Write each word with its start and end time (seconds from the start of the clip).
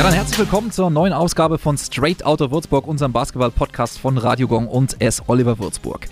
Ja, 0.00 0.06
dann 0.06 0.14
herzlich 0.14 0.38
willkommen 0.38 0.70
zur 0.70 0.88
neuen 0.88 1.12
Ausgabe 1.12 1.58
von 1.58 1.76
Straight 1.76 2.24
Outta 2.24 2.50
Würzburg, 2.50 2.86
unserem 2.86 3.12
Basketball-Podcast 3.12 3.98
von 3.98 4.16
Radio 4.16 4.48
Gong 4.48 4.66
und 4.66 4.98
S. 4.98 5.22
Oliver 5.26 5.58
Würzburg. 5.58 6.08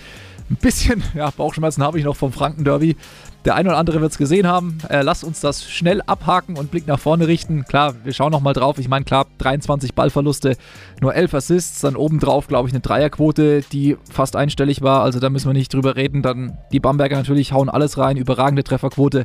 Ein 0.51 0.56
bisschen 0.56 1.03
ja, 1.14 1.31
Bauchschmerzen 1.31 1.83
habe 1.83 1.99
ich 1.99 2.04
noch 2.04 2.14
vom 2.14 2.31
Franken-Derby. 2.31 2.96
Der 3.45 3.55
eine 3.55 3.69
oder 3.69 3.79
andere 3.79 4.01
wird 4.01 4.11
es 4.11 4.19
gesehen 4.19 4.47
haben. 4.47 4.79
Äh, 4.89 5.03
lasst 5.03 5.23
uns 5.23 5.41
das 5.41 5.65
schnell 5.65 6.03
abhaken 6.03 6.57
und 6.57 6.71
Blick 6.71 6.87
nach 6.88 6.99
vorne 6.99 7.29
richten. 7.29 7.65
Klar, 7.65 7.95
wir 8.03 8.13
schauen 8.13 8.33
nochmal 8.33 8.53
drauf. 8.53 8.79
Ich 8.79 8.88
meine, 8.88 9.05
klar, 9.05 9.27
23 9.38 9.95
Ballverluste, 9.95 10.57
nur 11.01 11.15
11 11.15 11.35
Assists. 11.35 11.81
Dann 11.81 11.95
obendrauf, 11.95 12.49
glaube 12.49 12.69
ich, 12.69 12.74
eine 12.74 12.81
Dreierquote, 12.81 13.63
die 13.73 13.97
fast 14.11 14.35
einstellig 14.35 14.83
war. 14.83 15.03
Also 15.03 15.21
da 15.21 15.31
müssen 15.31 15.49
wir 15.49 15.55
nicht 15.55 15.73
drüber 15.73 15.95
reden. 15.95 16.23
Dann 16.23 16.59
die 16.73 16.80
Bamberger 16.80 17.16
natürlich 17.16 17.52
hauen 17.52 17.69
alles 17.69 17.96
rein. 17.96 18.16
Überragende 18.16 18.65
Trefferquote. 18.65 19.24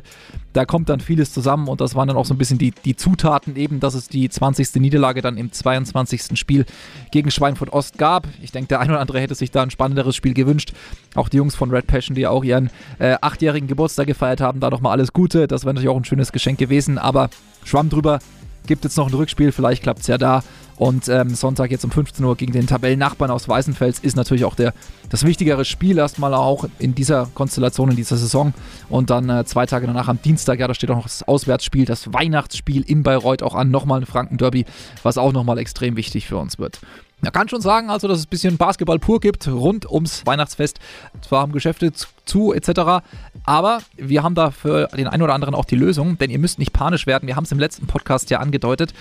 Da 0.52 0.64
kommt 0.64 0.88
dann 0.88 1.00
vieles 1.00 1.32
zusammen 1.32 1.66
und 1.66 1.80
das 1.80 1.96
waren 1.96 2.06
dann 2.06 2.16
auch 2.16 2.24
so 2.24 2.34
ein 2.34 2.38
bisschen 2.38 2.58
die, 2.58 2.70
die 2.70 2.94
Zutaten 2.94 3.56
eben, 3.56 3.80
dass 3.80 3.94
es 3.94 4.08
die 4.08 4.28
20. 4.28 4.76
Niederlage 4.76 5.22
dann 5.22 5.36
im 5.36 5.50
22. 5.50 6.38
Spiel 6.38 6.66
gegen 7.10 7.32
Schweinfurt 7.32 7.72
Ost 7.72 7.98
gab. 7.98 8.28
Ich 8.40 8.52
denke, 8.52 8.68
der 8.68 8.80
eine 8.80 8.92
oder 8.92 9.00
andere 9.00 9.18
hätte 9.18 9.34
sich 9.34 9.50
da 9.50 9.62
ein 9.62 9.70
spannenderes 9.70 10.14
Spiel 10.14 10.34
gewünscht. 10.34 10.72
Auch 11.16 11.28
die 11.28 11.38
Jungs 11.38 11.56
von 11.56 11.70
Red 11.70 11.88
Passion, 11.88 12.14
die 12.14 12.28
auch 12.28 12.44
ihren 12.44 12.70
äh, 13.00 13.16
achtjährigen 13.20 13.66
Geburtstag 13.66 14.03
gefeiert 14.06 14.40
haben, 14.40 14.60
da 14.60 14.70
nochmal 14.70 14.92
alles 14.92 15.12
Gute. 15.12 15.46
Das 15.46 15.64
wäre 15.64 15.74
natürlich 15.74 15.90
auch 15.90 15.96
ein 15.96 16.04
schönes 16.04 16.32
Geschenk 16.32 16.58
gewesen, 16.58 16.98
aber 16.98 17.30
Schwamm 17.64 17.88
drüber. 17.88 18.18
Gibt 18.66 18.84
jetzt 18.84 18.96
noch 18.96 19.08
ein 19.08 19.14
Rückspiel, 19.14 19.52
vielleicht 19.52 19.82
klappt 19.82 20.00
es 20.00 20.06
ja 20.06 20.16
da. 20.16 20.42
Und 20.76 21.08
ähm, 21.08 21.34
Sonntag 21.34 21.70
jetzt 21.70 21.84
um 21.84 21.90
15 21.90 22.24
Uhr 22.24 22.36
gegen 22.36 22.52
den 22.52 22.66
Tabellennachbarn 22.66 23.30
aus 23.30 23.48
Weißenfels 23.48 24.00
ist 24.00 24.16
natürlich 24.16 24.44
auch 24.44 24.54
der, 24.54 24.72
das 25.08 25.24
wichtigere 25.24 25.64
Spiel 25.64 25.98
erstmal 25.98 26.34
auch 26.34 26.66
in 26.78 26.94
dieser 26.94 27.28
Konstellation, 27.34 27.90
in 27.90 27.96
dieser 27.96 28.16
Saison. 28.16 28.54
Und 28.88 29.10
dann 29.10 29.28
äh, 29.28 29.44
zwei 29.44 29.66
Tage 29.66 29.86
danach 29.86 30.08
am 30.08 30.20
Dienstag, 30.20 30.58
ja, 30.58 30.66
da 30.66 30.74
steht 30.74 30.90
auch 30.90 30.96
noch 30.96 31.04
das 31.04 31.22
Auswärtsspiel, 31.22 31.84
das 31.84 32.12
Weihnachtsspiel 32.12 32.82
in 32.82 33.02
Bayreuth 33.02 33.42
auch 33.42 33.54
an. 33.54 33.70
Nochmal 33.70 34.00
ein 34.00 34.06
Franken-Derby, 34.06 34.64
was 35.02 35.18
auch 35.18 35.32
nochmal 35.32 35.58
extrem 35.58 35.96
wichtig 35.96 36.26
für 36.26 36.38
uns 36.38 36.58
wird. 36.58 36.80
Man 37.20 37.32
kann 37.32 37.48
schon 37.48 37.62
sagen, 37.62 37.88
also, 37.88 38.06
dass 38.06 38.18
es 38.18 38.26
ein 38.26 38.30
bisschen 38.30 38.56
Basketball 38.58 38.98
pur 38.98 39.18
gibt 39.18 39.48
rund 39.48 39.90
ums 39.90 40.26
Weihnachtsfest. 40.26 40.78
Zwar 41.22 41.40
haben 41.40 41.52
Geschäfte 41.52 41.92
zu 42.24 42.52
etc. 42.52 43.04
Aber 43.44 43.78
wir 43.96 44.22
haben 44.22 44.34
da 44.34 44.50
für 44.50 44.88
den 44.88 45.06
einen 45.06 45.22
oder 45.22 45.34
anderen 45.34 45.54
auch 45.54 45.64
die 45.64 45.76
Lösung, 45.76 46.18
denn 46.18 46.30
ihr 46.30 46.38
müsst 46.38 46.58
nicht 46.58 46.72
panisch 46.72 47.06
werden. 47.06 47.26
Wir 47.26 47.36
haben 47.36 47.44
es 47.44 47.52
im 47.52 47.58
letzten 47.58 47.86
Podcast 47.86 48.30
ja 48.30 48.40
angedeutet. 48.40 48.94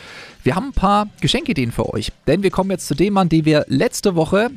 Wir 0.43 0.55
haben 0.55 0.67
ein 0.67 0.73
paar 0.73 1.07
Geschenkideen 1.21 1.71
für 1.71 1.93
euch, 1.93 2.11
denn 2.27 2.43
wir 2.43 2.51
kommen 2.51 2.71
jetzt 2.71 2.87
zu 2.87 2.95
dem 2.95 3.13
Mann, 3.13 3.29
den 3.29 3.45
wir 3.45 3.65
letzte 3.67 4.15
Woche 4.15 4.49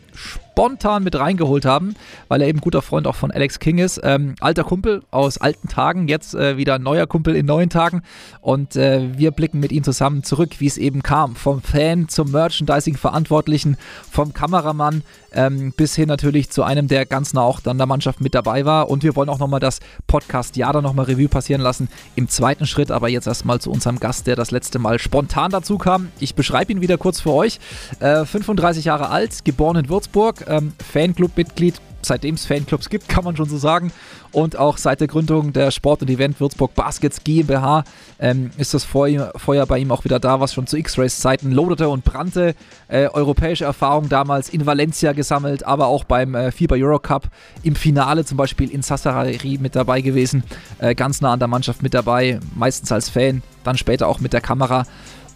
spontan 0.56 1.04
mit 1.04 1.14
reingeholt 1.14 1.66
haben, 1.66 1.94
weil 2.28 2.40
er 2.40 2.48
eben 2.48 2.62
guter 2.62 2.80
Freund 2.80 3.06
auch 3.06 3.14
von 3.14 3.30
Alex 3.30 3.58
King 3.58 3.76
ist. 3.76 4.00
Ähm, 4.02 4.36
alter 4.40 4.64
Kumpel 4.64 5.02
aus 5.10 5.36
alten 5.36 5.68
Tagen, 5.68 6.08
jetzt 6.08 6.34
äh, 6.34 6.56
wieder 6.56 6.78
neuer 6.78 7.06
Kumpel 7.06 7.36
in 7.36 7.44
neuen 7.44 7.68
Tagen. 7.68 8.02
Und 8.40 8.74
äh, 8.74 9.18
wir 9.18 9.32
blicken 9.32 9.60
mit 9.60 9.70
ihm 9.70 9.84
zusammen 9.84 10.24
zurück, 10.24 10.58
wie 10.58 10.66
es 10.66 10.78
eben 10.78 11.02
kam. 11.02 11.36
Vom 11.36 11.60
Fan 11.60 12.08
zum 12.08 12.30
Merchandising-Verantwortlichen, 12.30 13.76
vom 14.10 14.32
Kameramann 14.32 15.02
ähm, 15.32 15.74
bis 15.76 15.94
hin 15.94 16.08
natürlich 16.08 16.48
zu 16.48 16.62
einem, 16.62 16.88
der 16.88 17.04
ganz 17.04 17.34
nah 17.34 17.42
auch 17.42 17.60
dann 17.60 17.76
der 17.76 17.86
Mannschaft 17.86 18.22
mit 18.22 18.34
dabei 18.34 18.55
war. 18.64 18.88
Und 18.88 19.02
wir 19.02 19.16
wollen 19.16 19.28
auch 19.28 19.38
nochmal 19.38 19.60
das 19.60 19.80
Podcast-Jahr 20.06 20.72
dann 20.72 20.84
nochmal 20.84 21.06
Revue 21.06 21.28
passieren 21.28 21.60
lassen 21.60 21.88
im 22.14 22.28
zweiten 22.28 22.66
Schritt. 22.66 22.90
Aber 22.90 23.08
jetzt 23.08 23.26
erstmal 23.26 23.60
zu 23.60 23.70
unserem 23.70 24.00
Gast, 24.00 24.26
der 24.26 24.36
das 24.36 24.50
letzte 24.50 24.78
Mal 24.78 24.98
spontan 24.98 25.50
dazu 25.50 25.78
kam. 25.78 26.08
Ich 26.20 26.34
beschreibe 26.34 26.72
ihn 26.72 26.80
wieder 26.80 26.98
kurz 26.98 27.20
für 27.20 27.32
euch. 27.32 27.58
Äh, 28.00 28.24
35 28.24 28.84
Jahre 28.84 29.10
alt, 29.10 29.44
geboren 29.44 29.76
in 29.76 29.88
Würzburg, 29.88 30.44
ähm, 30.48 30.72
Fanclub-Mitglied, 30.92 31.80
seitdem 32.02 32.34
es 32.34 32.46
Fanclubs 32.46 32.88
gibt, 32.88 33.08
kann 33.08 33.24
man 33.24 33.36
schon 33.36 33.48
so 33.48 33.58
sagen. 33.58 33.92
Und 34.32 34.56
auch 34.56 34.76
seit 34.76 35.00
der 35.00 35.08
Gründung 35.08 35.52
der 35.52 35.70
Sport 35.70 36.02
und 36.02 36.10
Event 36.10 36.40
Würzburg 36.40 36.74
Baskets 36.74 37.24
GmbH 37.24 37.84
ähm, 38.18 38.50
ist 38.58 38.74
das 38.74 38.84
Feuer, 38.84 39.32
bei 39.66 39.78
ihm 39.78 39.90
auch 39.90 40.04
wieder 40.04 40.20
da, 40.20 40.40
was 40.40 40.52
schon 40.52 40.66
zu 40.66 40.76
X-Race-Zeiten 40.76 41.52
loderte 41.52 41.88
und 41.88 42.04
brannte. 42.04 42.54
Äh, 42.88 43.08
europäische 43.08 43.64
Erfahrung 43.64 44.08
damals 44.08 44.48
in 44.48 44.66
Valencia 44.66 45.12
gesammelt, 45.12 45.64
aber 45.64 45.86
auch 45.86 46.04
beim 46.04 46.34
äh, 46.34 46.52
FIBA 46.52 46.76
Eurocup 46.76 47.28
im 47.62 47.74
Finale 47.74 48.24
zum 48.24 48.36
Beispiel 48.36 48.70
in 48.70 48.82
Sassari 48.82 49.58
mit 49.60 49.74
dabei 49.74 50.00
gewesen. 50.00 50.44
Äh, 50.78 50.94
ganz 50.94 51.20
nah 51.20 51.32
an 51.32 51.38
der 51.38 51.48
Mannschaft 51.48 51.82
mit 51.82 51.94
dabei, 51.94 52.40
meistens 52.54 52.92
als 52.92 53.08
Fan, 53.08 53.42
dann 53.64 53.76
später 53.78 54.06
auch 54.08 54.20
mit 54.20 54.32
der 54.32 54.40
Kamera. 54.40 54.86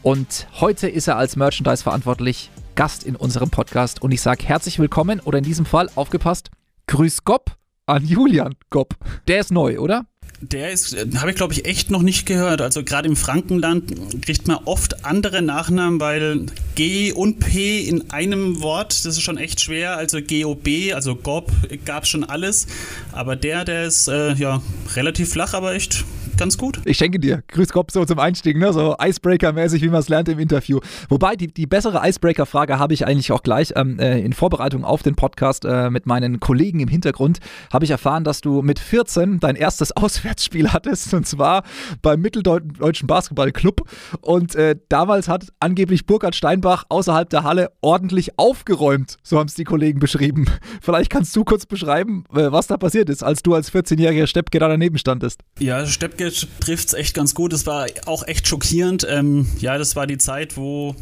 Und 0.02 0.46
heute 0.60 0.88
ist 0.88 1.08
er 1.08 1.16
als 1.16 1.36
Merchandise 1.36 1.82
verantwortlich 1.82 2.50
Gast 2.80 3.04
in 3.04 3.14
unserem 3.14 3.50
Podcast 3.50 4.00
und 4.00 4.10
ich 4.10 4.22
sage 4.22 4.42
herzlich 4.42 4.78
willkommen 4.78 5.20
oder 5.20 5.36
in 5.36 5.44
diesem 5.44 5.66
Fall 5.66 5.90
aufgepasst, 5.96 6.50
Grüß 6.86 7.24
Gott 7.24 7.44
an 7.84 8.06
Julian 8.06 8.54
Gopp. 8.70 8.94
Der 9.28 9.40
ist 9.40 9.50
neu, 9.50 9.78
oder? 9.78 10.06
Der 10.40 10.70
ist, 10.70 10.94
äh, 10.94 11.06
habe 11.16 11.28
ich 11.28 11.36
glaube 11.36 11.52
ich 11.52 11.66
echt 11.66 11.90
noch 11.90 12.00
nicht 12.00 12.24
gehört. 12.24 12.62
Also 12.62 12.82
gerade 12.82 13.06
im 13.06 13.16
Frankenland 13.16 14.22
kriegt 14.22 14.48
man 14.48 14.56
oft 14.64 15.04
andere 15.04 15.42
Nachnamen, 15.42 16.00
weil 16.00 16.46
G 16.74 17.12
und 17.12 17.40
P 17.40 17.82
in 17.82 18.10
einem 18.12 18.62
Wort, 18.62 19.04
das 19.04 19.18
ist 19.18 19.20
schon 19.20 19.36
echt 19.36 19.60
schwer. 19.60 19.98
Also 19.98 20.22
GOB, 20.22 20.94
also 20.94 21.16
Gob, 21.16 21.52
gab 21.84 22.06
schon 22.06 22.24
alles. 22.24 22.66
Aber 23.12 23.36
der, 23.36 23.66
der 23.66 23.84
ist 23.84 24.08
äh, 24.08 24.32
ja 24.32 24.62
relativ 24.96 25.32
flach, 25.32 25.52
aber 25.52 25.74
echt 25.74 26.06
ganz 26.36 26.58
gut. 26.58 26.80
Ich 26.84 26.96
schenke 26.96 27.18
dir. 27.18 27.42
Grüß 27.48 27.70
Gott 27.70 27.90
so 27.90 28.04
zum 28.04 28.18
Einstieg, 28.18 28.56
ne? 28.56 28.72
so 28.72 28.96
Icebreaker-mäßig, 28.98 29.82
wie 29.82 29.88
man 29.88 30.00
es 30.00 30.08
lernt 30.08 30.28
im 30.28 30.38
Interview. 30.38 30.80
Wobei, 31.08 31.36
die, 31.36 31.48
die 31.48 31.66
bessere 31.66 32.06
Icebreaker-Frage 32.06 32.78
habe 32.78 32.94
ich 32.94 33.06
eigentlich 33.06 33.32
auch 33.32 33.42
gleich 33.42 33.72
ähm, 33.76 33.98
äh, 33.98 34.20
in 34.20 34.32
Vorbereitung 34.32 34.84
auf 34.84 35.02
den 35.02 35.14
Podcast 35.14 35.64
äh, 35.64 35.90
mit 35.90 36.06
meinen 36.06 36.40
Kollegen 36.40 36.80
im 36.80 36.88
Hintergrund, 36.88 37.38
habe 37.72 37.84
ich 37.84 37.90
erfahren, 37.90 38.24
dass 38.24 38.40
du 38.40 38.62
mit 38.62 38.78
14 38.78 39.40
dein 39.40 39.56
erstes 39.56 39.92
Auswärtsspiel 39.96 40.72
hattest 40.72 41.14
und 41.14 41.26
zwar 41.26 41.62
beim 42.02 42.20
Mitteldeutschen 42.20 43.06
Basketballclub 43.06 43.82
und 44.20 44.54
äh, 44.54 44.76
damals 44.88 45.28
hat 45.28 45.46
angeblich 45.60 46.06
Burkhard 46.06 46.34
Steinbach 46.34 46.84
außerhalb 46.88 47.28
der 47.30 47.44
Halle 47.44 47.70
ordentlich 47.80 48.38
aufgeräumt, 48.38 49.16
so 49.22 49.38
haben 49.38 49.48
es 49.48 49.54
die 49.54 49.64
Kollegen 49.64 50.00
beschrieben. 50.00 50.46
Vielleicht 50.80 51.10
kannst 51.10 51.34
du 51.36 51.44
kurz 51.44 51.66
beschreiben, 51.66 52.24
äh, 52.32 52.50
was 52.50 52.66
da 52.66 52.76
passiert 52.76 53.08
ist, 53.08 53.22
als 53.22 53.42
du 53.42 53.54
als 53.54 53.72
14-jähriger 53.72 54.26
Steppke 54.26 54.58
da 54.58 54.68
daneben 54.68 54.98
standest. 54.98 55.40
Ja, 55.58 55.86
Steppke 55.86 56.19
trifft 56.28 56.88
es 56.88 56.94
echt 56.94 57.14
ganz 57.14 57.34
gut. 57.34 57.52
Es 57.52 57.66
war 57.66 57.86
auch 58.06 58.26
echt 58.26 58.46
schockierend. 58.46 59.06
Ähm, 59.08 59.46
ja, 59.58 59.78
das 59.78 59.96
war 59.96 60.06
die 60.06 60.18
Zeit, 60.18 60.56
wo 60.56 60.94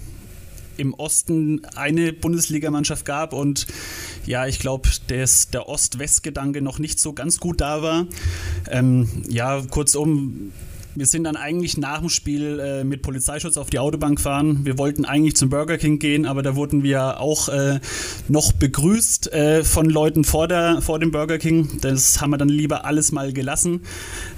im 0.77 0.95
Osten 0.95 1.65
eine 1.75 2.13
Bundesligamannschaft 2.13 3.05
gab 3.05 3.33
und 3.33 3.67
ja, 4.27 4.47
ich 4.47 4.61
glaube, 4.61 4.89
der 5.09 5.69
Ost-West-Gedanke 5.69 6.63
noch 6.63 6.79
nicht 6.79 7.01
so 7.01 7.13
ganz 7.13 7.41
gut 7.41 7.61
da 7.61 7.83
war. 7.83 8.07
Ähm, 8.71 9.25
ja, 9.29 9.61
kurzum, 9.63 10.53
wir 10.99 11.07
sind 11.07 11.25
dann 11.25 11.37
eigentlich 11.37 11.77
nach 11.77 12.01
dem 12.01 12.09
Spiel 12.09 12.59
äh, 12.59 12.85
mit 12.85 13.03
Polizeischutz 13.03 13.57
auf 13.57 13.71
die 13.71 13.79
Autobahn 13.79 14.17
gefahren. 14.17 14.65
Wir 14.65 14.79
wollten 14.79 15.05
eigentlich 15.05 15.37
zum 15.37 15.49
Burger 15.49 15.79
King 15.79 15.99
gehen, 15.99 16.27
aber 16.27 16.43
da 16.43 16.57
wurden 16.57 16.83
wir 16.83 17.21
auch 17.21 17.49
äh, 17.49 17.79
noch 18.29 18.53
begrüßt 18.53 19.33
äh, 19.33 19.65
von 19.65 19.89
Leuten 19.89 20.25
vor, 20.25 20.49
der, 20.49 20.83
vor 20.83 20.99
dem 20.99 21.13
Burger 21.13 21.39
King. 21.39 21.81
Das 21.81 22.21
haben 22.21 22.31
wir 22.31 22.39
dann 22.39 22.49
lieber 22.49 22.85
alles 22.85 23.13
mal 23.13 23.33
gelassen. 23.33 23.83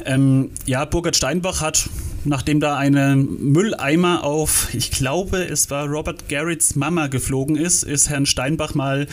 Ähm, 0.04 0.50
ja, 0.66 0.84
Burkhard 0.84 1.16
Steinbach 1.16 1.62
hat, 1.62 1.88
nachdem 2.24 2.60
da 2.60 2.76
ein 2.76 2.92
Mülleimer 3.40 4.24
auf, 4.24 4.68
ich 4.74 4.90
glaube, 4.90 5.44
es 5.44 5.70
war 5.70 5.86
Robert 5.86 6.28
Garretts 6.28 6.76
Mama 6.76 7.06
geflogen 7.06 7.56
ist, 7.56 7.82
ist 7.82 8.08
Herrn 8.10 8.26
Steinbach 8.26 8.74
mal 8.74 9.06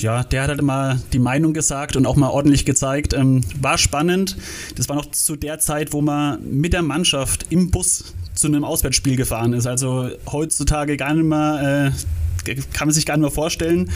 ja, 0.00 0.22
der 0.22 0.42
hat 0.42 0.48
halt 0.48 0.60
immer 0.60 0.98
die 1.12 1.18
Meinung 1.18 1.52
gesagt 1.52 1.96
und 1.96 2.06
auch 2.06 2.16
mal 2.16 2.30
ordentlich 2.30 2.64
gezeigt. 2.64 3.14
Ähm, 3.14 3.42
war 3.60 3.78
spannend. 3.78 4.36
Das 4.76 4.88
war 4.88 4.96
noch 4.96 5.10
zu 5.10 5.36
der 5.36 5.58
Zeit, 5.58 5.92
wo 5.92 6.00
man 6.00 6.38
mit 6.48 6.72
der 6.72 6.82
Mannschaft 6.82 7.46
im 7.50 7.70
Bus 7.70 8.14
zu 8.34 8.46
einem 8.46 8.64
Auswärtsspiel 8.64 9.16
gefahren 9.16 9.52
ist. 9.52 9.66
Also 9.66 10.10
heutzutage 10.30 10.96
gar 10.96 11.14
nicht 11.14 11.24
mehr. 11.24 11.92
Äh, 11.92 12.54
kann 12.72 12.88
man 12.88 12.94
sich 12.94 13.04
gar 13.04 13.16
nicht 13.16 13.22
mehr 13.22 13.30
vorstellen. 13.30 13.90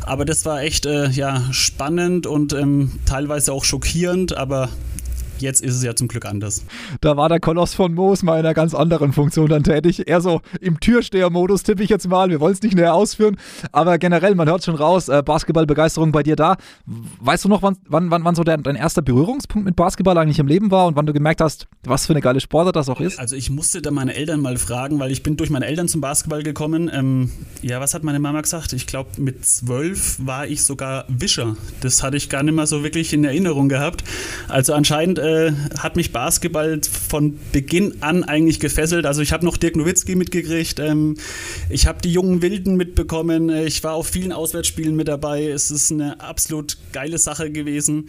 Aber 0.00 0.24
das 0.24 0.46
war 0.46 0.62
echt 0.62 0.86
äh, 0.86 1.10
ja, 1.10 1.42
spannend 1.50 2.26
und 2.26 2.54
ähm, 2.54 2.92
teilweise 3.04 3.52
auch 3.52 3.64
schockierend, 3.64 4.34
aber 4.34 4.70
Jetzt 5.40 5.62
ist 5.62 5.76
es 5.76 5.82
ja 5.82 5.94
zum 5.94 6.08
Glück 6.08 6.24
anders. 6.24 6.64
Da 7.00 7.16
war 7.16 7.28
der 7.28 7.40
Koloss 7.40 7.74
von 7.74 7.94
Moos 7.94 8.22
mal 8.22 8.38
in 8.38 8.46
einer 8.46 8.54
ganz 8.54 8.74
anderen 8.74 9.12
Funktion 9.12 9.48
dann 9.48 9.62
tätig. 9.62 10.08
Eher 10.08 10.20
so 10.20 10.40
im 10.60 10.80
Türsteher-Modus 10.80 11.62
tippe 11.62 11.82
ich 11.82 11.90
jetzt 11.90 12.08
mal. 12.08 12.30
Wir 12.30 12.40
wollen 12.40 12.54
es 12.54 12.62
nicht 12.62 12.74
näher 12.74 12.94
ausführen. 12.94 13.36
Aber 13.72 13.98
generell, 13.98 14.34
man 14.34 14.48
hört 14.48 14.64
schon 14.64 14.74
raus, 14.74 15.08
äh, 15.08 15.22
Basketballbegeisterung 15.22 16.12
bei 16.12 16.22
dir 16.22 16.36
da. 16.36 16.56
Weißt 17.20 17.44
du 17.44 17.48
noch, 17.48 17.62
wann, 17.62 17.76
wann, 17.88 18.10
wann, 18.10 18.24
wann 18.24 18.34
so 18.34 18.44
dein, 18.44 18.62
dein 18.62 18.76
erster 18.76 19.02
Berührungspunkt 19.02 19.66
mit 19.66 19.76
Basketball 19.76 20.16
eigentlich 20.18 20.38
im 20.38 20.46
Leben 20.46 20.70
war 20.70 20.86
und 20.86 20.96
wann 20.96 21.06
du 21.06 21.12
gemerkt 21.12 21.40
hast, 21.40 21.66
was 21.84 22.06
für 22.06 22.12
eine 22.12 22.20
geile 22.20 22.40
Sportart 22.40 22.76
das 22.76 22.88
auch 22.88 23.00
ist? 23.00 23.18
Also 23.18 23.36
ich 23.36 23.50
musste 23.50 23.82
da 23.82 23.90
meine 23.90 24.14
Eltern 24.14 24.40
mal 24.40 24.56
fragen, 24.56 24.98
weil 24.98 25.10
ich 25.10 25.22
bin 25.22 25.36
durch 25.36 25.50
meine 25.50 25.66
Eltern 25.66 25.88
zum 25.88 26.00
Basketball 26.00 26.42
gekommen. 26.42 26.90
Ähm, 26.92 27.30
ja, 27.62 27.80
was 27.80 27.94
hat 27.94 28.04
meine 28.04 28.18
Mama 28.18 28.40
gesagt? 28.40 28.72
Ich 28.72 28.86
glaube, 28.86 29.10
mit 29.18 29.44
zwölf 29.46 30.18
war 30.24 30.46
ich 30.46 30.64
sogar 30.64 31.04
Wischer. 31.08 31.56
Das 31.80 32.02
hatte 32.02 32.16
ich 32.16 32.28
gar 32.28 32.42
nicht 32.42 32.54
mehr 32.54 32.66
so 32.66 32.82
wirklich 32.82 33.12
in 33.12 33.24
Erinnerung 33.24 33.68
gehabt. 33.68 34.04
Also 34.48 34.74
anscheinend 34.74 35.18
äh, 35.28 35.52
hat 35.78 35.96
mich 35.96 36.12
Basketball 36.12 36.80
von 36.82 37.38
Beginn 37.52 37.94
an 38.00 38.24
eigentlich 38.24 38.60
gefesselt. 38.60 39.06
Also 39.06 39.22
ich 39.22 39.32
habe 39.32 39.44
noch 39.44 39.56
Dirk 39.56 39.76
Nowitzki 39.76 40.14
mitgekriegt, 40.14 40.80
ähm, 40.80 41.16
ich 41.68 41.86
habe 41.86 42.00
die 42.02 42.12
jungen 42.12 42.42
Wilden 42.42 42.76
mitbekommen, 42.76 43.50
ich 43.50 43.84
war 43.84 43.94
auf 43.94 44.08
vielen 44.08 44.32
Auswärtsspielen 44.32 44.96
mit 44.96 45.08
dabei. 45.08 45.46
Es 45.48 45.70
ist 45.70 45.92
eine 45.92 46.20
absolut 46.20 46.78
geile 46.92 47.18
Sache 47.18 47.50
gewesen. 47.50 48.08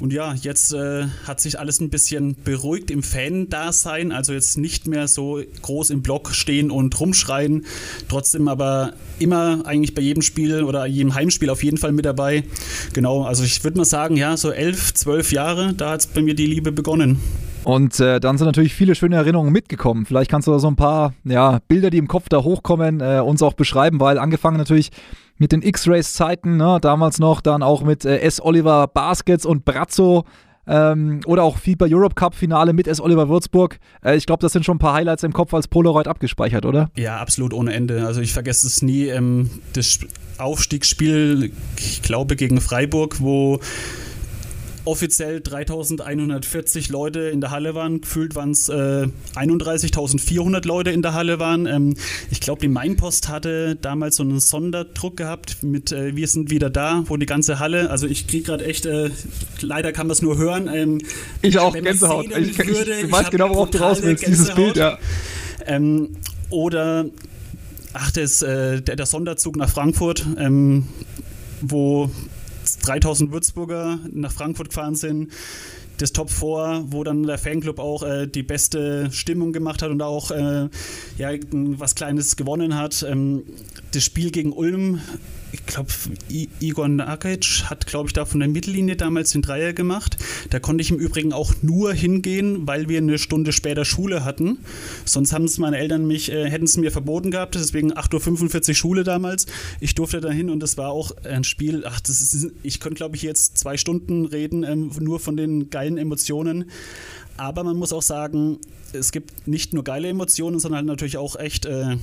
Und 0.00 0.12
ja, 0.12 0.34
jetzt 0.34 0.72
äh, 0.74 1.06
hat 1.26 1.40
sich 1.40 1.58
alles 1.58 1.80
ein 1.80 1.90
bisschen 1.90 2.36
beruhigt 2.42 2.90
im 2.90 3.02
Fan-Dasein, 3.02 4.12
also 4.12 4.32
jetzt 4.32 4.58
nicht 4.58 4.86
mehr 4.86 5.08
so 5.08 5.40
groß 5.62 5.90
im 5.90 6.02
Block 6.02 6.30
stehen 6.30 6.70
und 6.70 6.98
rumschreien, 6.98 7.64
trotzdem 8.08 8.48
aber 8.48 8.94
immer 9.18 9.62
eigentlich 9.64 9.94
bei 9.94 10.02
jedem 10.02 10.22
Spiel 10.22 10.64
oder 10.64 10.86
jedem 10.86 11.14
Heimspiel 11.14 11.50
auf 11.50 11.62
jeden 11.62 11.76
Fall 11.76 11.92
mit 11.92 12.04
dabei. 12.04 12.44
Genau, 12.92 13.22
also 13.22 13.44
ich 13.44 13.62
würde 13.62 13.78
mal 13.78 13.84
sagen, 13.84 14.16
ja, 14.16 14.36
so 14.36 14.50
elf, 14.50 14.94
zwölf 14.94 15.32
Jahre, 15.32 15.74
da 15.74 15.90
hat 15.90 16.08
bei 16.14 16.22
mir 16.22 16.34
die 16.34 16.46
Liebe 16.46 16.72
begonnen. 16.72 17.20
Und 17.64 17.98
äh, 17.98 18.20
dann 18.20 18.36
sind 18.36 18.46
natürlich 18.46 18.74
viele 18.74 18.94
schöne 18.94 19.16
Erinnerungen 19.16 19.52
mitgekommen. 19.52 20.04
Vielleicht 20.04 20.30
kannst 20.30 20.46
du 20.46 20.52
da 20.52 20.58
so 20.58 20.68
ein 20.68 20.76
paar 20.76 21.14
ja, 21.24 21.60
Bilder, 21.66 21.88
die 21.88 21.96
im 21.96 22.08
Kopf 22.08 22.28
da 22.28 22.42
hochkommen, 22.42 23.00
äh, 23.00 23.20
uns 23.24 23.42
auch 23.42 23.54
beschreiben, 23.54 24.00
weil 24.00 24.18
angefangen 24.18 24.58
natürlich 24.58 24.90
mit 25.36 25.52
den 25.52 25.62
X-Race-Zeiten, 25.62 26.56
ne, 26.56 26.78
damals 26.80 27.18
noch, 27.18 27.40
dann 27.40 27.62
auch 27.62 27.82
mit 27.82 28.04
äh, 28.04 28.18
S. 28.18 28.40
Oliver 28.40 28.86
Baskets 28.88 29.46
und 29.46 29.64
Brazzo. 29.64 30.24
Ähm, 30.66 31.20
oder 31.26 31.42
auch 31.42 31.58
FIBA 31.58 31.86
Europe 31.90 32.14
Cup 32.14 32.34
Finale 32.34 32.72
mit 32.72 32.88
S. 32.88 33.00
Oliver 33.00 33.28
Würzburg. 33.28 33.78
Äh, 34.02 34.16
ich 34.16 34.24
glaube, 34.24 34.40
das 34.40 34.52
sind 34.52 34.64
schon 34.64 34.76
ein 34.76 34.78
paar 34.80 34.94
Highlights 34.94 35.22
im 35.22 35.32
Kopf 35.32 35.52
als 35.52 35.68
Polaroid 35.68 36.08
abgespeichert, 36.08 36.64
oder? 36.64 36.90
Ja, 36.96 37.18
absolut 37.18 37.52
ohne 37.52 37.74
Ende. 37.74 38.06
Also 38.06 38.22
ich 38.22 38.32
vergesse 38.32 38.66
es 38.66 38.80
nie. 38.80 39.08
Ähm, 39.08 39.50
das 39.74 39.98
Aufstiegsspiel, 40.38 41.52
ich 41.76 42.02
glaube, 42.02 42.36
gegen 42.36 42.60
Freiburg, 42.60 43.20
wo 43.20 43.60
offiziell 44.84 45.40
3140 45.40 46.88
Leute 46.88 47.20
in 47.20 47.40
der 47.40 47.50
Halle 47.50 47.74
waren. 47.74 48.00
Gefühlt 48.00 48.34
waren 48.34 48.50
es 48.50 48.68
äh, 48.68 49.06
31.400 49.34 50.66
Leute 50.66 50.90
in 50.90 51.02
der 51.02 51.14
Halle 51.14 51.38
waren. 51.38 51.66
Ähm, 51.66 51.94
ich 52.30 52.40
glaube, 52.40 52.60
die 52.60 52.68
Mainpost 52.68 53.28
hatte 53.28 53.76
damals 53.76 54.16
so 54.16 54.22
einen 54.22 54.40
Sonderdruck 54.40 55.16
gehabt 55.16 55.62
mit 55.62 55.92
äh, 55.92 56.16
Wir 56.16 56.28
sind 56.28 56.50
wieder 56.50 56.70
da, 56.70 57.04
wo 57.06 57.16
die 57.16 57.26
ganze 57.26 57.58
Halle, 57.58 57.90
also 57.90 58.06
ich 58.06 58.26
kriege 58.26 58.44
gerade 58.44 58.64
echt, 58.64 58.86
äh, 58.86 59.10
leider 59.60 59.92
kann 59.92 60.06
man 60.06 60.12
es 60.12 60.22
nur 60.22 60.36
hören. 60.36 60.68
Ähm, 60.72 61.00
ich 61.42 61.58
auch, 61.58 61.74
Gänsehaut. 61.74 62.26
Ich, 62.26 62.58
ich, 62.58 62.66
würde, 62.66 63.00
ich, 63.00 63.10
weiß 63.10 63.30
genau, 63.30 63.50
worauf 63.50 63.70
du 63.70 63.78
raus 63.78 64.02
willst, 64.02 64.26
dieses 64.26 64.54
Bild, 64.54 64.76
ja. 64.76 64.98
Ähm, 65.66 66.16
oder 66.50 67.06
ach, 67.94 68.10
das, 68.10 68.42
äh, 68.42 68.82
der, 68.82 68.96
der 68.96 69.06
Sonderzug 69.06 69.56
nach 69.56 69.70
Frankfurt, 69.70 70.26
ähm, 70.38 70.88
wo 71.60 72.10
3000 72.84 73.32
Würzburger 73.32 73.98
nach 74.12 74.32
Frankfurt 74.32 74.68
gefahren 74.68 74.94
sind. 74.94 75.32
Das 75.98 76.12
Top 76.12 76.30
4, 76.30 76.86
wo 76.88 77.04
dann 77.04 77.22
der 77.22 77.38
Fanclub 77.38 77.78
auch 77.78 78.02
äh, 78.02 78.26
die 78.26 78.42
beste 78.42 79.12
Stimmung 79.12 79.52
gemacht 79.52 79.80
hat 79.80 79.90
und 79.90 80.02
auch 80.02 80.32
äh, 80.32 80.68
ja, 81.18 81.30
was 81.52 81.94
Kleines 81.94 82.36
gewonnen 82.36 82.76
hat. 82.76 83.04
Ähm, 83.08 83.44
das 83.92 84.02
Spiel 84.02 84.30
gegen 84.30 84.52
Ulm 84.52 85.00
ich 85.54 85.66
glaube, 85.66 85.90
Igor 86.60 86.88
Nakic 86.88 87.64
hat, 87.70 87.86
glaube 87.86 88.08
ich, 88.08 88.12
da 88.12 88.24
von 88.24 88.40
der 88.40 88.48
Mittellinie 88.48 88.96
damals 88.96 89.30
den 89.30 89.42
Dreier 89.42 89.72
gemacht. 89.72 90.16
Da 90.50 90.58
konnte 90.58 90.82
ich 90.82 90.90
im 90.90 90.98
Übrigen 90.98 91.32
auch 91.32 91.54
nur 91.62 91.92
hingehen, 91.92 92.66
weil 92.66 92.88
wir 92.88 92.98
eine 92.98 93.18
Stunde 93.18 93.52
später 93.52 93.84
Schule 93.84 94.24
hatten. 94.24 94.58
Sonst 95.04 95.32
haben 95.32 95.44
es 95.44 95.58
meine 95.58 95.78
Eltern 95.78 96.08
mich, 96.08 96.32
äh, 96.32 96.50
hätten 96.50 96.64
es 96.64 96.76
mir 96.76 96.90
verboten 96.90 97.30
gehabt. 97.30 97.54
Deswegen 97.54 97.92
8.45 97.92 98.68
Uhr 98.68 98.74
Schule 98.74 99.04
damals. 99.04 99.46
Ich 99.78 99.94
durfte 99.94 100.20
da 100.20 100.30
hin 100.30 100.50
und 100.50 100.60
das 100.60 100.76
war 100.76 100.90
auch 100.90 101.12
ein 101.22 101.44
Spiel. 101.44 101.84
Ach, 101.86 102.00
das 102.00 102.20
ist, 102.20 102.48
ich 102.64 102.80
könnte, 102.80 102.96
glaube 102.96 103.14
ich, 103.14 103.22
jetzt 103.22 103.56
zwei 103.56 103.76
Stunden 103.76 104.24
reden, 104.24 104.64
ähm, 104.64 104.90
nur 104.98 105.20
von 105.20 105.36
den 105.36 105.70
geilen 105.70 105.98
Emotionen. 105.98 106.64
Aber 107.36 107.62
man 107.62 107.76
muss 107.76 107.92
auch 107.92 108.02
sagen, 108.02 108.58
es 108.92 109.12
gibt 109.12 109.46
nicht 109.46 109.72
nur 109.72 109.84
geile 109.84 110.08
Emotionen, 110.08 110.58
sondern 110.58 110.78
halt 110.78 110.86
natürlich 110.86 111.16
auch 111.16 111.36
echt. 111.36 111.64
Äh, 111.66 111.96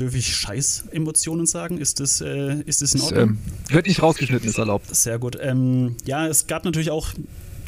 Dürfe 0.00 0.16
ich 0.16 0.34
Scheiß-Emotionen 0.34 1.46
sagen? 1.46 1.78
Ist 1.78 2.00
das, 2.00 2.20
äh, 2.22 2.62
ist 2.64 2.80
das 2.80 2.94
in 2.94 3.02
Ordnung? 3.02 3.22
ähm, 3.22 3.38
wird 3.68 3.86
nicht 3.86 4.02
rausgeschnitten, 4.02 4.48
ist 4.48 4.58
erlaubt. 4.58 4.94
Sehr 4.94 5.18
gut. 5.18 5.36
Ähm, 5.40 5.96
ja, 6.06 6.26
es 6.26 6.46
gab 6.46 6.64
natürlich 6.64 6.90
auch 6.90 7.08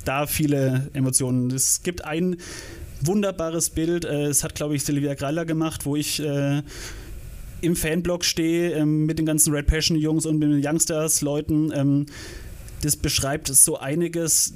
da 0.04 0.26
viele 0.26 0.88
Emotionen. 0.94 1.50
Es 1.50 1.82
gibt 1.82 2.04
ein 2.04 2.38
wunderbares 3.02 3.70
Bild, 3.70 4.04
äh, 4.04 4.24
es 4.24 4.44
hat, 4.44 4.54
glaube 4.54 4.74
ich, 4.74 4.84
Silvia 4.84 5.14
Greiler 5.14 5.44
gemacht, 5.44 5.84
wo 5.84 5.94
ich 5.94 6.20
äh, 6.20 6.62
im 7.60 7.76
Fanblog 7.76 8.24
stehe 8.24 8.72
äh, 8.72 8.84
mit 8.84 9.18
den 9.18 9.26
ganzen 9.26 9.52
Red 9.52 9.66
Passion 9.66 9.96
Jungs 9.96 10.26
und 10.26 10.38
mit 10.38 10.48
den 10.48 10.64
Youngsters-Leuten. 10.64 11.72
Ähm, 11.74 12.06
das 12.82 12.96
beschreibt 12.96 13.48
so 13.48 13.78
einiges. 13.78 14.54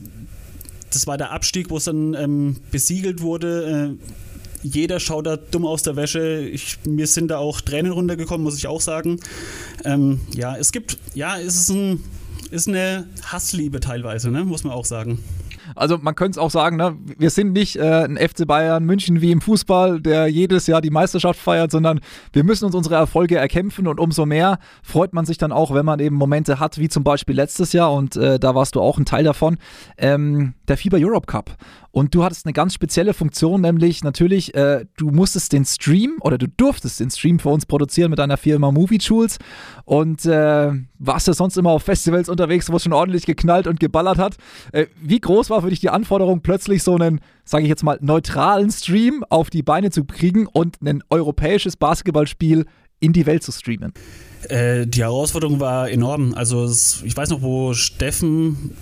Das 0.91 1.07
war 1.07 1.19
der 1.19 1.31
Abstieg, 1.31 1.71
wo 1.71 1.77
es 1.77 1.85
dann 1.85 2.15
ähm, 2.15 2.57
besiegelt 2.71 3.21
wurde 3.21 3.99
äh, 4.01 4.36
jeder 4.73 5.01
schaut 5.01 5.27
da 5.27 5.37
dumm 5.37 5.67
aus 5.67 5.83
der 5.83 5.97
Wäsche. 5.97 6.41
Ich, 6.41 6.79
mir 6.85 7.07
sind 7.07 7.29
da 7.29 7.39
auch 7.39 7.61
Tränen 7.61 7.93
runtergekommen, 7.93 8.43
muss 8.43 8.57
ich 8.57 8.67
auch 8.67 8.81
sagen. 8.81 9.21
Ähm, 9.85 10.21
ja, 10.35 10.57
es 10.57 10.73
gibt, 10.73 10.99
ja, 11.15 11.39
es 11.39 11.57
ist, 11.57 11.71
ein, 11.71 12.03
ist 12.51 12.69
eine 12.69 13.07
Hassliebe 13.25 13.81
teilweise, 13.81 14.31
ne? 14.31 14.45
muss 14.45 14.65
man 14.65 14.73
auch 14.73 14.85
sagen. 14.85 15.19
Also 15.75 15.99
man 15.99 16.15
könnte 16.15 16.39
es 16.39 16.39
auch 16.39 16.51
sagen, 16.51 16.77
ne, 16.77 16.97
wir 17.19 17.31
sind 17.31 17.53
nicht 17.53 17.77
äh, 17.77 18.05
ein 18.05 18.17
FC 18.17 18.47
Bayern 18.47 18.85
München 18.85 19.21
wie 19.21 19.33
im 19.33 19.41
Fußball, 19.41 20.01
der 20.01 20.29
jedes 20.29 20.67
Jahr 20.67 20.81
die 20.81 20.91
Meisterschaft 20.91 21.41
feiert, 21.41 21.71
sondern 21.71 22.01
wir 22.33 22.45
müssen 22.45 22.67
uns 22.67 22.75
unsere 22.75 22.95
Erfolge 22.95 23.37
erkämpfen 23.37 23.87
und 23.89 23.99
umso 23.99 24.27
mehr 24.27 24.59
freut 24.83 25.13
man 25.13 25.27
sich 25.27 25.39
dann 25.39 25.53
auch, 25.53 25.75
wenn 25.75 25.85
man 25.85 25.99
eben 25.99 26.17
Momente 26.17 26.61
hat, 26.61 26.79
wie 26.79 26.89
zum 26.89 27.05
Beispiel 27.05 27.35
letztes 27.35 27.73
Jahr 27.73 27.93
und 27.93 28.17
äh, 28.17 28.39
da 28.39 28.55
warst 28.55 28.75
du 28.77 28.81
auch 28.81 28.99
ein 28.99 29.05
Teil 29.05 29.25
davon, 29.25 29.59
ähm, 29.99 30.55
der 30.69 30.77
FIBA 30.77 30.99
Europe 30.99 31.27
Cup. 31.27 31.57
Und 31.97 32.15
du 32.15 32.25
hattest 32.25 32.45
eine 32.45 32.53
ganz 32.53 32.75
spezielle 32.75 33.15
Funktion, 33.15 33.63
nämlich 33.63 34.05
natürlich, 34.05 34.55
äh, 34.55 34.85
du 34.99 35.09
musstest 35.09 35.55
den 35.55 35.65
Stream 35.65 36.17
oder 36.21 36.37
du 36.37 36.47
durftest 36.47 37.01
den 37.01 37.09
Stream 37.09 37.39
für 37.39 37.49
uns 37.49 37.65
produzieren 37.65 38.11
mit 38.11 38.19
deiner 38.19 38.37
Firma 38.37 38.71
Movie 38.71 38.99
Tools 38.99 39.39
und 39.87 40.27
äh, 40.27 40.73
warst 40.99 41.27
ja 41.27 41.33
sonst 41.33 41.57
immer 41.57 41.71
auf 41.71 41.85
Festivals 41.85 42.29
unterwegs, 42.29 42.71
wo 42.71 42.77
es 42.77 42.83
schon 42.83 42.93
ordentlich 42.93 43.25
geknallt 43.25 43.67
und 43.67 43.81
geballert 43.81 44.19
hat. 44.19 44.37
Äh, 44.73 44.89
wie 45.01 45.21
groß 45.21 45.49
war 45.49 45.63
für 45.63 45.71
dich 45.71 45.81
die 45.81 45.89
Anforderung, 45.89 46.43
plötzlich 46.43 46.83
so 46.83 46.95
einen, 46.97 47.23
sage 47.47 47.63
ich 47.63 47.71
jetzt 47.71 47.83
mal, 47.83 47.97
neutralen 48.03 48.71
Stream 48.71 49.25
auf 49.31 49.49
die 49.49 49.63
Beine 49.63 49.91
zu 49.91 50.05
kriegen 50.05 50.47
und 50.47 50.83
ein 50.83 51.03
europäisches 51.09 51.79
Basketballspiel 51.79 52.67
in 53.01 53.15
die 53.15 53.25
Welt 53.25 53.43
zu 53.43 53.53
streamen? 53.53 53.95
Äh, 54.51 54.87
die 54.87 55.01
Herausforderung 55.01 55.61
war 55.61 55.89
enorm. 55.89 56.35
Also 56.35 56.71
ich 57.07 57.17
weiß 57.17 57.31
noch, 57.31 57.41
wo 57.41 57.73
Steffen 57.73 58.77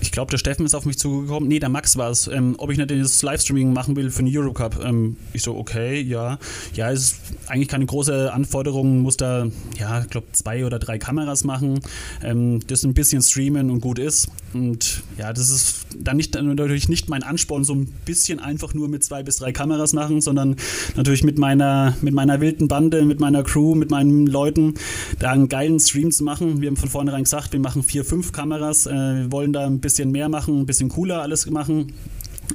ich 0.00 0.12
glaube, 0.12 0.30
der 0.30 0.38
Steffen 0.38 0.64
ist 0.64 0.74
auf 0.74 0.84
mich 0.84 0.98
zugekommen. 0.98 1.48
Nee, 1.48 1.58
der 1.58 1.68
Max 1.68 1.96
war 1.96 2.10
es. 2.10 2.28
Ähm, 2.28 2.54
ob 2.58 2.70
ich 2.70 2.78
nicht 2.78 2.90
das 2.90 3.22
Livestreaming 3.22 3.72
machen 3.72 3.96
will 3.96 4.10
für 4.10 4.22
den 4.22 4.36
Eurocup. 4.36 4.82
Ähm, 4.84 5.16
ich 5.32 5.42
so, 5.42 5.56
okay, 5.56 6.00
ja. 6.00 6.38
Ja, 6.74 6.90
ist 6.90 7.16
eigentlich 7.48 7.68
keine 7.68 7.86
große 7.86 8.32
Anforderung. 8.32 9.00
Muss 9.00 9.16
da, 9.16 9.46
ja, 9.78 10.02
ich 10.02 10.10
glaube, 10.10 10.28
zwei 10.32 10.64
oder 10.64 10.78
drei 10.78 10.98
Kameras 10.98 11.44
machen. 11.44 11.80
Ähm, 12.22 12.60
das 12.66 12.84
ein 12.84 12.94
bisschen 12.94 13.22
streamen 13.22 13.70
und 13.70 13.80
gut 13.80 13.98
ist. 13.98 14.28
Und 14.54 15.02
ja, 15.18 15.32
das 15.32 15.50
ist 15.50 15.86
dann 15.98 16.16
nicht, 16.16 16.34
natürlich 16.34 16.88
nicht 16.88 17.08
mein 17.08 17.22
Ansporn, 17.22 17.64
so 17.64 17.74
ein 17.74 17.86
bisschen 18.04 18.38
einfach 18.38 18.74
nur 18.74 18.88
mit 18.88 19.02
zwei 19.04 19.22
bis 19.22 19.36
drei 19.36 19.52
Kameras 19.52 19.92
machen, 19.92 20.20
sondern 20.20 20.56
natürlich 20.96 21.24
mit 21.24 21.38
meiner, 21.38 21.96
mit 22.02 22.14
meiner 22.14 22.40
wilden 22.40 22.68
Bande, 22.68 23.04
mit 23.04 23.20
meiner 23.20 23.42
Crew, 23.42 23.74
mit 23.74 23.90
meinen 23.90 24.26
Leuten, 24.26 24.74
da 25.18 25.32
einen 25.32 25.48
geilen 25.48 25.80
Stream 25.80 26.12
zu 26.12 26.24
machen. 26.24 26.60
Wir 26.60 26.68
haben 26.68 26.76
von 26.76 26.88
vornherein 26.88 27.24
gesagt, 27.24 27.52
wir 27.52 27.60
machen 27.60 27.82
vier, 27.82 28.04
fünf 28.04 28.32
Kameras. 28.32 28.86
Äh, 28.86 28.92
wir 28.92 29.32
wollen 29.32 29.52
da 29.52 29.66
ein 29.66 29.80
bisschen 29.80 29.87
bisschen 29.88 30.10
mehr 30.10 30.28
machen, 30.28 30.60
ein 30.60 30.66
bisschen 30.66 30.90
cooler 30.90 31.22
alles 31.22 31.48
machen. 31.50 31.92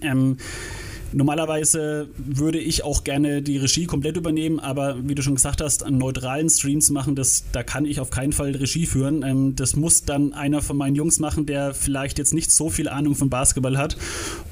Ähm, 0.01 0.37
Normalerweise 1.13 2.07
würde 2.17 2.59
ich 2.59 2.83
auch 2.83 3.03
gerne 3.03 3.41
die 3.41 3.57
Regie 3.57 3.85
komplett 3.85 4.17
übernehmen, 4.17 4.59
aber 4.59 4.97
wie 5.07 5.15
du 5.15 5.21
schon 5.21 5.35
gesagt 5.35 5.61
hast, 5.61 5.83
einen 5.83 5.97
neutralen 5.97 6.49
Stream 6.49 6.81
zu 6.81 6.93
machen, 6.93 7.15
das, 7.15 7.43
da 7.51 7.63
kann 7.63 7.85
ich 7.85 7.99
auf 7.99 8.09
keinen 8.09 8.33
Fall 8.33 8.51
Regie 8.51 8.85
führen. 8.85 9.23
Ähm, 9.23 9.55
das 9.55 9.75
muss 9.75 10.05
dann 10.05 10.33
einer 10.33 10.61
von 10.61 10.77
meinen 10.77 10.95
Jungs 10.95 11.19
machen, 11.19 11.45
der 11.45 11.73
vielleicht 11.73 12.17
jetzt 12.17 12.33
nicht 12.33 12.51
so 12.51 12.69
viel 12.69 12.87
Ahnung 12.87 13.15
von 13.15 13.29
Basketball 13.29 13.77
hat. 13.77 13.97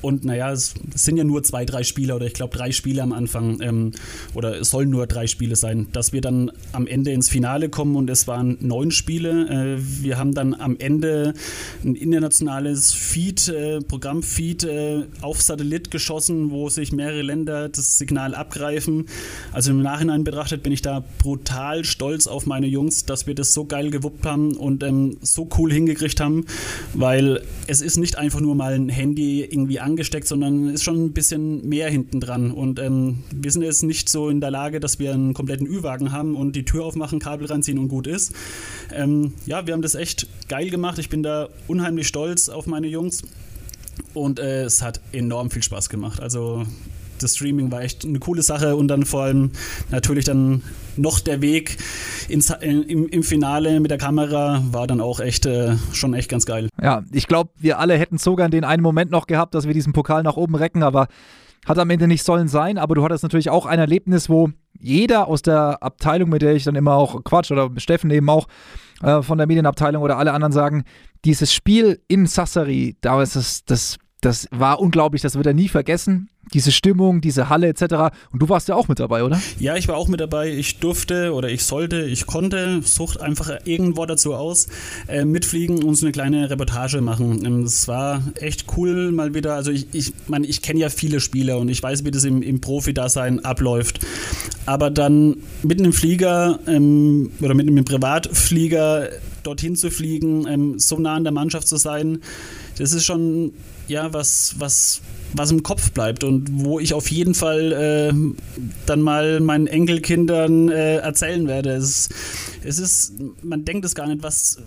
Und 0.01 0.23
naja, 0.25 0.51
es, 0.51 0.73
sind 0.95 1.17
ja 1.17 1.23
nur 1.23 1.43
zwei, 1.43 1.65
drei 1.65 1.83
Spieler 1.83 2.15
oder 2.15 2.25
ich 2.25 2.33
glaube 2.33 2.55
drei 2.55 2.71
Spiele 2.71 3.01
am 3.01 3.13
Anfang 3.13 3.61
ähm, 3.61 3.91
oder 4.33 4.59
es 4.59 4.69
sollen 4.69 4.89
nur 4.89 5.07
drei 5.07 5.27
Spiele 5.27 5.55
sein, 5.55 5.87
dass 5.91 6.13
wir 6.13 6.21
dann 6.21 6.51
am 6.71 6.87
Ende 6.87 7.11
ins 7.11 7.29
Finale 7.29 7.69
kommen 7.69 7.95
und 7.95 8.09
es 8.09 8.27
waren 8.27 8.57
neun 8.61 8.91
Spiele. 8.91 9.77
Äh, 9.77 10.03
wir 10.03 10.17
haben 10.17 10.33
dann 10.33 10.53
am 10.53 10.77
Ende 10.77 11.33
ein 11.83 11.95
internationales 11.95 12.93
Feed, 12.93 13.47
äh, 13.47 13.81
Programmfeed 13.81 14.63
äh, 14.63 15.03
auf 15.21 15.41
Satellit 15.41 15.91
geschossen, 15.91 16.50
wo 16.51 16.69
sich 16.69 16.91
mehrere 16.91 17.21
Länder 17.21 17.69
das 17.69 17.97
Signal 17.97 18.35
abgreifen. 18.35 19.05
Also 19.51 19.71
im 19.71 19.81
Nachhinein 19.81 20.23
betrachtet 20.23 20.63
bin 20.63 20.71
ich 20.71 20.81
da 20.81 21.03
brutal 21.19 21.83
stolz 21.83 22.27
auf 22.27 22.45
meine 22.45 22.67
Jungs, 22.67 23.05
dass 23.05 23.27
wir 23.27 23.35
das 23.35 23.53
so 23.53 23.65
geil 23.65 23.89
gewuppt 23.89 24.25
haben 24.25 24.55
und 24.55 24.83
ähm, 24.83 25.17
so 25.21 25.49
cool 25.57 25.71
hingekriegt 25.71 26.19
haben, 26.19 26.45
weil 26.93 27.41
es 27.67 27.81
ist 27.81 27.97
nicht 27.97 28.17
einfach 28.17 28.39
nur 28.39 28.55
mal 28.55 28.73
ein 28.73 28.89
Handy 28.89 29.43
irgendwie 29.43 29.79
angesteckt, 29.79 30.27
sondern 30.27 30.69
ist 30.69 30.83
schon 30.83 31.05
ein 31.05 31.13
bisschen 31.13 31.67
mehr 31.67 31.89
hinten 31.89 32.19
dran. 32.19 32.51
Und 32.51 32.79
ähm, 32.79 33.23
wir 33.33 33.51
sind 33.51 33.63
jetzt 33.63 33.83
nicht 33.83 34.09
so 34.09 34.29
in 34.29 34.41
der 34.41 34.51
Lage, 34.51 34.79
dass 34.79 34.99
wir 34.99 35.13
einen 35.13 35.33
kompletten 35.33 35.67
Ü-Wagen 35.67 36.11
haben 36.11 36.35
und 36.35 36.55
die 36.55 36.65
Tür 36.65 36.85
aufmachen, 36.85 37.19
Kabel 37.19 37.47
ranziehen 37.47 37.77
und 37.77 37.87
gut 37.87 38.07
ist. 38.07 38.33
Ähm, 38.93 39.33
ja, 39.45 39.65
wir 39.65 39.73
haben 39.73 39.81
das 39.81 39.95
echt 39.95 40.27
geil 40.47 40.69
gemacht. 40.69 40.99
Ich 40.99 41.09
bin 41.09 41.23
da 41.23 41.49
unheimlich 41.67 42.07
stolz 42.07 42.49
auf 42.49 42.67
meine 42.67 42.87
Jungs. 42.87 43.23
Und 44.13 44.39
äh, 44.39 44.63
es 44.63 44.81
hat 44.81 44.99
enorm 45.11 45.51
viel 45.51 45.63
Spaß 45.63 45.89
gemacht. 45.89 46.21
Also 46.21 46.65
das 47.21 47.35
Streaming 47.35 47.71
war 47.71 47.81
echt 47.81 48.05
eine 48.05 48.19
coole 48.19 48.41
Sache 48.41 48.75
und 48.75 48.87
dann 48.87 49.05
vor 49.05 49.23
allem 49.23 49.51
natürlich 49.89 50.25
dann 50.25 50.63
noch 50.97 51.19
der 51.19 51.41
Weg 51.41 51.77
ins, 52.27 52.49
äh, 52.49 52.67
im, 52.67 53.07
im 53.07 53.23
Finale 53.23 53.79
mit 53.79 53.91
der 53.91 53.97
Kamera 53.97 54.63
war 54.71 54.87
dann 54.87 55.01
auch 55.01 55.19
echt 55.19 55.45
äh, 55.45 55.75
schon 55.93 56.13
echt 56.13 56.29
ganz 56.29 56.45
geil. 56.45 56.69
Ja, 56.81 57.03
ich 57.11 57.27
glaube, 57.27 57.51
wir 57.57 57.79
alle 57.79 57.97
hätten 57.97 58.17
sogar 58.17 58.49
den 58.49 58.63
einen 58.63 58.83
Moment 58.83 59.11
noch 59.11 59.27
gehabt, 59.27 59.55
dass 59.55 59.67
wir 59.67 59.73
diesen 59.73 59.93
Pokal 59.93 60.23
nach 60.23 60.37
oben 60.37 60.55
recken, 60.55 60.83
aber 60.83 61.07
hat 61.65 61.77
am 61.77 61.89
Ende 61.89 62.07
nicht 62.07 62.23
sollen 62.23 62.47
sein, 62.47 62.77
aber 62.77 62.95
du 62.95 63.03
hattest 63.03 63.23
natürlich 63.23 63.51
auch 63.51 63.67
ein 63.67 63.77
Erlebnis, 63.77 64.29
wo 64.29 64.49
jeder 64.79 65.27
aus 65.27 65.43
der 65.43 65.83
Abteilung, 65.83 66.29
mit 66.29 66.41
der 66.41 66.55
ich 66.55 66.63
dann 66.63 66.75
immer 66.75 66.95
auch 66.95 67.23
Quatsch 67.23 67.51
oder 67.51 67.69
Steffen 67.77 68.09
eben 68.09 68.29
auch 68.29 68.47
äh, 69.01 69.21
von 69.21 69.37
der 69.37 69.47
Medienabteilung 69.47 70.03
oder 70.03 70.17
alle 70.17 70.33
anderen 70.33 70.51
sagen, 70.51 70.83
dieses 71.25 71.53
Spiel 71.53 72.01
in 72.07 72.25
Sassari, 72.25 72.97
da 73.01 73.21
ist 73.21 73.35
es, 73.35 73.63
das, 73.65 73.97
das 74.21 74.47
war 74.51 74.79
unglaublich, 74.79 75.21
das 75.21 75.35
wird 75.35 75.47
er 75.47 75.53
nie 75.53 75.67
vergessen 75.67 76.29
diese 76.53 76.71
Stimmung, 76.71 77.21
diese 77.21 77.49
Halle 77.49 77.67
etc. 77.67 78.13
Und 78.31 78.41
du 78.41 78.49
warst 78.49 78.67
ja 78.67 78.75
auch 78.75 78.87
mit 78.87 78.99
dabei, 78.99 79.23
oder? 79.23 79.41
Ja, 79.59 79.77
ich 79.77 79.87
war 79.87 79.95
auch 79.95 80.07
mit 80.07 80.19
dabei. 80.19 80.51
Ich 80.51 80.79
durfte 80.79 81.33
oder 81.33 81.49
ich 81.49 81.63
sollte, 81.63 82.01
ich 82.01 82.25
konnte, 82.25 82.81
sucht 82.83 83.21
einfach 83.21 83.51
irgendwo 83.63 84.05
dazu 84.05 84.33
aus, 84.33 84.67
äh, 85.07 85.23
mitfliegen 85.23 85.83
und 85.83 85.95
so 85.95 86.05
eine 86.05 86.11
kleine 86.11 86.49
Reportage 86.49 87.01
machen. 87.01 87.45
Ähm, 87.45 87.63
es 87.63 87.87
war 87.87 88.21
echt 88.35 88.65
cool 88.75 89.11
mal 89.11 89.33
wieder. 89.33 89.55
Also 89.55 89.71
ich, 89.71 89.87
ich 89.93 90.13
meine, 90.27 90.45
ich 90.47 90.61
kenne 90.61 90.79
ja 90.79 90.89
viele 90.89 91.19
Spieler 91.19 91.57
und 91.57 91.69
ich 91.69 91.81
weiß, 91.81 92.03
wie 92.05 92.11
das 92.11 92.23
im, 92.23 92.41
im 92.41 92.59
Profi-Dasein 92.59 93.45
abläuft. 93.45 93.99
Aber 94.65 94.89
dann 94.89 95.37
mit 95.63 95.79
einem 95.79 95.93
Flieger 95.93 96.59
ähm, 96.67 97.31
oder 97.39 97.53
mit 97.53 97.67
einem 97.67 97.85
Privatflieger 97.85 99.09
dorthin 99.43 99.75
zu 99.75 99.89
fliegen, 99.89 100.45
ähm, 100.47 100.79
so 100.79 100.99
nah 100.99 101.15
an 101.15 101.23
der 101.23 101.33
Mannschaft 101.33 101.67
zu 101.67 101.77
sein, 101.77 102.19
das 102.81 102.93
ist 102.93 103.05
schon 103.05 103.53
ja 103.87 104.11
was, 104.13 104.55
was 104.57 105.01
was 105.33 105.51
im 105.51 105.63
Kopf 105.63 105.91
bleibt 105.91 106.23
und 106.23 106.49
wo 106.51 106.79
ich 106.79 106.93
auf 106.93 107.09
jeden 107.09 107.33
Fall 107.33 107.71
äh, 107.71 108.13
dann 108.85 109.01
mal 109.01 109.39
meinen 109.39 109.67
Enkelkindern 109.67 110.69
äh, 110.69 110.97
erzählen 110.97 111.47
werde. 111.47 111.71
Es, 111.71 112.09
es 112.63 112.79
ist, 112.79 113.13
man 113.41 113.63
denkt 113.63 113.85
es 113.85 113.95
gar 113.95 114.07
nicht, 114.07 114.23
was, 114.23 114.57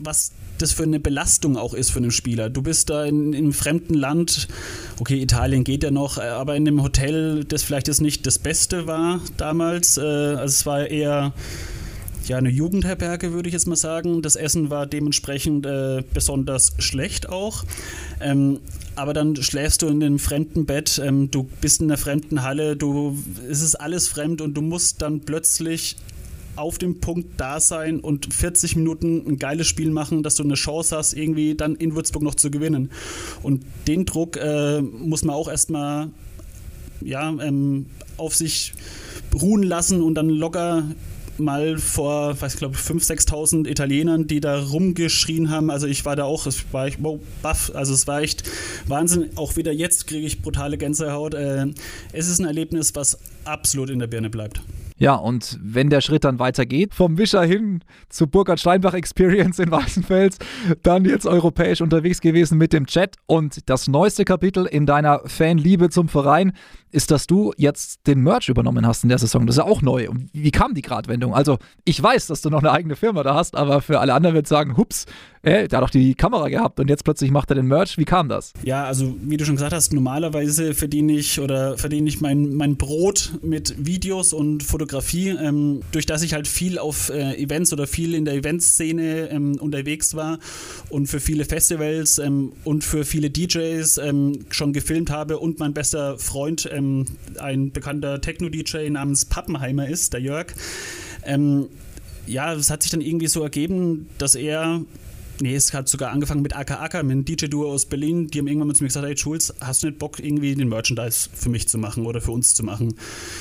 was 0.00 0.32
das 0.58 0.72
für 0.72 0.82
eine 0.82 1.00
Belastung 1.00 1.56
auch 1.56 1.74
ist 1.74 1.90
für 1.90 1.98
einen 1.98 2.10
Spieler. 2.10 2.50
Du 2.50 2.62
bist 2.62 2.90
da 2.90 3.04
in, 3.04 3.32
in 3.32 3.44
einem 3.44 3.52
fremden 3.52 3.94
Land, 3.94 4.48
okay, 4.98 5.20
Italien 5.22 5.64
geht 5.64 5.82
ja 5.82 5.90
noch, 5.90 6.18
äh, 6.18 6.22
aber 6.22 6.56
in 6.56 6.66
einem 6.68 6.82
Hotel, 6.82 7.44
das 7.44 7.62
vielleicht 7.62 7.88
jetzt 7.88 8.02
nicht 8.02 8.26
das 8.26 8.38
Beste 8.38 8.86
war 8.86 9.20
damals. 9.36 9.96
Äh, 9.96 10.02
also 10.02 10.44
es 10.44 10.66
war 10.66 10.86
eher 10.86 11.32
ja, 12.26 12.38
eine 12.38 12.50
Jugendherberge, 12.50 13.32
würde 13.32 13.48
ich 13.48 13.52
jetzt 13.52 13.66
mal 13.66 13.76
sagen. 13.76 14.22
Das 14.22 14.36
Essen 14.36 14.70
war 14.70 14.86
dementsprechend 14.86 15.66
äh, 15.66 16.02
besonders 16.12 16.74
schlecht 16.78 17.28
auch. 17.28 17.64
Ähm, 18.20 18.60
aber 18.96 19.12
dann 19.12 19.36
schläfst 19.36 19.82
du 19.82 19.88
in 19.88 20.02
einem 20.02 20.18
fremden 20.18 20.66
Bett, 20.66 21.00
ähm, 21.04 21.30
du 21.30 21.48
bist 21.60 21.80
in 21.80 21.90
einer 21.90 21.98
fremden 21.98 22.42
Halle, 22.42 22.76
du, 22.76 23.16
es 23.48 23.62
ist 23.62 23.76
alles 23.76 24.08
fremd 24.08 24.40
und 24.40 24.54
du 24.54 24.60
musst 24.60 25.00
dann 25.02 25.20
plötzlich 25.20 25.96
auf 26.56 26.78
dem 26.78 27.00
Punkt 27.00 27.40
da 27.40 27.60
sein 27.60 28.00
und 28.00 28.34
40 28.34 28.76
Minuten 28.76 29.24
ein 29.26 29.38
geiles 29.38 29.66
Spiel 29.66 29.90
machen, 29.90 30.22
dass 30.22 30.34
du 30.34 30.42
eine 30.42 30.54
Chance 30.54 30.96
hast, 30.96 31.14
irgendwie 31.14 31.54
dann 31.54 31.76
in 31.76 31.94
Würzburg 31.94 32.22
noch 32.22 32.34
zu 32.34 32.50
gewinnen. 32.50 32.90
Und 33.42 33.64
den 33.86 34.04
Druck 34.04 34.36
äh, 34.36 34.82
muss 34.82 35.24
man 35.24 35.34
auch 35.34 35.48
erstmal 35.48 36.10
ja, 37.00 37.30
ähm, 37.30 37.86
auf 38.16 38.34
sich 38.34 38.74
ruhen 39.34 39.62
lassen 39.62 40.02
und 40.02 40.14
dann 40.14 40.28
locker 40.28 40.84
mal 41.40 41.78
vor, 41.78 42.40
weiß 42.40 42.54
ich 42.54 42.58
glaube, 42.58 42.76
5.000, 42.76 43.28
6.000 43.28 43.68
Italienern, 43.68 44.26
die 44.26 44.40
da 44.40 44.60
rumgeschrien 44.60 45.50
haben. 45.50 45.70
Also 45.70 45.86
ich 45.86 46.04
war 46.04 46.16
da 46.16 46.24
auch, 46.24 46.46
es 46.46 46.64
war 46.72 46.88
ich 46.88 46.96
wow, 47.00 47.20
baff. 47.42 47.72
Also 47.74 47.94
es 47.94 48.06
war 48.06 48.22
echt 48.22 48.44
Wahnsinn. 48.86 49.30
Auch 49.36 49.56
wieder 49.56 49.72
jetzt 49.72 50.06
kriege 50.06 50.26
ich 50.26 50.42
brutale 50.42 50.78
Gänsehaut. 50.78 51.34
Äh, 51.34 51.68
es 52.12 52.28
ist 52.28 52.40
ein 52.40 52.46
Erlebnis, 52.46 52.94
was 52.94 53.18
absolut 53.44 53.90
in 53.90 53.98
der 53.98 54.06
Birne 54.06 54.30
bleibt. 54.30 54.60
Ja, 55.00 55.14
und 55.14 55.58
wenn 55.62 55.88
der 55.88 56.02
Schritt 56.02 56.24
dann 56.24 56.38
weitergeht, 56.38 56.94
vom 56.94 57.16
Wischer 57.16 57.42
hin 57.42 57.82
zu 58.10 58.26
Burkhard 58.26 58.60
Steinbach 58.60 58.92
Experience 58.92 59.58
in 59.58 59.70
Weißenfels, 59.70 60.36
dann 60.82 61.06
jetzt 61.06 61.26
europäisch 61.26 61.80
unterwegs 61.80 62.20
gewesen 62.20 62.58
mit 62.58 62.74
dem 62.74 62.84
Chat 62.86 63.16
und 63.24 63.70
das 63.70 63.88
neueste 63.88 64.26
Kapitel 64.26 64.66
in 64.66 64.84
deiner 64.84 65.22
Fanliebe 65.24 65.88
zum 65.88 66.08
Verein 66.08 66.52
ist, 66.92 67.10
dass 67.10 67.26
du 67.26 67.52
jetzt 67.56 68.06
den 68.06 68.20
Merch 68.20 68.50
übernommen 68.50 68.86
hast 68.86 69.02
in 69.02 69.08
der 69.08 69.18
Saison. 69.18 69.46
Das 69.46 69.56
ist 69.56 69.58
ja 69.58 69.64
auch 69.64 69.80
neu. 69.80 70.10
Und 70.10 70.28
wie 70.32 70.50
kam 70.50 70.74
die 70.74 70.82
Gradwendung? 70.82 71.34
Also, 71.34 71.58
ich 71.84 72.02
weiß, 72.02 72.26
dass 72.26 72.42
du 72.42 72.50
noch 72.50 72.58
eine 72.58 72.72
eigene 72.72 72.96
Firma 72.96 73.22
da 73.22 73.34
hast, 73.34 73.56
aber 73.56 73.80
für 73.80 74.00
alle 74.00 74.12
anderen 74.12 74.34
wird 74.34 74.48
sagen, 74.48 74.76
hups, 74.76 75.06
äh, 75.42 75.68
der 75.68 75.78
hat 75.78 75.84
doch 75.84 75.90
die 75.90 76.14
Kamera 76.14 76.48
gehabt 76.48 76.80
und 76.80 76.90
jetzt 76.90 77.04
plötzlich 77.04 77.30
macht 77.30 77.50
er 77.50 77.54
den 77.54 77.66
Merch. 77.66 77.96
Wie 77.96 78.04
kam 78.04 78.28
das? 78.28 78.52
Ja, 78.62 78.84
also 78.84 79.14
wie 79.22 79.36
du 79.36 79.44
schon 79.44 79.54
gesagt 79.54 79.72
hast, 79.72 79.92
normalerweise 79.92 80.74
verdiene 80.74 81.12
ich 81.14 81.40
oder 81.40 81.78
verdiene 81.78 82.08
ich 82.08 82.20
mein, 82.20 82.54
mein 82.54 82.76
Brot 82.76 83.32
mit 83.42 83.74
Videos 83.78 84.32
und 84.32 84.62
Fotografie. 84.90 85.28
Ähm, 85.28 85.82
durch 85.92 86.06
das 86.06 86.22
ich 86.22 86.34
halt 86.34 86.48
viel 86.48 86.78
auf 86.78 87.10
äh, 87.10 87.34
Events 87.36 87.72
oder 87.72 87.86
viel 87.86 88.14
in 88.14 88.24
der 88.24 88.34
Eventszene 88.34 89.30
ähm, 89.30 89.56
unterwegs 89.60 90.14
war 90.14 90.38
und 90.88 91.06
für 91.06 91.20
viele 91.20 91.44
Festivals 91.44 92.18
ähm, 92.18 92.52
und 92.64 92.82
für 92.82 93.04
viele 93.04 93.30
DJs 93.30 93.98
ähm, 93.98 94.44
schon 94.50 94.72
gefilmt 94.72 95.10
habe 95.10 95.38
und 95.38 95.58
mein 95.58 95.72
bester 95.72 96.18
Freund 96.18 96.66
äh, 96.66 96.80
ähm, 96.80 97.04
ein 97.38 97.72
bekannter 97.72 98.20
Techno-DJ 98.20 98.88
namens 98.90 99.26
Pappenheimer 99.26 99.88
ist, 99.88 100.12
der 100.12 100.20
Jörg. 100.20 100.46
Ähm, 101.24 101.66
ja, 102.26 102.54
es 102.54 102.70
hat 102.70 102.82
sich 102.82 102.90
dann 102.90 103.00
irgendwie 103.00 103.26
so 103.26 103.42
ergeben, 103.42 104.08
dass 104.18 104.34
er 104.34 104.82
Nee, 105.42 105.54
es 105.54 105.72
hat 105.72 105.88
sogar 105.88 106.10
angefangen 106.10 106.42
mit 106.42 106.54
Aka 106.54 106.80
Aka, 106.80 107.02
mit 107.02 107.12
einem 107.12 107.24
DJ-Duo 107.24 107.70
aus 107.72 107.86
Berlin. 107.86 108.28
Die 108.28 108.38
haben 108.38 108.46
irgendwann 108.46 108.68
mal 108.68 108.74
zu 108.74 108.84
mir 108.84 108.88
gesagt: 108.88 109.06
Hey, 109.06 109.16
Schulz, 109.16 109.54
hast 109.60 109.82
du 109.82 109.86
nicht 109.86 109.98
Bock, 109.98 110.18
irgendwie 110.18 110.54
den 110.54 110.68
Merchandise 110.68 111.30
für 111.32 111.48
mich 111.48 111.66
zu 111.66 111.78
machen 111.78 112.04
oder 112.04 112.20
für 112.20 112.32
uns 112.32 112.54
zu 112.54 112.62
machen? 112.62 112.94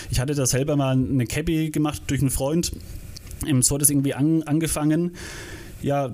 Ich 0.10 0.22
hatte 0.22 0.34
da 0.34 0.46
selber 0.46 0.78
mal 0.78 0.94
eine 0.94 1.26
Cabby 1.26 1.72
gemacht 1.72 2.04
durch 2.08 2.22
einen 2.22 2.30
Freund. 2.30 2.72
So 3.62 3.76
hat 3.76 3.82
es 3.82 3.90
irgendwie 3.90 4.14
an, 4.14 4.44
angefangen. 4.44 5.12
Ja, 5.82 6.12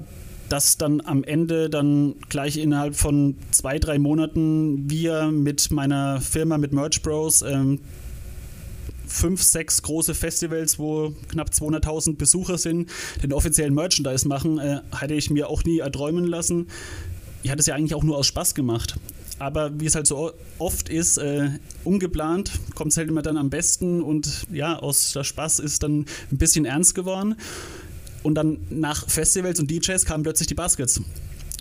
dass 0.49 0.77
dann 0.77 1.01
am 1.01 1.23
Ende 1.23 1.69
dann 1.69 2.15
gleich 2.29 2.57
innerhalb 2.57 2.95
von 2.95 3.35
zwei, 3.51 3.77
drei 3.77 3.99
Monaten 3.99 4.89
wir 4.89 5.31
mit 5.31 5.71
meiner 5.71 6.19
Firma, 6.21 6.57
mit 6.57 6.71
Merch 6.71 7.01
Bros, 7.01 7.41
ähm, 7.41 7.79
fünf, 9.15 9.41
sechs 9.41 9.81
große 9.81 10.13
Festivals, 10.13 10.77
wo 10.77 11.13
knapp 11.29 11.49
200.000 11.49 12.17
Besucher 12.17 12.57
sind, 12.57 12.89
den 13.23 13.33
offiziellen 13.33 13.73
Merchandise 13.73 14.27
machen, 14.27 14.59
äh, 14.59 14.81
hatte 14.91 15.13
ich 15.13 15.29
mir 15.29 15.49
auch 15.49 15.63
nie 15.63 15.79
erträumen 15.79 16.25
lassen. 16.25 16.67
Ich 17.43 17.51
hatte 17.51 17.61
es 17.61 17.65
ja 17.65 17.75
eigentlich 17.75 17.95
auch 17.95 18.03
nur 18.03 18.17
aus 18.17 18.27
Spaß 18.27 18.55
gemacht. 18.55 18.95
Aber 19.37 19.79
wie 19.79 19.85
es 19.85 19.95
halt 19.95 20.07
so 20.07 20.31
oft 20.59 20.89
ist, 20.89 21.17
äh, 21.17 21.49
ungeplant 21.83 22.51
kommt 22.73 22.91
es 22.91 22.97
halt 22.97 23.09
immer 23.09 23.21
dann 23.21 23.37
am 23.37 23.49
besten 23.49 24.01
und 24.01 24.45
ja, 24.51 24.79
aus 24.79 25.11
der 25.11 25.25
Spaß 25.25 25.59
ist 25.59 25.83
dann 25.83 26.05
ein 26.31 26.37
bisschen 26.37 26.65
ernst 26.65 26.95
geworden. 26.95 27.35
Und 28.23 28.35
dann 28.35 28.59
nach 28.69 29.07
Festivals 29.07 29.59
und 29.59 29.69
DJs 29.69 30.03
kamen 30.05 30.23
plötzlich 30.23 30.47
die 30.47 30.55
Baskets. 30.55 31.01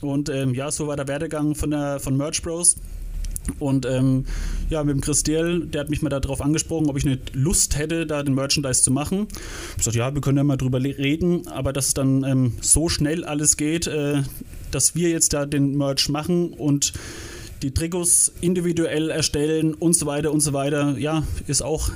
Und 0.00 0.28
ähm, 0.28 0.54
ja, 0.54 0.70
so 0.70 0.86
war 0.86 0.96
der 0.96 1.08
Werdegang 1.08 1.54
von, 1.54 1.70
der, 1.70 2.00
von 2.00 2.16
Merch 2.16 2.42
Bros. 2.42 2.76
Und 3.58 3.86
ähm, 3.86 4.24
ja, 4.70 4.82
mit 4.84 4.94
dem 4.94 5.00
Christiel, 5.00 5.66
der 5.66 5.82
hat 5.82 5.90
mich 5.90 6.02
mal 6.02 6.08
darauf 6.08 6.40
angesprochen, 6.40 6.88
ob 6.88 6.96
ich 6.96 7.04
nicht 7.04 7.34
Lust 7.34 7.78
hätte, 7.78 8.06
da 8.06 8.22
den 8.22 8.34
Merchandise 8.34 8.82
zu 8.82 8.90
machen. 8.90 9.28
Ich 9.30 9.36
habe 9.36 9.76
gesagt, 9.78 9.96
ja, 9.96 10.14
wir 10.14 10.20
können 10.20 10.38
ja 10.38 10.44
mal 10.44 10.56
drüber 10.56 10.82
reden, 10.82 11.46
aber 11.48 11.72
dass 11.72 11.88
es 11.88 11.94
dann 11.94 12.24
ähm, 12.24 12.54
so 12.60 12.88
schnell 12.88 13.24
alles 13.24 13.56
geht, 13.56 13.86
äh, 13.86 14.22
dass 14.70 14.94
wir 14.94 15.10
jetzt 15.10 15.32
da 15.32 15.46
den 15.46 15.76
Merch 15.76 16.08
machen 16.08 16.52
und 16.52 16.92
die 17.62 17.72
Trikots 17.72 18.32
individuell 18.40 19.10
erstellen 19.10 19.74
und 19.74 19.94
so 19.94 20.06
weiter 20.06 20.32
und 20.32 20.40
so 20.40 20.52
weiter, 20.52 20.98
ja, 20.98 21.24
ist 21.46 21.62
auch 21.62 21.90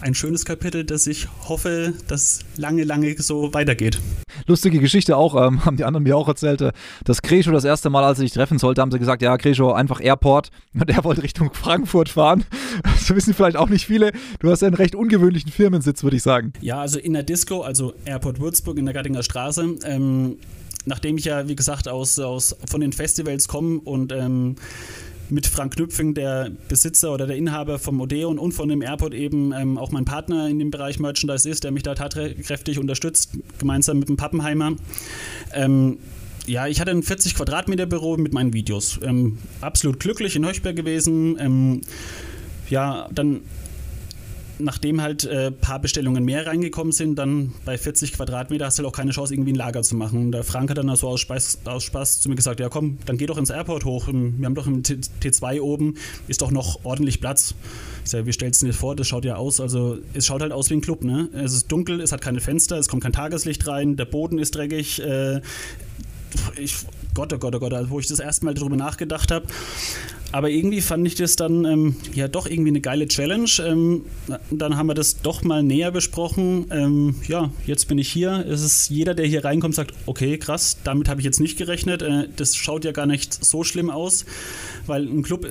ein 0.00 0.14
schönes 0.14 0.44
Kapitel, 0.44 0.84
das 0.84 1.06
ich 1.06 1.28
hoffe, 1.48 1.94
dass 2.06 2.40
lange, 2.56 2.84
lange 2.84 3.20
so 3.20 3.52
weitergeht. 3.52 3.98
Lustige 4.46 4.78
Geschichte 4.78 5.16
auch, 5.16 5.34
ähm, 5.34 5.64
haben 5.64 5.76
die 5.76 5.84
anderen 5.84 6.04
mir 6.04 6.16
auch 6.16 6.28
erzählt, 6.28 6.60
äh, 6.60 6.72
dass 7.04 7.22
Gresho 7.22 7.50
das 7.50 7.64
erste 7.64 7.90
Mal, 7.90 8.04
als 8.04 8.18
er 8.18 8.22
sich 8.22 8.32
treffen 8.32 8.58
sollte, 8.58 8.80
haben 8.80 8.90
sie 8.90 8.98
gesagt, 8.98 9.22
ja, 9.22 9.36
Gresho, 9.36 9.72
einfach 9.72 10.00
Airport. 10.00 10.50
Und 10.74 10.90
er 10.90 11.04
wollte 11.04 11.22
Richtung 11.22 11.52
Frankfurt 11.52 12.08
fahren. 12.08 12.44
Das 12.82 13.14
wissen 13.14 13.32
vielleicht 13.32 13.56
auch 13.56 13.68
nicht 13.68 13.86
viele. 13.86 14.12
Du 14.38 14.50
hast 14.50 14.60
ja 14.60 14.68
einen 14.68 14.76
recht 14.76 14.94
ungewöhnlichen 14.94 15.50
Firmensitz, 15.50 16.02
würde 16.02 16.16
ich 16.16 16.22
sagen. 16.22 16.52
Ja, 16.60 16.80
also 16.80 16.98
in 16.98 17.14
der 17.14 17.22
Disco, 17.22 17.62
also 17.62 17.94
Airport 18.04 18.38
Würzburg 18.38 18.78
in 18.78 18.84
der 18.84 18.92
Gattinger 18.92 19.22
Straße. 19.22 19.76
Ähm, 19.84 20.36
nachdem 20.84 21.16
ich 21.18 21.24
ja, 21.24 21.48
wie 21.48 21.56
gesagt, 21.56 21.88
aus, 21.88 22.18
aus 22.18 22.56
von 22.66 22.80
den 22.80 22.92
Festivals 22.92 23.48
komme 23.48 23.80
und 23.80 24.12
ähm, 24.12 24.56
mit 25.30 25.46
Frank 25.46 25.74
Knüpfing, 25.74 26.14
der 26.14 26.50
Besitzer 26.68 27.12
oder 27.12 27.26
der 27.26 27.36
Inhaber 27.36 27.78
vom 27.78 28.00
Odeon 28.00 28.38
und 28.38 28.52
von 28.52 28.68
dem 28.68 28.82
Airport 28.82 29.14
eben 29.14 29.52
ähm, 29.52 29.78
auch 29.78 29.90
mein 29.90 30.04
Partner 30.04 30.48
in 30.48 30.58
dem 30.58 30.70
Bereich 30.70 30.98
Merchandise 30.98 31.48
ist, 31.48 31.64
der 31.64 31.70
mich 31.70 31.82
da 31.82 31.94
tatkräftig 31.94 32.78
unterstützt, 32.78 33.30
gemeinsam 33.58 33.98
mit 33.98 34.08
dem 34.08 34.16
Pappenheimer. 34.16 34.72
Ähm, 35.52 35.98
ja, 36.46 36.66
ich 36.66 36.80
hatte 36.80 36.90
ein 36.90 37.02
40 37.02 37.34
Quadratmeter 37.34 37.86
Büro 37.86 38.16
mit 38.16 38.32
meinen 38.32 38.52
Videos. 38.52 38.98
Ähm, 39.02 39.38
absolut 39.60 40.00
glücklich 40.00 40.34
in 40.34 40.46
Höchberg 40.46 40.76
gewesen. 40.76 41.38
Ähm, 41.38 41.80
ja, 42.70 43.08
dann 43.12 43.42
nachdem 44.58 45.00
halt 45.00 45.26
ein 45.26 45.36
äh, 45.36 45.50
paar 45.50 45.78
Bestellungen 45.78 46.24
mehr 46.24 46.46
reingekommen 46.46 46.92
sind, 46.92 47.16
dann 47.18 47.54
bei 47.64 47.78
40 47.78 48.12
Quadratmeter 48.12 48.66
hast 48.66 48.78
du 48.78 48.82
halt 48.82 48.92
auch 48.92 48.96
keine 48.96 49.12
Chance, 49.12 49.34
irgendwie 49.34 49.52
ein 49.52 49.56
Lager 49.56 49.82
zu 49.82 49.96
machen. 49.96 50.26
Und 50.26 50.32
der 50.32 50.44
Frank 50.44 50.70
hat 50.70 50.78
dann 50.78 50.94
so 50.96 51.08
aus 51.08 51.20
Spaß, 51.20 51.60
aus 51.64 51.84
Spaß 51.84 52.20
zu 52.20 52.28
mir 52.28 52.34
gesagt, 52.34 52.60
ja 52.60 52.68
komm, 52.68 52.98
dann 53.06 53.16
geh 53.16 53.26
doch 53.26 53.38
ins 53.38 53.50
Airport 53.50 53.84
hoch. 53.84 54.08
Wir 54.08 54.46
haben 54.46 54.54
doch 54.54 54.66
im 54.66 54.82
T2 54.82 55.60
oben, 55.60 55.94
ist 56.26 56.42
doch 56.42 56.50
noch 56.50 56.84
ordentlich 56.84 57.20
Platz. 57.20 57.54
Ich 58.04 58.10
sage, 58.10 58.26
wie 58.26 58.32
stellst 58.32 58.62
du 58.62 58.66
dir 58.66 58.72
vor? 58.72 58.96
Das 58.96 59.06
schaut 59.06 59.24
ja 59.24 59.36
aus, 59.36 59.60
also 59.60 59.98
es 60.14 60.26
schaut 60.26 60.40
halt 60.40 60.52
aus 60.52 60.70
wie 60.70 60.74
ein 60.74 60.80
Club, 60.80 61.04
ne? 61.04 61.28
Es 61.32 61.52
ist 61.52 61.70
dunkel, 61.70 62.00
es 62.00 62.12
hat 62.12 62.20
keine 62.20 62.40
Fenster, 62.40 62.78
es 62.78 62.88
kommt 62.88 63.02
kein 63.02 63.12
Tageslicht 63.12 63.66
rein, 63.66 63.96
der 63.96 64.06
Boden 64.06 64.38
ist 64.38 64.54
dreckig. 64.54 65.00
Äh, 65.02 65.40
ich, 66.56 66.76
Gott, 67.14 67.32
oh 67.32 67.38
Gott, 67.38 67.54
oh 67.54 67.58
Gott, 67.58 67.72
also 67.74 67.90
wo 67.90 68.00
ich 68.00 68.06
das 68.06 68.20
erste 68.20 68.44
Mal 68.44 68.54
darüber 68.54 68.76
nachgedacht 68.76 69.30
habe, 69.30 69.46
aber 70.30 70.50
irgendwie 70.50 70.80
fand 70.80 71.06
ich 71.06 71.14
das 71.14 71.36
dann 71.36 71.64
ähm, 71.64 71.96
ja 72.14 72.28
doch 72.28 72.46
irgendwie 72.46 72.70
eine 72.70 72.80
geile 72.80 73.08
Challenge. 73.08 73.50
Ähm, 73.64 74.04
dann 74.50 74.76
haben 74.76 74.86
wir 74.86 74.94
das 74.94 75.22
doch 75.22 75.42
mal 75.42 75.62
näher 75.62 75.90
besprochen. 75.90 76.66
Ähm, 76.70 77.14
ja, 77.26 77.50
jetzt 77.66 77.88
bin 77.88 77.98
ich 77.98 78.10
hier. 78.12 78.44
Es 78.46 78.62
ist 78.62 78.90
jeder, 78.90 79.14
der 79.14 79.26
hier 79.26 79.44
reinkommt, 79.44 79.74
sagt, 79.74 79.94
okay, 80.06 80.36
krass, 80.38 80.78
damit 80.84 81.08
habe 81.08 81.20
ich 81.20 81.24
jetzt 81.24 81.40
nicht 81.40 81.56
gerechnet. 81.56 82.02
Äh, 82.02 82.28
das 82.36 82.56
schaut 82.56 82.84
ja 82.84 82.92
gar 82.92 83.06
nicht 83.06 83.44
so 83.44 83.64
schlimm 83.64 83.90
aus, 83.90 84.26
weil 84.86 85.04
ein 85.04 85.22
Club 85.22 85.46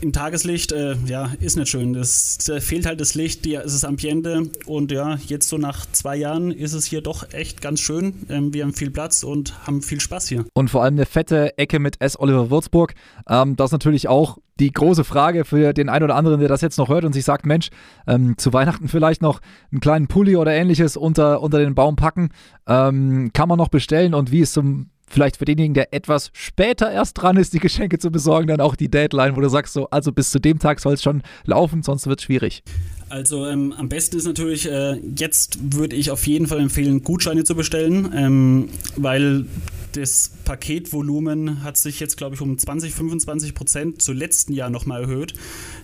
im 0.00 0.12
Tageslicht, 0.12 0.72
äh, 0.72 0.96
ja, 1.06 1.32
ist 1.40 1.56
nicht 1.56 1.68
schön. 1.68 1.94
Es 1.94 2.38
fehlt 2.60 2.86
halt 2.86 3.00
das 3.00 3.14
Licht, 3.14 3.44
die, 3.44 3.54
es 3.54 3.74
ist 3.74 3.84
Ambiente 3.84 4.50
und 4.66 4.92
ja, 4.92 5.18
jetzt 5.26 5.48
so 5.48 5.58
nach 5.58 5.86
zwei 5.92 6.16
Jahren 6.16 6.50
ist 6.50 6.72
es 6.72 6.86
hier 6.86 7.00
doch 7.00 7.32
echt 7.32 7.60
ganz 7.60 7.80
schön. 7.80 8.26
Ähm, 8.28 8.52
wir 8.52 8.64
haben 8.64 8.74
viel 8.74 8.90
Platz 8.90 9.22
und 9.22 9.66
haben 9.66 9.82
viel 9.82 10.00
Spaß 10.00 10.28
hier. 10.28 10.44
Und 10.54 10.70
vor 10.70 10.82
allem 10.82 10.94
eine 10.94 11.06
fette 11.06 11.56
Ecke 11.58 11.78
mit 11.78 12.00
S. 12.00 12.18
Oliver 12.18 12.50
Würzburg. 12.50 12.94
Ähm, 13.28 13.56
das 13.56 13.68
ist 13.68 13.72
natürlich 13.72 14.08
auch 14.08 14.38
die 14.58 14.72
große 14.72 15.04
Frage 15.04 15.44
für 15.44 15.72
den 15.72 15.88
einen 15.88 16.04
oder 16.04 16.16
anderen, 16.16 16.40
der 16.40 16.48
das 16.48 16.62
jetzt 16.62 16.78
noch 16.78 16.88
hört 16.88 17.04
und 17.04 17.12
sich 17.12 17.24
sagt, 17.24 17.46
Mensch, 17.46 17.68
ähm, 18.06 18.38
zu 18.38 18.52
Weihnachten 18.52 18.88
vielleicht 18.88 19.22
noch 19.22 19.40
einen 19.70 19.80
kleinen 19.80 20.06
Pulli 20.06 20.36
oder 20.36 20.52
ähnliches 20.52 20.96
unter, 20.96 21.42
unter 21.42 21.58
den 21.58 21.74
Baum 21.74 21.96
packen. 21.96 22.30
Ähm, 22.66 23.30
kann 23.32 23.48
man 23.48 23.58
noch 23.58 23.68
bestellen 23.68 24.14
und 24.14 24.30
wie 24.30 24.40
ist 24.40 24.54
zum 24.54 24.90
vielleicht 25.08 25.36
für 25.36 25.44
denjenigen, 25.44 25.74
der 25.74 25.92
etwas 25.92 26.30
später 26.32 26.90
erst 26.90 27.20
dran 27.20 27.36
ist, 27.36 27.54
die 27.54 27.60
Geschenke 27.60 27.98
zu 27.98 28.10
besorgen, 28.10 28.48
dann 28.48 28.60
auch 28.60 28.76
die 28.76 28.90
Deadline, 28.90 29.36
wo 29.36 29.40
du 29.40 29.48
sagst, 29.48 29.72
so, 29.72 29.88
also 29.90 30.12
bis 30.12 30.30
zu 30.30 30.40
dem 30.40 30.58
Tag 30.58 30.80
soll 30.80 30.94
es 30.94 31.02
schon 31.02 31.22
laufen, 31.44 31.82
sonst 31.82 32.06
wird 32.06 32.20
es 32.20 32.24
schwierig. 32.24 32.62
Also 33.08 33.46
ähm, 33.46 33.72
am 33.72 33.88
besten 33.88 34.16
ist 34.16 34.24
natürlich, 34.24 34.68
äh, 34.68 35.00
jetzt 35.16 35.58
würde 35.76 35.94
ich 35.94 36.10
auf 36.10 36.26
jeden 36.26 36.48
Fall 36.48 36.58
empfehlen, 36.58 37.04
Gutscheine 37.04 37.44
zu 37.44 37.54
bestellen, 37.54 38.12
ähm, 38.14 38.68
weil 38.96 39.46
das 39.92 40.32
Paketvolumen 40.44 41.62
hat 41.62 41.76
sich 41.76 42.00
jetzt, 42.00 42.16
glaube 42.16 42.34
ich, 42.34 42.40
um 42.40 42.58
20, 42.58 42.92
25 42.92 43.54
Prozent 43.54 44.02
zu 44.02 44.12
letzten 44.12 44.52
Jahr 44.52 44.70
nochmal 44.70 45.02
erhöht. 45.02 45.34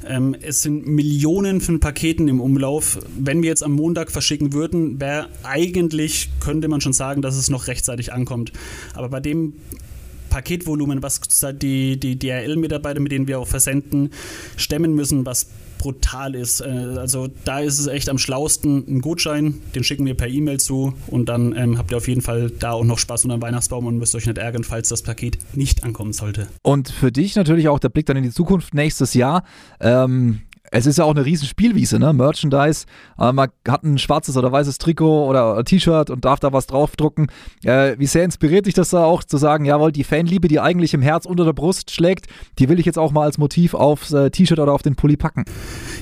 Ähm, 0.07 0.35
es 0.41 0.63
sind 0.63 0.87
Millionen 0.87 1.61
von 1.61 1.79
Paketen 1.79 2.27
im 2.27 2.41
Umlauf. 2.41 2.99
Wenn 3.17 3.43
wir 3.43 3.49
jetzt 3.49 3.63
am 3.63 3.73
Montag 3.73 4.11
verschicken 4.11 4.53
würden, 4.53 5.01
wäre 5.01 5.29
eigentlich, 5.45 6.29
könnte 6.41 6.67
man 6.67 6.81
schon 6.81 6.93
sagen, 6.93 7.23
dass 7.23 7.37
es 7.37 7.51
noch 7.51 7.69
rechtzeitig 7.69 8.13
ankommt. 8.13 8.53
Aber 8.95 9.09
bei 9.09 9.21
dem 9.21 9.55
Paketvolumen, 10.29 11.03
was 11.03 11.21
die, 11.61 12.01
die 12.01 12.19
DRL-Mitarbeiter, 12.19 13.01
mit 13.01 13.13
denen 13.13 13.29
wir 13.29 13.39
auch 13.39 13.47
versenden, 13.47 14.11
stemmen 14.57 14.95
müssen, 14.95 15.25
was 15.25 15.47
brutal 15.83 16.37
ist. 16.37 16.61
Äh, 16.61 16.69
also 16.97 17.29
da 17.45 17.59
ist 17.59 17.81
es 17.81 17.89
echt 17.89 18.09
am 18.09 18.19
schlausten 18.19 18.85
ein 18.89 19.01
Gutschein, 19.01 19.61
den 19.75 19.83
schicken 19.83 20.07
wir 20.07 20.15
per 20.15 20.29
E-Mail 20.29 20.61
zu 20.61 20.95
und 21.09 21.29
dann 21.29 21.57
ähm, 21.57 21.77
habt 21.77 21.91
ihr 21.91 21.97
auf 21.97 22.07
jeden 22.07 22.21
Fall 22.21 22.51
da 22.51 22.71
auch 22.71 22.85
noch 22.85 22.99
Spaß 22.99 23.25
unter 23.25 23.37
dem 23.37 23.43
Weihnachtsbaum 23.43 23.87
und 23.87 23.99
müsst 23.99 24.15
euch 24.15 24.27
nicht 24.27 24.39
ärgern, 24.39 24.63
falls 24.63 24.89
das 24.89 25.03
Paket 25.03 25.39
nicht 25.55 25.83
ankommen 25.83 26.13
sollte. 26.13 26.47
Und 26.63 26.89
für 26.89 27.11
dich 27.11 27.35
natürlich 27.35 27.69
auch 27.69 27.81
der 27.81 27.89
Blick 27.89 28.07
dann 28.07 28.17
in 28.17 28.23
die 28.23 28.31
Zukunft 28.31 28.75
nächstes 28.75 29.15
Jahr. 29.15 29.43
Ähm, 29.81 30.43
es 30.73 30.87
ist 30.87 30.99
ja 30.99 31.05
auch 31.05 31.15
eine 31.15 31.25
riesen 31.25 31.47
Spielwiese, 31.47 31.99
ne? 31.99 32.13
Merchandise. 32.13 32.87
Äh, 33.19 33.33
man 33.33 33.51
hat 33.69 33.85
ein 33.85 33.99
schwarzes 33.99 34.37
oder 34.37 34.51
weißes 34.51 34.79
Trikot 34.79 35.29
oder 35.29 35.63
T-Shirt 35.65 36.11
und 36.11 36.25
darf 36.25 36.41
da 36.41 36.53
was 36.53 36.67
draufdrucken. 36.67 37.31
Äh, 37.63 37.97
wie 37.99 38.07
sehr 38.07 38.25
inspiriert 38.25 38.67
dich 38.67 38.75
das 38.75 38.91
da 38.91 39.05
auch 39.05 39.23
zu 39.23 39.37
sagen, 39.37 39.67
jawohl, 39.67 39.93
die 39.93 40.03
Fanliebe, 40.03 40.49
die 40.49 40.61
eigentlich 40.61 40.95
im 40.95 41.03
Herz 41.03 41.27
unter 41.27 41.45
der 41.45 41.53
Brust 41.53 41.91
schlägt, 41.91 42.27
die 42.59 42.71
will 42.71 42.81
ich 42.81 42.87
jetzt 42.87 42.99
auch 42.99 43.13
mal 43.13 43.25
als 43.25 43.37
Motiv 43.37 43.75
aufs 43.75 44.13
äh, 44.13 44.31
T-Shirt 44.31 44.59
oder 44.59 44.73
auf 44.73 44.83
den 44.83 44.97
Pulli 44.97 45.17
packen? 45.17 45.45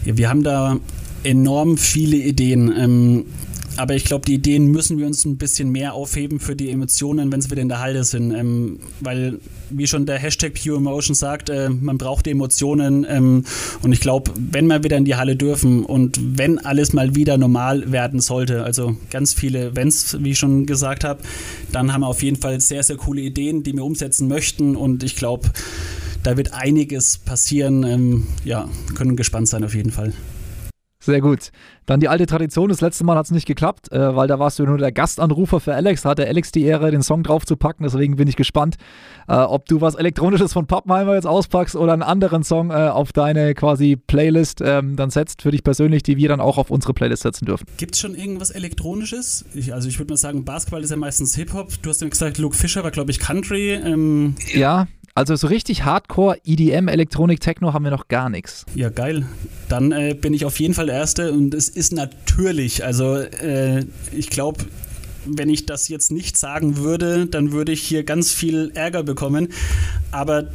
Ja, 0.05 0.17
wir 0.17 0.31
haben 0.31 0.45
da 0.45 0.77
enorm 1.25 1.77
viele 1.77 2.17
Ideen. 2.17 2.73
Ähm, 2.77 3.25
aber 3.81 3.95
ich 3.95 4.05
glaube, 4.05 4.27
die 4.27 4.35
Ideen 4.35 4.67
müssen 4.67 4.99
wir 4.99 5.07
uns 5.07 5.25
ein 5.25 5.39
bisschen 5.39 5.71
mehr 5.71 5.95
aufheben 5.95 6.39
für 6.39 6.55
die 6.55 6.71
Emotionen, 6.71 7.33
wenn 7.33 7.41
sie 7.41 7.51
wieder 7.51 7.63
in 7.63 7.71
der 7.71 7.81
Halle 7.81 8.05
sind. 8.05 8.31
Ähm, 8.33 8.81
weil, 9.01 9.39
wie 9.71 9.87
schon 9.87 10.05
der 10.05 10.19
Hashtag 10.19 10.53
Pure 10.53 10.77
Emotion 10.77 11.15
sagt, 11.15 11.49
äh, 11.49 11.71
man 11.71 11.97
braucht 11.97 12.27
die 12.27 12.31
Emotionen. 12.31 13.07
Ähm, 13.09 13.45
und 13.81 13.93
ich 13.93 14.01
glaube, 14.01 14.33
wenn 14.37 14.67
wir 14.67 14.85
wieder 14.85 14.99
in 14.99 15.07
die 15.07 15.17
Halle 15.17 15.35
dürfen 15.35 15.85
und 15.85 16.21
wenn 16.21 16.59
alles 16.59 16.93
mal 16.93 17.15
wieder 17.15 17.39
normal 17.39 17.91
werden 17.91 18.21
sollte, 18.21 18.65
also 18.65 18.97
ganz 19.11 19.33
viele 19.33 19.75
Wenns, 19.77 20.19
wie 20.21 20.33
ich 20.33 20.39
schon 20.39 20.67
gesagt 20.67 21.03
habe, 21.03 21.23
dann 21.73 21.95
haben 21.95 22.03
wir 22.03 22.09
auf 22.09 22.23
jeden 22.23 22.37
Fall 22.37 22.61
sehr, 22.61 22.83
sehr 22.83 22.97
coole 22.97 23.23
Ideen, 23.23 23.63
die 23.63 23.73
wir 23.73 23.85
umsetzen 23.85 24.29
möchten. 24.29 24.77
Und 24.77 25.03
ich 25.03 25.17
glaube, 25.17 25.51
da 26.23 26.37
wird 26.37 26.53
einiges 26.53 27.17
passieren. 27.17 27.85
Ähm, 27.85 28.27
ja, 28.45 28.69
können 28.95 29.17
gespannt 29.17 29.49
sein 29.49 29.65
auf 29.65 29.75
jeden 29.75 29.91
Fall. 29.91 30.13
Sehr 31.03 31.23
gut. 31.23 31.51
Dann 31.87 31.99
die 31.99 32.09
alte 32.09 32.27
Tradition. 32.27 32.69
Das 32.69 32.83
letzte 32.83 33.05
Mal 33.05 33.17
hat 33.17 33.25
es 33.25 33.31
nicht 33.31 33.47
geklappt, 33.47 33.91
äh, 33.91 34.15
weil 34.15 34.29
da 34.29 34.39
warst 34.39 34.59
du 34.59 34.65
nur 34.65 34.77
der 34.77 34.93
Gastanrufer 34.93 35.59
für 35.59 35.75
Alex. 35.75 36.03
Da 36.03 36.11
hatte 36.11 36.27
Alex 36.27 36.53
die 36.53 36.63
Ehre, 36.63 36.91
den 36.91 37.03
Song 37.03 37.23
draufzupacken. 37.23 37.85
Deswegen 37.85 38.17
bin 38.17 38.29
ich 38.29 38.37
gespannt, 38.37 38.77
äh, 39.27 39.35
ob 39.35 39.67
du 39.67 39.81
was 39.81 39.95
Elektronisches 39.95 40.53
von 40.53 40.67
Pappenheimer 40.67 41.15
jetzt 41.15 41.27
auspackst 41.27 41.75
oder 41.75 41.95
einen 41.95 42.03
anderen 42.03 42.43
Song 42.45 42.71
äh, 42.71 42.75
auf 42.75 43.13
deine 43.13 43.55
quasi 43.55 43.97
Playlist 43.97 44.61
ähm, 44.61 44.97
dann 44.97 45.09
setzt 45.09 45.41
für 45.41 45.51
dich 45.51 45.65
persönlich, 45.65 46.03
die 46.03 46.19
wir 46.19 46.29
dann 46.29 46.41
auch 46.41 46.59
auf 46.59 46.71
unsere 46.71 46.93
Playlist 46.93 47.23
setzen 47.23 47.47
dürfen. 47.47 47.65
Gibt 47.79 47.95
es 47.95 48.01
schon 48.01 48.15
irgendwas 48.15 48.51
Elektronisches? 48.51 49.47
Ich, 49.55 49.73
also 49.73 49.89
ich 49.89 49.99
würde 49.99 50.13
mal 50.13 50.19
sagen, 50.19 50.45
Basketball 50.45 50.83
ist 50.83 50.91
ja 50.91 50.97
meistens 50.97 51.35
Hip-Hop. 51.35 51.81
Du 51.83 51.89
hast 51.89 52.03
ja 52.03 52.09
gesagt, 52.09 52.37
Luke 52.37 52.57
Fischer 52.57 52.85
war, 52.85 52.91
glaube 52.91 53.11
ich, 53.11 53.19
Country. 53.19 53.73
Ähm, 53.73 54.35
ja, 54.53 54.87
also 55.21 55.37
so 55.37 55.49
richtig 55.49 55.85
Hardcore, 55.85 56.39
EDM, 56.47 56.89
Elektronik, 56.89 57.41
Techno 57.41 57.75
haben 57.75 57.85
wir 57.85 57.91
noch 57.91 58.09
gar 58.09 58.31
nichts. 58.31 58.65
Ja, 58.75 58.89
geil. 58.89 59.27
Dann 59.69 59.93
äh, 59.93 60.15
bin 60.19 60.33
ich 60.33 60.47
auf 60.47 60.59
jeden 60.59 60.73
Fall 60.73 60.87
der 60.87 60.95
Erste 60.95 61.33
und 61.33 61.53
es 61.53 61.69
ist 61.69 61.93
natürlich, 61.93 62.85
also 62.87 63.17
äh, 63.17 63.85
ich 64.13 64.31
glaube, 64.31 64.65
wenn 65.27 65.51
ich 65.51 65.67
das 65.67 65.89
jetzt 65.89 66.11
nicht 66.11 66.39
sagen 66.39 66.79
würde, 66.79 67.27
dann 67.27 67.53
würde 67.53 67.71
ich 67.71 67.83
hier 67.83 68.03
ganz 68.03 68.33
viel 68.33 68.73
Ärger 68.73 69.03
bekommen. 69.03 69.49
Aber 70.11 70.49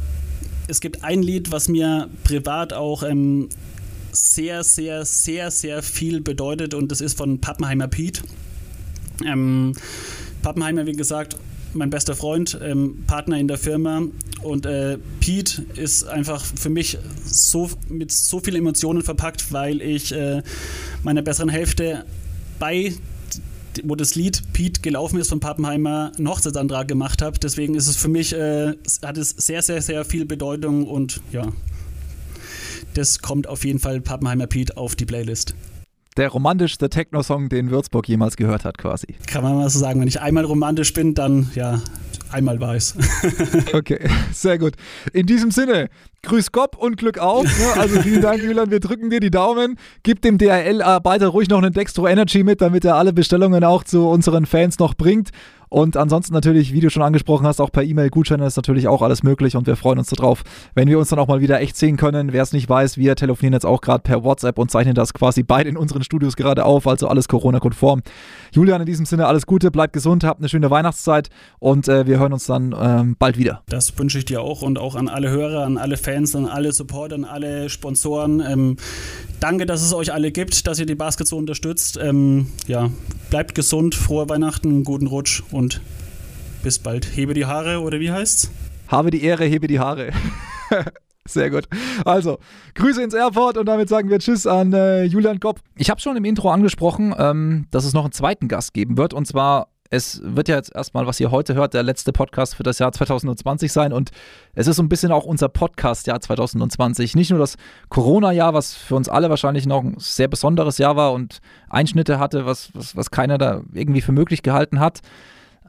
es 0.66 0.80
gibt 0.80 1.04
ein 1.04 1.22
Lied, 1.22 1.52
was 1.52 1.68
mir 1.68 2.08
privat 2.24 2.72
auch 2.72 3.04
ähm, 3.04 3.48
sehr, 4.10 4.64
sehr, 4.64 5.04
sehr, 5.04 5.52
sehr 5.52 5.80
viel 5.84 6.20
bedeutet 6.20 6.74
und 6.74 6.90
das 6.90 7.00
ist 7.00 7.16
von 7.16 7.40
Pappenheimer 7.40 7.86
Pete. 7.86 8.22
Ähm, 9.24 9.74
Pappenheimer, 10.42 10.86
wie 10.86 10.96
gesagt, 10.96 11.36
mein 11.76 11.90
bester 11.90 12.14
Freund, 12.14 12.58
ähm, 12.62 13.04
Partner 13.06 13.38
in 13.38 13.48
der 13.48 13.58
Firma. 13.58 14.02
Und 14.42 14.66
äh, 14.66 14.98
Pete 15.20 15.64
ist 15.76 16.06
einfach 16.06 16.44
für 16.44 16.70
mich 16.70 16.98
so 17.24 17.70
mit 17.88 18.12
so 18.12 18.40
vielen 18.40 18.56
Emotionen 18.56 19.02
verpackt, 19.02 19.52
weil 19.52 19.80
ich 19.80 20.12
äh, 20.12 20.42
meiner 21.02 21.22
besseren 21.22 21.48
Hälfte 21.48 22.04
bei 22.58 22.92
wo 23.84 23.94
das 23.94 24.14
Lied 24.14 24.42
Pete 24.54 24.80
gelaufen 24.80 25.20
ist 25.20 25.28
von 25.28 25.38
Pappenheimer, 25.38 26.10
einen 26.16 26.28
Hochzeitsantrag 26.28 26.88
gemacht 26.88 27.20
habe. 27.20 27.38
Deswegen 27.38 27.74
ist 27.74 27.88
es 27.88 27.96
für 27.96 28.08
mich, 28.08 28.32
äh, 28.32 28.72
hat 29.02 29.18
es 29.18 29.30
sehr, 29.30 29.60
sehr, 29.60 29.82
sehr 29.82 30.06
viel 30.06 30.24
Bedeutung 30.24 30.86
und 30.86 31.20
ja, 31.30 31.52
das 32.94 33.20
kommt 33.20 33.46
auf 33.46 33.66
jeden 33.66 33.78
Fall 33.78 34.00
Pappenheimer 34.00 34.46
Pete 34.46 34.78
auf 34.78 34.96
die 34.96 35.04
Playlist 35.04 35.54
der 36.16 36.28
romantischste 36.28 36.88
Techno-Song, 36.88 37.48
den 37.48 37.70
Würzburg 37.70 38.08
jemals 38.08 38.36
gehört 38.36 38.64
hat, 38.64 38.78
quasi. 38.78 39.08
Kann 39.26 39.42
man 39.42 39.56
mal 39.56 39.68
so 39.68 39.78
sagen. 39.78 40.00
Wenn 40.00 40.08
ich 40.08 40.20
einmal 40.20 40.44
romantisch 40.44 40.92
bin, 40.92 41.14
dann 41.14 41.50
ja, 41.54 41.80
einmal 42.30 42.60
weiß. 42.60 42.96
okay, 43.72 44.00
sehr 44.32 44.58
gut. 44.58 44.74
In 45.12 45.26
diesem 45.26 45.50
Sinne, 45.50 45.88
grüß 46.22 46.52
Gott 46.52 46.76
und 46.76 46.96
Glück 46.96 47.18
auf. 47.18 47.44
Ne? 47.44 47.80
Also 47.80 48.00
vielen 48.00 48.22
Dank, 48.22 48.42
Julian. 48.42 48.70
Wir 48.70 48.80
drücken 48.80 49.10
dir 49.10 49.20
die 49.20 49.30
Daumen. 49.30 49.78
Gib 50.02 50.22
dem 50.22 50.38
DRL-Arbeiter 50.38 51.28
ruhig 51.28 51.48
noch 51.48 51.58
einen 51.58 51.72
Dextro 51.72 52.06
Energy 52.06 52.42
mit, 52.42 52.60
damit 52.60 52.84
er 52.84 52.96
alle 52.96 53.12
Bestellungen 53.12 53.64
auch 53.64 53.84
zu 53.84 54.08
unseren 54.08 54.46
Fans 54.46 54.78
noch 54.78 54.94
bringt. 54.94 55.30
Und 55.68 55.96
ansonsten 55.96 56.32
natürlich, 56.32 56.72
wie 56.72 56.80
du 56.80 56.90
schon 56.90 57.02
angesprochen 57.02 57.46
hast, 57.46 57.60
auch 57.60 57.70
per 57.70 57.82
E-Mail 57.82 58.10
Gutscheine 58.10 58.46
ist 58.46 58.56
natürlich 58.56 58.88
auch 58.88 59.02
alles 59.02 59.22
möglich 59.22 59.56
und 59.56 59.66
wir 59.66 59.76
freuen 59.76 59.98
uns 59.98 60.10
darauf, 60.10 60.42
wenn 60.74 60.88
wir 60.88 60.98
uns 60.98 61.08
dann 61.08 61.18
auch 61.18 61.28
mal 61.28 61.40
wieder 61.40 61.60
echt 61.60 61.76
sehen 61.76 61.96
können. 61.96 62.32
Wer 62.32 62.42
es 62.42 62.52
nicht 62.52 62.68
weiß, 62.68 62.96
wir 62.96 63.16
telefonieren 63.16 63.54
jetzt 63.54 63.66
auch 63.66 63.80
gerade 63.80 64.02
per 64.02 64.24
WhatsApp 64.24 64.58
und 64.58 64.70
zeichnen 64.70 64.94
das 64.94 65.12
quasi 65.12 65.42
beide 65.42 65.68
in 65.68 65.76
unseren 65.76 66.02
Studios 66.02 66.36
gerade 66.36 66.64
auf, 66.64 66.86
also 66.86 67.08
alles 67.08 67.28
Corona-konform. 67.28 68.02
Julian, 68.52 68.80
in 68.80 68.86
diesem 68.86 69.06
Sinne 69.06 69.26
alles 69.26 69.46
Gute, 69.46 69.70
bleibt 69.70 69.92
gesund, 69.92 70.24
habt 70.24 70.40
eine 70.40 70.48
schöne 70.48 70.70
Weihnachtszeit 70.70 71.30
und 71.58 71.88
äh, 71.88 72.06
wir 72.06 72.18
hören 72.18 72.32
uns 72.32 72.46
dann 72.46 72.74
ähm, 72.78 73.16
bald 73.18 73.36
wieder. 73.38 73.62
Das 73.68 73.98
wünsche 73.98 74.18
ich 74.18 74.24
dir 74.24 74.42
auch 74.42 74.62
und 74.62 74.78
auch 74.78 74.94
an 74.94 75.08
alle 75.08 75.30
Hörer, 75.30 75.64
an 75.64 75.78
alle 75.78 75.96
Fans, 75.96 76.34
an 76.36 76.46
alle 76.46 76.72
Supporter, 76.72 77.16
an 77.16 77.24
alle 77.24 77.68
Sponsoren. 77.68 78.40
Ähm, 78.40 78.76
danke, 79.40 79.66
dass 79.66 79.82
es 79.82 79.92
euch 79.92 80.12
alle 80.12 80.30
gibt, 80.32 80.66
dass 80.66 80.78
ihr 80.78 80.86
die 80.86 80.94
Baskets 80.94 81.30
so 81.30 81.36
unterstützt. 81.36 81.98
Ähm, 82.00 82.46
ja, 82.66 82.90
bleibt 83.30 83.54
gesund, 83.54 83.94
frohe 83.94 84.28
Weihnachten, 84.28 84.84
guten 84.84 85.06
Rutsch 85.06 85.42
und 85.56 85.80
bis 86.62 86.78
bald. 86.78 87.16
Hebe 87.16 87.34
die 87.34 87.46
Haare 87.46 87.80
oder 87.80 87.98
wie 87.98 88.12
heißt's? 88.12 88.50
Habe 88.88 89.10
die 89.10 89.24
Ehre, 89.24 89.44
hebe 89.44 89.66
die 89.66 89.80
Haare. 89.80 90.10
Sehr 91.24 91.50
gut. 91.50 91.64
Also, 92.04 92.38
Grüße 92.74 93.02
ins 93.02 93.14
Airport 93.14 93.56
und 93.56 93.66
damit 93.66 93.88
sagen 93.88 94.10
wir 94.10 94.18
Tschüss 94.20 94.46
an 94.46 94.72
äh, 94.72 95.04
Julian 95.04 95.40
Kopp. 95.40 95.60
Ich 95.74 95.90
habe 95.90 96.00
schon 96.00 96.16
im 96.16 96.24
Intro 96.24 96.50
angesprochen, 96.50 97.14
ähm, 97.18 97.66
dass 97.72 97.84
es 97.84 97.94
noch 97.94 98.04
einen 98.04 98.12
zweiten 98.12 98.46
Gast 98.46 98.74
geben 98.74 98.96
wird 98.96 99.12
und 99.12 99.26
zwar 99.26 99.68
es 99.90 100.20
wird 100.24 100.48
ja 100.48 100.56
jetzt 100.56 100.74
erstmal, 100.74 101.06
was 101.06 101.20
ihr 101.20 101.30
heute 101.30 101.54
hört, 101.54 101.74
der 101.74 101.82
letzte 101.82 102.12
Podcast 102.12 102.54
für 102.54 102.62
das 102.62 102.78
Jahr 102.78 102.92
2020 102.92 103.72
sein 103.72 103.92
und 103.92 104.10
es 104.54 104.66
ist 104.66 104.76
so 104.76 104.82
ein 104.82 104.88
bisschen 104.88 105.12
auch 105.12 105.24
unser 105.24 105.48
Podcast-Jahr 105.48 106.20
2020. 106.20 107.14
Nicht 107.14 107.30
nur 107.30 107.38
das 107.38 107.56
Corona-Jahr, 107.88 108.54
was 108.54 108.74
für 108.74 108.96
uns 108.96 109.08
alle 109.08 109.30
wahrscheinlich 109.30 109.66
noch 109.66 109.82
ein 109.82 109.96
sehr 109.98 110.28
besonderes 110.28 110.78
Jahr 110.78 110.96
war 110.96 111.12
und 111.12 111.38
Einschnitte 111.68 112.18
hatte, 112.18 112.46
was, 112.46 112.70
was, 112.74 112.96
was 112.96 113.10
keiner 113.10 113.38
da 113.38 113.62
irgendwie 113.72 114.00
für 114.00 114.12
möglich 114.12 114.42
gehalten 114.42 114.80
hat. 114.80 115.00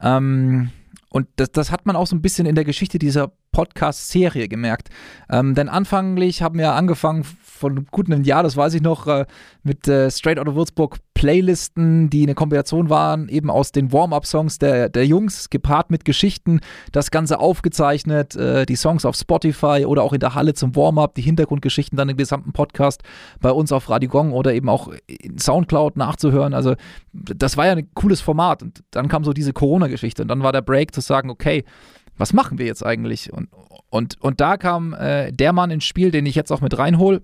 Ähm, 0.02 0.70
und 1.10 1.28
das, 1.36 1.50
das 1.52 1.70
hat 1.70 1.86
man 1.86 1.96
auch 1.96 2.06
so 2.06 2.14
ein 2.14 2.22
bisschen 2.22 2.46
in 2.46 2.54
der 2.54 2.64
Geschichte 2.64 2.98
dieser 2.98 3.32
Podcast-Serie 3.52 4.48
gemerkt. 4.48 4.88
Ähm, 5.30 5.54
denn 5.54 5.68
anfanglich 5.68 6.42
haben 6.42 6.58
wir 6.58 6.72
angefangen 6.74 7.24
von 7.58 7.86
gut 7.90 8.10
einem 8.10 8.22
Jahr, 8.22 8.42
das 8.42 8.56
weiß 8.56 8.74
ich 8.74 8.82
noch, 8.82 9.06
äh, 9.06 9.26
mit 9.62 9.88
äh, 9.88 10.10
Straight 10.10 10.38
Out 10.38 10.48
of 10.48 10.54
Würzburg 10.54 10.98
Playlisten, 11.14 12.10
die 12.10 12.22
eine 12.22 12.36
Kombination 12.36 12.90
waren, 12.90 13.28
eben 13.28 13.50
aus 13.50 13.72
den 13.72 13.92
Warm-Up-Songs 13.92 14.58
der, 14.58 14.88
der 14.88 15.04
Jungs, 15.04 15.50
gepaart 15.50 15.90
mit 15.90 16.04
Geschichten, 16.04 16.60
das 16.92 17.10
Ganze 17.10 17.40
aufgezeichnet, 17.40 18.36
äh, 18.36 18.64
die 18.64 18.76
Songs 18.76 19.04
auf 19.04 19.16
Spotify 19.16 19.84
oder 19.84 20.04
auch 20.04 20.12
in 20.12 20.20
der 20.20 20.36
Halle 20.36 20.54
zum 20.54 20.76
Warm-Up, 20.76 21.16
die 21.16 21.22
Hintergrundgeschichten 21.22 21.96
dann 21.96 22.08
im 22.08 22.16
gesamten 22.16 22.52
Podcast 22.52 23.02
bei 23.40 23.50
uns 23.50 23.72
auf 23.72 23.90
Radio 23.90 24.08
Gong 24.08 24.32
oder 24.32 24.54
eben 24.54 24.68
auch 24.68 24.92
in 25.08 25.38
Soundcloud 25.38 25.96
nachzuhören. 25.96 26.54
Also 26.54 26.76
das 27.12 27.56
war 27.56 27.66
ja 27.66 27.72
ein 27.72 27.88
cooles 27.94 28.20
Format 28.20 28.62
und 28.62 28.84
dann 28.92 29.08
kam 29.08 29.24
so 29.24 29.32
diese 29.32 29.52
Corona-Geschichte 29.52 30.22
und 30.22 30.28
dann 30.28 30.44
war 30.44 30.52
der 30.52 30.62
Break 30.62 30.94
zu 30.94 31.00
sagen, 31.00 31.30
okay, 31.30 31.64
was 32.18 32.32
machen 32.32 32.58
wir 32.58 32.66
jetzt 32.66 32.84
eigentlich? 32.84 33.32
Und, 33.32 33.48
und, 33.90 34.20
und 34.20 34.40
da 34.40 34.56
kam 34.56 34.92
äh, 34.94 35.32
der 35.32 35.52
Mann 35.52 35.70
ins 35.70 35.84
Spiel, 35.84 36.10
den 36.10 36.26
ich 36.26 36.34
jetzt 36.34 36.52
auch 36.52 36.60
mit 36.60 36.76
reinhole. 36.76 37.22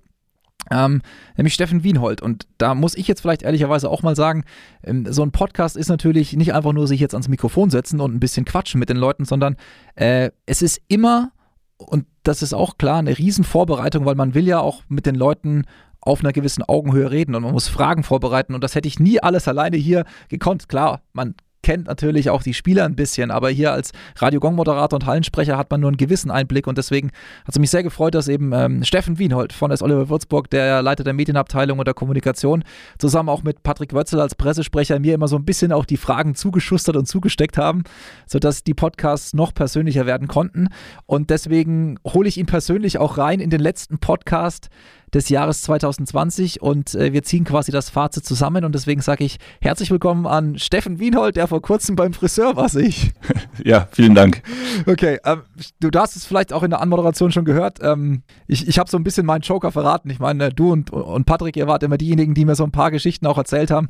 Ähm, 0.71 1.03
nämlich 1.37 1.53
Steffen 1.53 1.85
Wienhold. 1.85 2.23
Und 2.23 2.47
da 2.57 2.75
muss 2.75 2.95
ich 2.95 3.07
jetzt 3.07 3.21
vielleicht 3.21 3.43
ehrlicherweise 3.43 3.91
auch 3.91 4.03
mal 4.03 4.17
sagen, 4.17 4.45
ähm, 4.83 5.05
so 5.11 5.23
ein 5.23 5.31
Podcast 5.31 5.77
ist 5.77 5.89
natürlich 5.89 6.35
nicht 6.35 6.55
einfach 6.55 6.73
nur 6.73 6.87
sich 6.87 7.01
jetzt 7.01 7.15
ans 7.15 7.29
Mikrofon 7.29 7.69
setzen 7.69 8.01
und 8.01 8.15
ein 8.15 8.21
bisschen 8.21 8.47
quatschen 8.47 8.79
mit 8.79 8.89
den 8.89 8.97
Leuten, 8.97 9.27
sondern 9.27 9.57
äh, 9.95 10.31
es 10.47 10.63
ist 10.63 10.81
immer, 10.89 11.33
und 11.77 12.07
das 12.23 12.41
ist 12.41 12.55
auch 12.55 12.79
klar, 12.79 12.99
eine 12.99 13.19
Riesenvorbereitung, 13.19 14.07
weil 14.07 14.15
man 14.15 14.35
will 14.35 14.47
ja 14.47 14.61
auch 14.61 14.83
mit 14.89 15.05
den 15.05 15.17
Leuten 15.17 15.65
auf 16.01 16.21
einer 16.21 16.33
gewissen 16.33 16.63
Augenhöhe 16.63 17.11
reden 17.11 17.35
und 17.35 17.43
man 17.43 17.53
muss 17.53 17.69
Fragen 17.69 18.03
vorbereiten 18.03 18.55
und 18.55 18.63
das 18.63 18.75
hätte 18.75 18.89
ich 18.89 18.99
nie 18.99 19.21
alles 19.21 19.49
alleine 19.49 19.77
hier 19.77 20.05
gekonnt. 20.29 20.69
Klar, 20.69 21.01
man 21.13 21.35
kennt 21.64 21.87
natürlich 21.88 22.31
auch 22.31 22.42
die 22.42 22.55
Spieler 22.55 22.85
ein 22.85 22.94
bisschen, 22.94 23.31
aber 23.31 23.48
hier 23.48 23.72
als 23.72 23.90
Radio 24.18 24.38
Gong 24.38 24.55
Moderator 24.55 24.98
und 24.98 25.07
Hallensprecher 25.07 25.57
hat 25.57 25.70
man 25.70 25.81
nur 25.81 25.88
einen 25.88 25.96
gewissen 25.96 26.31
Einblick 26.31 26.66
und 26.66 26.77
deswegen 26.77 27.09
hat 27.44 27.55
es 27.55 27.59
mich 27.59 27.70
sehr 27.70 27.83
gefreut, 27.83 28.14
dass 28.14 28.29
eben 28.29 28.53
ähm, 28.53 28.85
Steffen 28.85 29.18
Wienhold 29.18 29.53
von 29.53 29.70
S. 29.70 29.83
Oliver 29.83 30.11
Würzburg, 30.11 30.50
der 30.50 30.83
Leiter 30.83 31.03
der 31.05 31.14
Medienabteilung 31.14 31.79
und 31.79 31.87
der 31.87 31.94
Kommunikation, 31.94 32.64
zusammen 32.98 33.31
auch 33.31 33.42
mit 33.42 33.62
Patrick 33.62 33.94
Wötzel 33.94 34.20
als 34.20 34.35
Pressesprecher 34.35 34.98
mir 34.98 35.14
immer 35.14 35.27
so 35.27 35.37
ein 35.37 35.46
bisschen 35.46 35.72
auch 35.72 35.87
die 35.87 35.96
Fragen 35.96 36.35
zugeschustert 36.35 36.96
und 36.96 37.07
zugesteckt 37.07 37.57
haben, 37.57 37.83
sodass 38.27 38.62
die 38.62 38.74
Podcasts 38.74 39.33
noch 39.33 39.55
persönlicher 39.55 40.05
werden 40.05 40.29
konnten 40.29 40.68
und 41.07 41.31
deswegen 41.31 41.98
hole 42.07 42.29
ich 42.29 42.37
ihn 42.37 42.46
persönlich 42.46 42.98
auch 42.98 43.16
rein 43.16 43.40
in 43.40 43.48
den 43.48 43.61
letzten 43.61 43.98
Podcast, 43.98 44.68
des 45.14 45.29
Jahres 45.29 45.62
2020 45.62 46.61
und 46.61 46.94
äh, 46.94 47.12
wir 47.12 47.22
ziehen 47.22 47.44
quasi 47.44 47.70
das 47.70 47.88
Fazit 47.88 48.27
zusammen 48.27 48.64
und 48.64 48.74
deswegen 48.74 49.00
sage 49.00 49.24
ich 49.24 49.38
herzlich 49.61 49.90
willkommen 49.90 50.27
an 50.27 50.59
Steffen 50.59 50.98
Wienhold, 50.98 51.37
der 51.37 51.46
vor 51.46 51.62
kurzem 51.62 51.94
beim 51.94 52.12
Friseur 52.12 52.57
war, 52.57 52.74
ich. 52.74 53.12
Ja, 53.62 53.87
vielen 53.92 54.16
Dank. 54.16 54.42
Okay, 54.85 55.18
ähm, 55.24 55.42
du, 55.79 55.90
du 55.90 55.98
hast 56.00 56.16
es 56.16 56.27
vielleicht 56.27 56.53
auch 56.53 56.64
in 56.64 56.70
der 56.70 56.81
Anmoderation 56.81 57.31
schon 57.31 57.44
gehört. 57.44 57.79
Ähm, 57.83 58.22
ich 58.48 58.66
ich 58.66 58.79
habe 58.79 58.90
so 58.90 58.96
ein 58.96 59.05
bisschen 59.05 59.24
meinen 59.24 59.42
Joker 59.42 59.70
verraten. 59.70 60.11
Ich 60.11 60.18
meine, 60.18 60.50
du 60.50 60.72
und, 60.72 60.90
und 60.90 61.24
Patrick, 61.24 61.57
ihr 61.57 61.68
wart 61.68 61.85
immer 61.85 61.96
diejenigen, 61.96 62.35
die 62.35 62.44
mir 62.44 62.57
so 62.57 62.64
ein 62.64 62.72
paar 62.72 62.90
Geschichten 62.90 63.27
auch 63.27 63.38
erzählt 63.38 63.70
haben, 63.70 63.88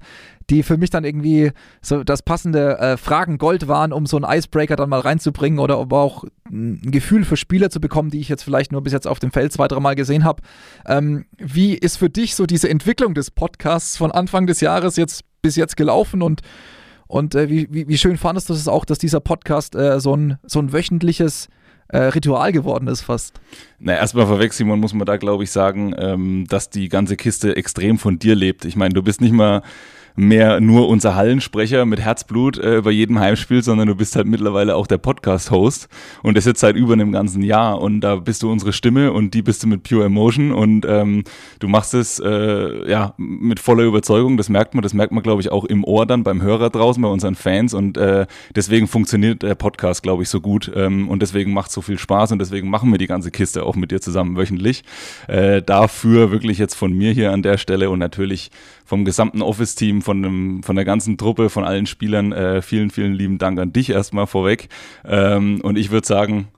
die 0.50 0.62
für 0.62 0.76
mich 0.76 0.90
dann 0.90 1.04
irgendwie 1.04 1.52
so 1.80 2.04
das 2.04 2.22
passende 2.22 2.78
äh, 2.78 2.96
Fragen 2.96 3.38
Gold 3.38 3.68
waren, 3.68 3.92
um 3.92 4.06
so 4.06 4.16
einen 4.16 4.26
Icebreaker 4.26 4.76
dann 4.76 4.90
mal 4.90 5.00
reinzubringen 5.00 5.58
oder 5.58 5.78
um 5.78 5.92
auch 5.92 6.24
ein 6.50 6.80
Gefühl 6.82 7.24
für 7.24 7.36
Spieler 7.36 7.70
zu 7.70 7.80
bekommen, 7.80 8.10
die 8.10 8.20
ich 8.20 8.28
jetzt 8.28 8.42
vielleicht 8.42 8.72
nur 8.72 8.82
bis 8.82 8.92
jetzt 8.92 9.06
auf 9.06 9.18
dem 9.18 9.32
Feld 9.32 9.52
zwei, 9.52 9.68
dreimal 9.68 9.94
gesehen 9.94 10.24
habe. 10.24 10.42
Ähm, 10.86 11.26
wie 11.38 11.74
ist 11.74 11.96
für 11.96 12.10
dich 12.10 12.34
so 12.34 12.46
diese 12.46 12.68
Entwicklung 12.68 13.14
des 13.14 13.30
Podcasts 13.30 13.96
von 13.96 14.12
Anfang 14.12 14.46
des 14.46 14.60
Jahres 14.60 14.96
jetzt 14.96 15.24
bis 15.42 15.56
jetzt 15.56 15.76
gelaufen 15.76 16.22
und 16.22 16.42
und 17.06 17.34
äh, 17.34 17.50
wie, 17.50 17.68
wie, 17.70 17.86
wie, 17.86 17.98
schön 17.98 18.16
fandest 18.16 18.48
du 18.48 18.54
es 18.54 18.66
auch, 18.66 18.84
dass 18.84 18.98
dieser 18.98 19.20
Podcast 19.20 19.74
äh, 19.74 20.00
so, 20.00 20.16
ein, 20.16 20.38
so 20.42 20.58
ein 20.58 20.72
wöchentliches 20.72 21.48
äh, 21.88 21.98
Ritual 21.98 22.50
geworden 22.50 22.88
ist 22.88 23.02
fast? 23.02 23.40
Na, 23.78 23.94
erstmal 23.94 24.26
vorweg, 24.26 24.52
Simon, 24.52 24.80
muss 24.80 24.94
man 24.94 25.04
da, 25.04 25.16
glaube 25.16 25.44
ich, 25.44 25.50
sagen, 25.50 25.94
ähm, 25.98 26.46
dass 26.48 26.70
die 26.70 26.88
ganze 26.88 27.16
Kiste 27.16 27.56
extrem 27.56 27.98
von 27.98 28.18
dir 28.18 28.34
lebt. 28.34 28.64
Ich 28.64 28.76
meine, 28.76 28.94
du 28.94 29.02
bist 29.02 29.20
nicht 29.20 29.32
mal 29.32 29.62
mehr 30.16 30.60
nur 30.60 30.88
unser 30.88 31.16
Hallensprecher 31.16 31.86
mit 31.86 32.00
Herzblut 32.00 32.58
äh, 32.58 32.82
bei 32.82 32.92
jedem 32.92 33.18
Heimspiel, 33.18 33.62
sondern 33.62 33.88
du 33.88 33.96
bist 33.96 34.14
halt 34.14 34.26
mittlerweile 34.26 34.76
auch 34.76 34.86
der 34.86 34.98
Podcast-Host. 34.98 35.88
Und 36.22 36.36
das 36.36 36.44
jetzt 36.44 36.60
seit 36.60 36.76
über 36.76 36.92
einem 36.92 37.10
ganzen 37.10 37.42
Jahr. 37.42 37.80
Und 37.80 38.00
da 38.00 38.16
bist 38.16 38.42
du 38.42 38.50
unsere 38.50 38.72
Stimme 38.72 39.12
und 39.12 39.34
die 39.34 39.42
bist 39.42 39.62
du 39.62 39.66
mit 39.66 39.82
Pure 39.82 40.04
Emotion. 40.04 40.52
Und 40.52 40.86
ähm, 40.88 41.24
du 41.58 41.66
machst 41.66 41.94
es 41.94 42.20
äh, 42.20 42.88
ja 42.88 43.14
mit 43.16 43.58
voller 43.58 43.84
Überzeugung, 43.84 44.36
das 44.36 44.48
merkt 44.48 44.74
man, 44.74 44.82
das 44.82 44.94
merkt 44.94 45.12
man 45.12 45.22
glaube 45.22 45.40
ich 45.40 45.50
auch 45.50 45.64
im 45.64 45.84
Ohr 45.84 46.06
dann 46.06 46.22
beim 46.22 46.42
Hörer 46.42 46.70
draußen, 46.70 47.02
bei 47.02 47.08
unseren 47.08 47.34
Fans. 47.34 47.74
Und 47.74 47.96
äh, 47.96 48.26
deswegen 48.54 48.86
funktioniert 48.86 49.42
der 49.42 49.56
Podcast 49.56 50.04
glaube 50.04 50.22
ich 50.22 50.28
so 50.28 50.40
gut. 50.40 50.70
Ähm, 50.74 51.08
und 51.08 51.22
deswegen 51.22 51.52
macht 51.52 51.72
so 51.72 51.82
viel 51.82 51.98
Spaß. 51.98 52.30
Und 52.30 52.38
deswegen 52.38 52.70
machen 52.70 52.90
wir 52.92 52.98
die 52.98 53.08
ganze 53.08 53.32
Kiste 53.32 53.64
auch 53.64 53.74
mit 53.74 53.90
dir 53.90 54.00
zusammen 54.00 54.36
wöchentlich. 54.36 54.84
Äh, 55.26 55.60
dafür 55.62 56.30
wirklich 56.30 56.58
jetzt 56.58 56.74
von 56.74 56.92
mir 56.92 57.12
hier 57.12 57.32
an 57.32 57.42
der 57.42 57.58
Stelle 57.58 57.90
und 57.90 57.98
natürlich 57.98 58.52
vom 58.84 59.04
gesamten 59.04 59.42
Office-Team, 59.42 60.02
von, 60.02 60.62
von 60.62 60.76
der 60.76 60.84
ganzen 60.84 61.16
Truppe, 61.16 61.50
von 61.50 61.64
allen 61.64 61.86
Spielern. 61.86 62.32
Äh, 62.32 62.62
vielen, 62.62 62.90
vielen 62.90 63.14
lieben 63.14 63.38
Dank 63.38 63.58
an 63.58 63.72
dich 63.72 63.90
erstmal 63.90 64.26
vorweg. 64.26 64.68
Ähm, 65.04 65.60
und 65.62 65.76
ich 65.78 65.90
würde 65.90 66.06
sagen, 66.06 66.48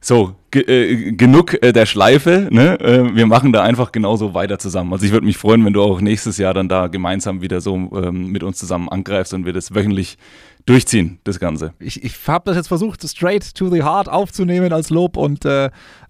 so, 0.00 0.34
ge 0.50 0.62
äh, 0.62 1.12
genug 1.12 1.62
äh, 1.62 1.72
der 1.72 1.86
Schleife. 1.86 2.48
Ne? 2.50 2.78
Äh, 2.80 3.14
wir 3.14 3.26
machen 3.26 3.52
da 3.52 3.62
einfach 3.62 3.92
genauso 3.92 4.34
weiter 4.34 4.58
zusammen. 4.58 4.92
Also 4.92 5.06
ich 5.06 5.12
würde 5.12 5.26
mich 5.26 5.36
freuen, 5.36 5.64
wenn 5.64 5.72
du 5.72 5.82
auch 5.82 6.00
nächstes 6.00 6.38
Jahr 6.38 6.54
dann 6.54 6.68
da 6.68 6.88
gemeinsam 6.88 7.40
wieder 7.40 7.60
so 7.60 7.76
ähm, 7.76 8.26
mit 8.26 8.42
uns 8.42 8.58
zusammen 8.58 8.88
angreifst 8.88 9.32
und 9.32 9.46
wir 9.46 9.52
das 9.52 9.74
wöchentlich 9.74 10.18
durchziehen, 10.66 11.18
das 11.24 11.38
Ganze. 11.38 11.72
Ich, 11.78 12.02
ich 12.04 12.14
habe 12.26 12.44
das 12.46 12.56
jetzt 12.56 12.68
versucht, 12.68 13.08
straight 13.08 13.54
to 13.54 13.68
the 13.68 13.82
heart 13.82 14.08
aufzunehmen 14.08 14.72
als 14.72 14.90
Lob 14.90 15.16
und 15.16 15.44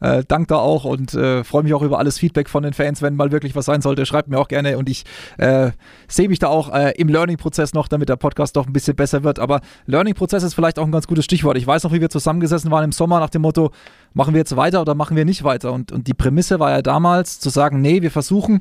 äh, 0.02 0.24
dank 0.26 0.48
da 0.48 0.56
auch 0.56 0.84
und 0.84 1.14
äh, 1.14 1.44
freue 1.44 1.62
mich 1.62 1.74
auch 1.74 1.82
über 1.82 1.98
alles 1.98 2.18
Feedback 2.18 2.48
von 2.48 2.62
den 2.62 2.72
Fans, 2.72 3.02
wenn 3.02 3.16
mal 3.16 3.32
wirklich 3.32 3.54
was 3.54 3.64
sein 3.64 3.80
sollte. 3.80 4.04
Schreibt 4.04 4.28
mir 4.28 4.38
auch 4.38 4.48
gerne 4.48 4.76
und 4.76 4.88
ich 4.88 5.04
äh, 5.38 5.70
sehe 6.08 6.28
mich 6.28 6.38
da 6.38 6.48
auch 6.48 6.72
äh, 6.74 6.92
im 6.96 7.08
Learning-Prozess 7.08 7.72
noch, 7.72 7.88
damit 7.88 8.08
der 8.08 8.16
Podcast 8.16 8.56
doch 8.56 8.66
ein 8.66 8.72
bisschen 8.72 8.96
besser 8.96 9.22
wird. 9.22 9.38
Aber 9.38 9.60
Learning-Prozess 9.86 10.42
ist 10.42 10.54
vielleicht 10.54 10.78
auch 10.78 10.84
ein 10.84 10.92
ganz 10.92 11.06
gutes 11.06 11.24
Stichwort. 11.24 11.56
Ich 11.56 11.66
weiß 11.66 11.84
noch, 11.84 11.92
wie 11.92 12.00
wir 12.00 12.10
zusammengesessen 12.10 12.70
waren 12.70 12.84
im 12.84 12.92
Sommer 12.92 13.20
nach 13.20 13.30
dem 13.30 13.42
Motto, 13.42 13.70
machen 14.14 14.34
wir 14.34 14.38
jetzt 14.38 14.56
weiter 14.56 14.80
oder 14.80 14.94
machen 14.94 15.16
wir 15.16 15.24
nicht 15.24 15.44
weiter? 15.44 15.72
Und, 15.72 15.92
und 15.92 16.06
die 16.06 16.14
Prämisse 16.14 16.58
war 16.58 16.70
ja 16.70 16.82
damals 16.82 17.40
zu 17.40 17.48
sagen, 17.50 17.80
nee, 17.80 18.02
wir 18.02 18.10
versuchen 18.10 18.58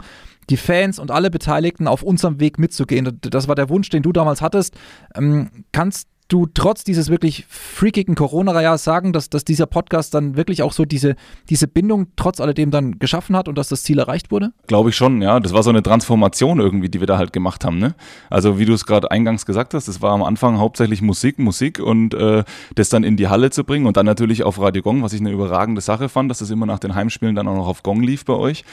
die 0.49 0.57
Fans 0.57 0.99
und 0.99 1.11
alle 1.11 1.31
Beteiligten 1.31 1.87
auf 1.87 2.03
unserem 2.03 2.39
Weg 2.39 2.59
mitzugehen. 2.59 3.19
Das 3.21 3.47
war 3.47 3.55
der 3.55 3.69
Wunsch, 3.69 3.89
den 3.89 4.03
du 4.03 4.11
damals 4.11 4.41
hattest. 4.41 4.75
Ähm, 5.15 5.49
kannst 5.71 6.07
du 6.31 6.47
trotz 6.53 6.83
dieses 6.83 7.09
wirklich 7.09 7.45
freakigen 7.47 8.15
Corona-Jahres 8.15 8.83
sagen, 8.83 9.13
dass, 9.13 9.29
dass 9.29 9.43
dieser 9.43 9.65
Podcast 9.65 10.13
dann 10.13 10.37
wirklich 10.37 10.63
auch 10.63 10.71
so 10.71 10.85
diese, 10.85 11.15
diese 11.49 11.67
Bindung 11.67 12.07
trotz 12.15 12.39
alledem 12.39 12.71
dann 12.71 12.99
geschaffen 12.99 13.35
hat 13.35 13.47
und 13.47 13.57
dass 13.57 13.69
das 13.69 13.83
Ziel 13.83 13.99
erreicht 13.99 14.31
wurde? 14.31 14.53
Glaube 14.67 14.89
ich 14.89 14.95
schon, 14.95 15.21
ja. 15.21 15.39
Das 15.39 15.53
war 15.53 15.63
so 15.63 15.69
eine 15.69 15.83
Transformation 15.83 16.59
irgendwie, 16.59 16.89
die 16.89 16.99
wir 16.99 17.07
da 17.07 17.17
halt 17.17 17.33
gemacht 17.33 17.65
haben. 17.65 17.77
Ne? 17.77 17.95
Also 18.29 18.59
wie 18.59 18.65
du 18.65 18.73
es 18.73 18.85
gerade 18.85 19.11
eingangs 19.11 19.45
gesagt 19.45 19.73
hast, 19.73 19.87
es 19.87 20.01
war 20.01 20.13
am 20.13 20.23
Anfang 20.23 20.57
hauptsächlich 20.59 21.01
Musik, 21.01 21.39
Musik 21.39 21.79
und 21.79 22.13
äh, 22.13 22.43
das 22.75 22.89
dann 22.89 23.03
in 23.03 23.17
die 23.17 23.27
Halle 23.27 23.49
zu 23.49 23.63
bringen 23.63 23.85
und 23.85 23.97
dann 23.97 24.05
natürlich 24.05 24.43
auf 24.43 24.59
Radio 24.59 24.81
Gong, 24.81 25.03
was 25.03 25.13
ich 25.13 25.19
eine 25.19 25.31
überragende 25.31 25.81
Sache 25.81 26.09
fand, 26.09 26.29
dass 26.29 26.39
das 26.39 26.49
immer 26.49 26.65
nach 26.65 26.79
den 26.79 26.95
Heimspielen 26.95 27.35
dann 27.35 27.47
auch 27.47 27.55
noch 27.55 27.67
auf 27.67 27.83
Gong 27.83 28.01
lief 28.01 28.25
bei 28.25 28.33
euch. 28.33 28.63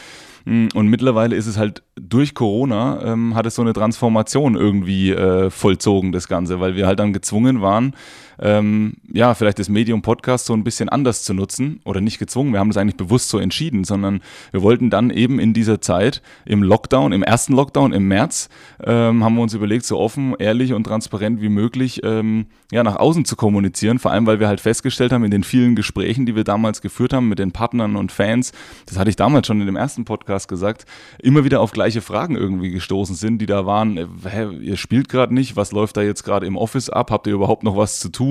Mm, 0.48 0.68
und 0.74 0.88
mittlerweile 0.88 1.36
ist 1.36 1.46
es 1.46 1.58
halt 1.58 1.82
durch 2.00 2.32
Corona, 2.32 3.02
ähm, 3.04 3.34
hat 3.34 3.44
es 3.44 3.54
so 3.54 3.62
eine 3.62 3.74
Transformation 3.74 4.54
irgendwie 4.54 5.10
äh, 5.10 5.50
vollzogen, 5.50 6.10
das 6.10 6.26
Ganze, 6.26 6.58
weil 6.58 6.74
wir 6.74 6.86
halt 6.86 7.00
dann 7.00 7.12
gezwungen 7.12 7.60
waren, 7.60 7.92
ähm, 8.40 8.94
ja, 9.12 9.34
vielleicht 9.34 9.58
das 9.58 9.68
Medium 9.68 10.02
Podcast 10.02 10.46
so 10.46 10.54
ein 10.54 10.64
bisschen 10.64 10.88
anders 10.88 11.22
zu 11.22 11.34
nutzen 11.34 11.80
oder 11.84 12.00
nicht 12.00 12.18
gezwungen, 12.18 12.52
wir 12.52 12.60
haben 12.60 12.70
das 12.70 12.76
eigentlich 12.76 12.96
bewusst 12.96 13.28
so 13.28 13.38
entschieden, 13.38 13.84
sondern 13.84 14.20
wir 14.50 14.62
wollten 14.62 14.90
dann 14.90 15.10
eben 15.10 15.38
in 15.38 15.52
dieser 15.52 15.80
Zeit 15.80 16.22
im 16.44 16.62
Lockdown, 16.62 17.12
im 17.12 17.22
ersten 17.22 17.54
Lockdown 17.54 17.92
im 17.92 18.08
März, 18.08 18.48
ähm, 18.84 19.24
haben 19.24 19.34
wir 19.34 19.42
uns 19.42 19.54
überlegt, 19.54 19.84
so 19.84 19.98
offen, 19.98 20.34
ehrlich 20.38 20.72
und 20.72 20.84
transparent 20.84 21.40
wie 21.40 21.48
möglich 21.48 22.00
ähm, 22.04 22.46
ja, 22.70 22.82
nach 22.82 22.96
außen 22.96 23.24
zu 23.24 23.36
kommunizieren, 23.36 23.98
vor 23.98 24.10
allem 24.10 24.26
weil 24.26 24.40
wir 24.40 24.48
halt 24.48 24.60
festgestellt 24.60 25.12
haben 25.12 25.24
in 25.24 25.30
den 25.30 25.44
vielen 25.44 25.74
Gesprächen, 25.74 26.26
die 26.26 26.36
wir 26.36 26.44
damals 26.44 26.82
geführt 26.82 27.12
haben 27.12 27.28
mit 27.28 27.38
den 27.38 27.52
Partnern 27.52 27.96
und 27.96 28.12
Fans, 28.12 28.52
das 28.86 28.98
hatte 28.98 29.10
ich 29.10 29.16
damals 29.16 29.46
schon 29.46 29.60
in 29.60 29.66
dem 29.66 29.76
ersten 29.76 30.04
Podcast 30.04 30.48
gesagt, 30.48 30.84
immer 31.18 31.44
wieder 31.44 31.60
auf 31.60 31.72
gleiche 31.72 32.02
Fragen 32.02 32.36
irgendwie 32.36 32.70
gestoßen 32.70 33.16
sind, 33.16 33.38
die 33.38 33.46
da 33.46 33.66
waren, 33.66 33.96
äh, 33.96 34.06
hä, 34.28 34.48
ihr 34.60 34.76
spielt 34.76 35.08
gerade 35.08 35.34
nicht, 35.34 35.56
was 35.56 35.72
läuft 35.72 35.96
da 35.96 36.02
jetzt 36.02 36.24
gerade 36.24 36.46
im 36.46 36.56
Office 36.56 36.90
ab, 36.90 37.10
habt 37.10 37.26
ihr 37.26 37.32
überhaupt 37.32 37.62
noch 37.62 37.76
was 37.76 38.00
zu 38.00 38.10
tun, 38.10 38.27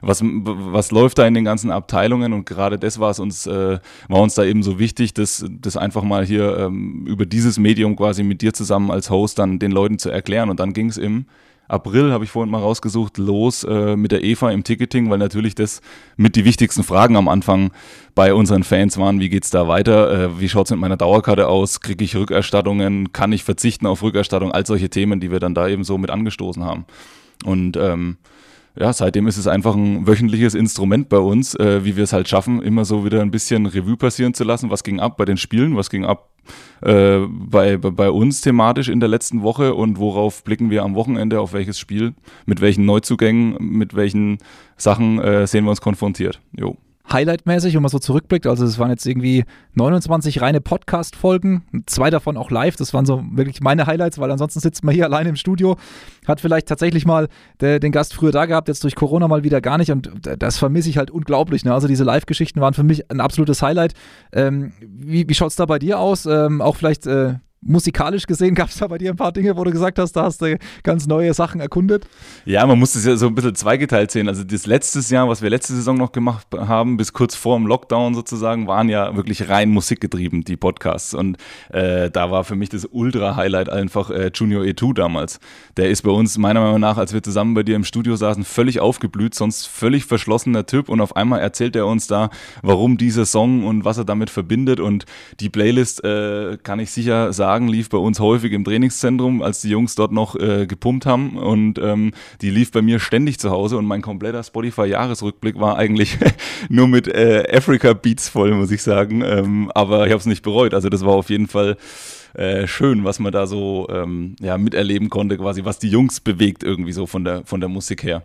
was, 0.00 0.22
was 0.22 0.90
läuft 0.90 1.18
da 1.18 1.26
in 1.26 1.34
den 1.34 1.44
ganzen 1.44 1.70
Abteilungen 1.70 2.32
und 2.32 2.46
gerade 2.46 2.78
das 2.78 2.98
war 2.98 3.10
es 3.10 3.18
uns, 3.18 3.46
äh, 3.46 3.78
war 4.08 4.20
uns 4.20 4.34
da 4.34 4.44
eben 4.44 4.62
so 4.62 4.78
wichtig, 4.78 5.14
das, 5.14 5.44
das 5.48 5.76
einfach 5.76 6.02
mal 6.02 6.24
hier 6.24 6.58
ähm, 6.58 7.06
über 7.06 7.26
dieses 7.26 7.58
Medium 7.58 7.96
quasi 7.96 8.22
mit 8.22 8.42
dir 8.42 8.52
zusammen 8.52 8.90
als 8.90 9.10
Host 9.10 9.38
dann 9.38 9.58
den 9.58 9.70
Leuten 9.70 9.98
zu 9.98 10.10
erklären 10.10 10.50
und 10.50 10.60
dann 10.60 10.72
ging 10.72 10.88
es 10.88 10.96
im 10.96 11.26
April, 11.66 12.12
habe 12.12 12.24
ich 12.24 12.30
vorhin 12.30 12.50
mal 12.50 12.60
rausgesucht, 12.60 13.16
los 13.16 13.64
äh, 13.64 13.96
mit 13.96 14.12
der 14.12 14.22
EVA 14.22 14.50
im 14.50 14.64
Ticketing, 14.64 15.08
weil 15.08 15.18
natürlich 15.18 15.54
das 15.54 15.80
mit 16.16 16.36
die 16.36 16.44
wichtigsten 16.44 16.82
Fragen 16.82 17.16
am 17.16 17.26
Anfang 17.26 17.72
bei 18.14 18.34
unseren 18.34 18.64
Fans 18.64 18.98
waren. 18.98 19.18
Wie 19.18 19.30
geht's 19.30 19.50
da 19.50 19.66
weiter? 19.66 20.12
Äh, 20.12 20.40
wie 20.40 20.48
schaut's 20.48 20.70
mit 20.70 20.80
meiner 20.80 20.98
Dauerkarte 20.98 21.48
aus? 21.48 21.80
Kriege 21.80 22.04
ich 22.04 22.16
Rückerstattungen? 22.16 23.12
Kann 23.12 23.32
ich 23.32 23.44
verzichten 23.44 23.86
auf 23.86 24.02
Rückerstattung? 24.02 24.52
All 24.52 24.66
solche 24.66 24.90
Themen, 24.90 25.20
die 25.20 25.30
wir 25.30 25.40
dann 25.40 25.54
da 25.54 25.68
eben 25.68 25.84
so 25.84 25.96
mit 25.96 26.10
angestoßen 26.10 26.62
haben. 26.62 26.84
Und 27.44 27.76
ähm, 27.78 28.18
ja, 28.76 28.92
seitdem 28.92 29.28
ist 29.28 29.36
es 29.36 29.46
einfach 29.46 29.76
ein 29.76 30.06
wöchentliches 30.06 30.54
Instrument 30.54 31.08
bei 31.08 31.18
uns, 31.18 31.54
äh, 31.54 31.84
wie 31.84 31.96
wir 31.96 32.04
es 32.04 32.12
halt 32.12 32.28
schaffen, 32.28 32.60
immer 32.60 32.84
so 32.84 33.04
wieder 33.04 33.22
ein 33.22 33.30
bisschen 33.30 33.66
Revue 33.66 33.96
passieren 33.96 34.34
zu 34.34 34.42
lassen. 34.42 34.70
Was 34.70 34.82
ging 34.82 34.98
ab 34.98 35.16
bei 35.16 35.24
den 35.24 35.36
Spielen? 35.36 35.76
Was 35.76 35.90
ging 35.90 36.04
ab 36.04 36.30
äh, 36.82 37.20
bei, 37.28 37.76
bei 37.76 38.10
uns 38.10 38.40
thematisch 38.40 38.88
in 38.88 39.00
der 39.00 39.08
letzten 39.08 39.42
Woche 39.42 39.74
und 39.74 39.98
worauf 39.98 40.42
blicken 40.42 40.70
wir 40.70 40.82
am 40.82 40.94
Wochenende, 40.96 41.40
auf 41.40 41.52
welches 41.52 41.78
Spiel, 41.78 42.14
mit 42.46 42.60
welchen 42.60 42.84
Neuzugängen, 42.84 43.56
mit 43.60 43.94
welchen 43.94 44.38
Sachen 44.76 45.20
äh, 45.20 45.46
sehen 45.46 45.64
wir 45.64 45.70
uns 45.70 45.80
konfrontiert. 45.80 46.40
Jo. 46.52 46.76
Highlight-mäßig, 47.12 47.74
wenn 47.74 47.82
man 47.82 47.90
so 47.90 47.98
zurückblickt. 47.98 48.46
Also 48.46 48.64
es 48.64 48.78
waren 48.78 48.90
jetzt 48.90 49.06
irgendwie 49.06 49.44
29 49.74 50.40
reine 50.40 50.60
Podcast-Folgen, 50.60 51.84
zwei 51.86 52.10
davon 52.10 52.36
auch 52.36 52.50
live. 52.50 52.76
Das 52.76 52.94
waren 52.94 53.04
so 53.04 53.22
wirklich 53.32 53.60
meine 53.60 53.86
Highlights, 53.86 54.18
weil 54.18 54.30
ansonsten 54.30 54.60
sitzt 54.60 54.84
man 54.84 54.94
hier 54.94 55.04
alleine 55.04 55.28
im 55.28 55.36
Studio, 55.36 55.76
hat 56.26 56.40
vielleicht 56.40 56.66
tatsächlich 56.66 57.04
mal 57.04 57.28
der, 57.60 57.78
den 57.78 57.92
Gast 57.92 58.14
früher 58.14 58.32
da 58.32 58.46
gehabt, 58.46 58.68
jetzt 58.68 58.82
durch 58.84 58.94
Corona 58.94 59.28
mal 59.28 59.44
wieder 59.44 59.60
gar 59.60 59.78
nicht 59.78 59.90
und 59.90 60.10
das 60.22 60.56
vermisse 60.56 60.88
ich 60.88 60.96
halt 60.96 61.10
unglaublich. 61.10 61.64
Ne? 61.64 61.74
Also 61.74 61.88
diese 61.88 62.04
Live-Geschichten 62.04 62.60
waren 62.60 62.74
für 62.74 62.84
mich 62.84 63.10
ein 63.10 63.20
absolutes 63.20 63.60
Highlight. 63.60 63.92
Ähm, 64.32 64.72
wie 64.80 65.28
wie 65.28 65.34
schaut 65.34 65.50
es 65.50 65.56
da 65.56 65.66
bei 65.66 65.78
dir 65.78 65.98
aus? 65.98 66.24
Ähm, 66.26 66.62
auch 66.62 66.76
vielleicht 66.76 67.06
äh, 67.06 67.34
musikalisch 67.64 68.26
gesehen 68.26 68.54
gab 68.54 68.68
es 68.68 68.76
da 68.76 68.86
bei 68.86 68.98
dir 68.98 69.10
ein 69.10 69.16
paar 69.16 69.32
Dinge, 69.32 69.56
wo 69.56 69.64
du 69.64 69.70
gesagt 69.70 69.98
hast, 69.98 70.12
da 70.12 70.24
hast 70.24 70.42
du 70.42 70.58
ganz 70.82 71.06
neue 71.06 71.34
Sachen 71.34 71.60
erkundet? 71.60 72.06
Ja, 72.44 72.66
man 72.66 72.78
muss 72.78 72.94
es 72.94 73.04
ja 73.04 73.16
so 73.16 73.26
ein 73.26 73.34
bisschen 73.34 73.54
zweigeteilt 73.54 74.10
sehen. 74.10 74.28
Also 74.28 74.44
das 74.44 74.66
letzte 74.66 75.00
Jahr, 75.12 75.28
was 75.28 75.42
wir 75.42 75.50
letzte 75.50 75.74
Saison 75.74 75.96
noch 75.96 76.12
gemacht 76.12 76.46
haben, 76.54 76.96
bis 76.96 77.12
kurz 77.12 77.34
vor 77.34 77.56
dem 77.56 77.66
Lockdown 77.66 78.14
sozusagen, 78.14 78.66
waren 78.66 78.88
ja 78.88 79.16
wirklich 79.16 79.48
rein 79.48 79.70
musikgetrieben, 79.70 80.44
die 80.44 80.56
Podcasts. 80.56 81.14
Und 81.14 81.36
äh, 81.70 82.10
da 82.10 82.30
war 82.30 82.44
für 82.44 82.56
mich 82.56 82.68
das 82.68 82.84
Ultra-Highlight 82.84 83.70
einfach 83.70 84.10
äh, 84.10 84.30
Junior 84.34 84.62
E2 84.62 84.94
damals. 84.94 85.40
Der 85.76 85.90
ist 85.90 86.02
bei 86.02 86.10
uns 86.10 86.38
meiner 86.38 86.60
Meinung 86.60 86.80
nach, 86.80 86.98
als 86.98 87.12
wir 87.12 87.22
zusammen 87.22 87.54
bei 87.54 87.62
dir 87.62 87.76
im 87.76 87.84
Studio 87.84 88.16
saßen, 88.16 88.44
völlig 88.44 88.80
aufgeblüht, 88.80 89.34
sonst 89.34 89.66
völlig 89.66 90.04
verschlossener 90.04 90.66
Typ. 90.66 90.88
Und 90.88 91.00
auf 91.00 91.16
einmal 91.16 91.40
erzählt 91.40 91.76
er 91.76 91.86
uns 91.86 92.06
da, 92.06 92.30
warum 92.62 92.98
dieser 92.98 93.26
Song 93.26 93.64
und 93.64 93.84
was 93.84 93.98
er 93.98 94.04
damit 94.04 94.30
verbindet. 94.30 94.80
Und 94.80 95.06
die 95.40 95.48
Playlist, 95.48 96.04
äh, 96.04 96.58
kann 96.62 96.78
ich 96.78 96.90
sicher 96.90 97.32
sagen, 97.32 97.53
sagen, 97.54 97.68
lief 97.68 97.88
bei 97.88 97.98
uns 97.98 98.18
häufig 98.18 98.52
im 98.52 98.64
Trainingszentrum, 98.64 99.40
als 99.40 99.60
die 99.60 99.68
Jungs 99.68 99.94
dort 99.94 100.10
noch 100.10 100.34
äh, 100.34 100.66
gepumpt 100.66 101.06
haben. 101.06 101.36
Und 101.38 101.78
ähm, 101.78 102.10
die 102.40 102.50
lief 102.50 102.72
bei 102.72 102.82
mir 102.82 102.98
ständig 102.98 103.38
zu 103.38 103.50
Hause. 103.50 103.76
Und 103.76 103.86
mein 103.86 104.02
kompletter 104.02 104.42
Spotify-Jahresrückblick 104.42 105.60
war 105.60 105.76
eigentlich 105.76 106.18
nur 106.68 106.88
mit 106.88 107.06
äh, 107.06 107.44
Africa 107.52 107.92
Beats 107.92 108.28
voll, 108.28 108.52
muss 108.54 108.72
ich 108.72 108.82
sagen. 108.82 109.22
Ähm, 109.22 109.70
aber 109.72 110.06
ich 110.06 110.12
habe 110.12 110.18
es 110.18 110.26
nicht 110.26 110.42
bereut. 110.42 110.74
Also 110.74 110.88
das 110.88 111.04
war 111.04 111.12
auf 111.12 111.30
jeden 111.30 111.46
Fall 111.46 111.76
äh, 112.34 112.66
schön, 112.66 113.04
was 113.04 113.20
man 113.20 113.32
da 113.32 113.46
so 113.46 113.86
ähm, 113.88 114.34
ja, 114.40 114.58
miterleben 114.58 115.08
konnte, 115.08 115.38
quasi, 115.38 115.64
was 115.64 115.78
die 115.78 115.88
Jungs 115.88 116.18
bewegt 116.18 116.64
irgendwie 116.64 116.92
so 116.92 117.06
von 117.06 117.24
der, 117.24 117.44
von 117.44 117.60
der 117.60 117.68
Musik 117.68 118.02
her. 118.02 118.24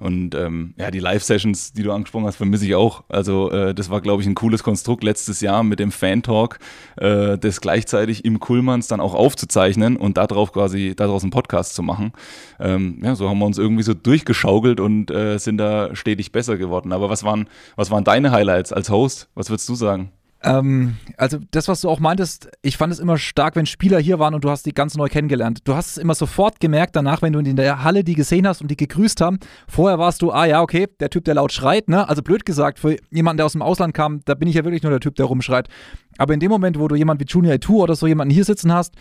Und 0.00 0.34
ähm, 0.34 0.74
ja, 0.78 0.90
die 0.90 0.98
Live-Sessions, 0.98 1.74
die 1.74 1.82
du 1.82 1.92
angesprochen 1.92 2.24
hast, 2.24 2.36
vermisse 2.36 2.64
ich 2.64 2.74
auch. 2.74 3.04
Also 3.10 3.50
äh, 3.50 3.74
das 3.74 3.90
war, 3.90 4.00
glaube 4.00 4.22
ich, 4.22 4.28
ein 4.28 4.34
cooles 4.34 4.62
Konstrukt 4.62 5.04
letztes 5.04 5.42
Jahr 5.42 5.62
mit 5.62 5.78
dem 5.78 5.92
Fan-Talk, 5.92 6.58
äh, 6.96 7.36
das 7.36 7.60
gleichzeitig 7.60 8.24
im 8.24 8.40
Kullmanns 8.40 8.88
dann 8.88 9.00
auch 9.00 9.14
aufzuzeichnen 9.14 9.98
und 9.98 10.16
darauf 10.16 10.52
quasi, 10.52 10.94
daraus 10.96 11.22
einen 11.22 11.30
Podcast 11.30 11.74
zu 11.74 11.82
machen. 11.82 12.12
Ähm, 12.58 12.98
ja, 13.02 13.14
so 13.14 13.28
haben 13.28 13.38
wir 13.38 13.46
uns 13.46 13.58
irgendwie 13.58 13.82
so 13.82 13.92
durchgeschaukelt 13.92 14.80
und 14.80 15.10
äh, 15.10 15.38
sind 15.38 15.58
da 15.58 15.94
stetig 15.94 16.32
besser 16.32 16.56
geworden. 16.56 16.92
Aber 16.92 17.10
was 17.10 17.22
waren, 17.22 17.48
was 17.76 17.90
waren 17.90 18.04
deine 18.04 18.32
Highlights 18.32 18.72
als 18.72 18.88
Host? 18.88 19.28
Was 19.34 19.50
würdest 19.50 19.68
du 19.68 19.74
sagen? 19.74 20.10
Ähm, 20.42 20.96
also 21.16 21.38
das, 21.50 21.68
was 21.68 21.82
du 21.82 21.90
auch 21.90 22.00
meintest, 22.00 22.48
ich 22.62 22.76
fand 22.76 22.92
es 22.92 22.98
immer 22.98 23.18
stark, 23.18 23.56
wenn 23.56 23.66
Spieler 23.66 23.98
hier 23.98 24.18
waren 24.18 24.34
und 24.34 24.44
du 24.44 24.50
hast 24.50 24.64
die 24.64 24.72
ganz 24.72 24.96
neu 24.96 25.08
kennengelernt. 25.08 25.60
Du 25.64 25.74
hast 25.74 25.92
es 25.92 25.96
immer 25.98 26.14
sofort 26.14 26.60
gemerkt, 26.60 26.96
danach, 26.96 27.20
wenn 27.22 27.32
du 27.32 27.40
in 27.40 27.56
der 27.56 27.84
Halle 27.84 28.04
die 28.04 28.14
gesehen 28.14 28.46
hast 28.46 28.62
und 28.62 28.70
die 28.70 28.76
gegrüßt 28.76 29.20
haben. 29.20 29.38
Vorher 29.68 29.98
warst 29.98 30.22
du, 30.22 30.32
ah 30.32 30.46
ja, 30.46 30.62
okay, 30.62 30.88
der 30.98 31.10
Typ, 31.10 31.24
der 31.24 31.34
laut 31.34 31.52
schreit, 31.52 31.88
ne? 31.88 32.08
Also 32.08 32.22
blöd 32.22 32.46
gesagt, 32.46 32.78
für 32.78 32.96
jemanden, 33.10 33.38
der 33.38 33.46
aus 33.46 33.52
dem 33.52 33.62
Ausland 33.62 33.92
kam, 33.92 34.20
da 34.24 34.34
bin 34.34 34.48
ich 34.48 34.54
ja 34.54 34.64
wirklich 34.64 34.82
nur 34.82 34.90
der 34.90 35.00
Typ, 35.00 35.14
der 35.16 35.26
rumschreit. 35.26 35.68
Aber 36.16 36.34
in 36.34 36.40
dem 36.40 36.50
Moment, 36.50 36.78
wo 36.78 36.88
du 36.88 36.96
jemanden 36.96 37.22
wie 37.22 37.30
Junior 37.30 37.58
Tour 37.60 37.82
oder 37.82 37.94
so 37.94 38.06
jemanden 38.06 38.32
hier 38.32 38.44
sitzen 38.44 38.72
hast, 38.72 38.94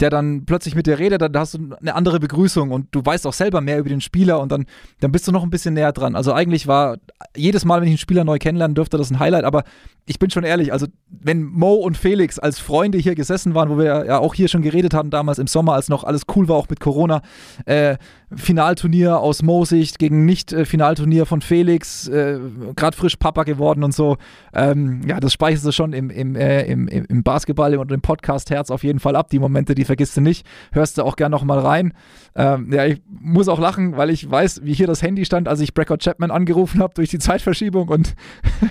der 0.00 0.10
dann 0.10 0.44
plötzlich 0.44 0.74
mit 0.74 0.86
dir 0.86 0.98
redet, 0.98 1.22
dann 1.22 1.36
hast 1.36 1.54
du 1.54 1.74
eine 1.80 1.94
andere 1.94 2.20
Begrüßung 2.20 2.70
und 2.70 2.88
du 2.90 3.04
weißt 3.04 3.26
auch 3.26 3.32
selber 3.32 3.60
mehr 3.60 3.78
über 3.78 3.88
den 3.88 4.00
Spieler 4.02 4.40
und 4.40 4.52
dann, 4.52 4.66
dann 5.00 5.10
bist 5.10 5.26
du 5.26 5.32
noch 5.32 5.42
ein 5.42 5.50
bisschen 5.50 5.74
näher 5.74 5.92
dran. 5.92 6.14
Also 6.14 6.34
eigentlich 6.34 6.66
war 6.66 6.98
jedes 7.34 7.64
Mal, 7.64 7.80
wenn 7.80 7.88
ich 7.88 7.92
einen 7.92 7.98
Spieler 7.98 8.24
neu 8.24 8.38
kennenlernen 8.38 8.74
dürfte, 8.74 8.98
das 8.98 9.10
ein 9.10 9.18
Highlight, 9.18 9.44
aber 9.44 9.64
ich 10.04 10.18
bin 10.18 10.30
schon 10.30 10.44
ehrlich, 10.44 10.72
also 10.72 10.86
wenn 11.08 11.42
Mo 11.42 11.74
und 11.74 11.96
Felix 11.96 12.38
als 12.38 12.58
Freunde 12.58 12.98
hier 12.98 13.14
gesessen 13.14 13.54
waren, 13.54 13.70
wo 13.70 13.78
wir 13.78 14.04
ja 14.06 14.18
auch 14.18 14.34
hier 14.34 14.48
schon 14.48 14.62
geredet 14.62 14.94
hatten 14.94 15.10
damals 15.10 15.38
im 15.38 15.46
Sommer, 15.46 15.72
als 15.72 15.88
noch 15.88 16.04
alles 16.04 16.22
cool 16.36 16.48
war, 16.48 16.56
auch 16.56 16.68
mit 16.68 16.78
Corona, 16.78 17.22
äh, 17.64 17.96
Finalturnier 18.34 19.20
aus 19.20 19.42
Mo-Sicht 19.42 20.00
gegen 20.00 20.24
Nicht-Finalturnier 20.24 21.26
von 21.26 21.42
Felix, 21.42 22.08
äh, 22.08 22.40
gerade 22.74 22.96
frisch 22.96 23.16
Papa 23.16 23.44
geworden 23.44 23.84
und 23.84 23.94
so, 23.94 24.16
ähm, 24.52 25.02
ja, 25.06 25.20
das 25.20 25.32
speicherst 25.32 25.64
du 25.64 25.70
schon 25.70 25.92
im, 25.92 26.10
im, 26.10 26.34
äh, 26.34 26.62
im, 26.62 26.88
im 26.88 27.22
Basketball 27.22 27.76
und 27.76 27.92
im 27.92 28.00
Podcast-Herz 28.00 28.72
auf 28.72 28.82
jeden 28.82 28.98
Fall 28.98 29.14
ab, 29.14 29.30
die 29.30 29.38
Momente, 29.38 29.76
die 29.76 29.84
vergisst 29.84 30.16
du 30.16 30.20
nicht, 30.20 30.44
hörst 30.72 30.98
du 30.98 31.04
auch 31.04 31.14
gern 31.14 31.30
nochmal 31.30 31.60
rein. 31.60 31.92
Ähm, 32.34 32.72
ja, 32.72 32.84
ich 32.86 33.00
muss 33.08 33.46
auch 33.46 33.60
lachen, 33.60 33.96
weil 33.96 34.10
ich 34.10 34.28
weiß, 34.28 34.62
wie 34.64 34.74
hier 34.74 34.88
das 34.88 35.02
Handy 35.02 35.24
stand, 35.24 35.46
als 35.46 35.60
ich 35.60 35.72
Brecott 35.72 36.02
Chapman 36.02 36.32
angerufen 36.32 36.80
habe 36.82 36.94
durch 36.94 37.10
die 37.10 37.20
Zeitverschiebung 37.20 37.88
und, 37.88 38.14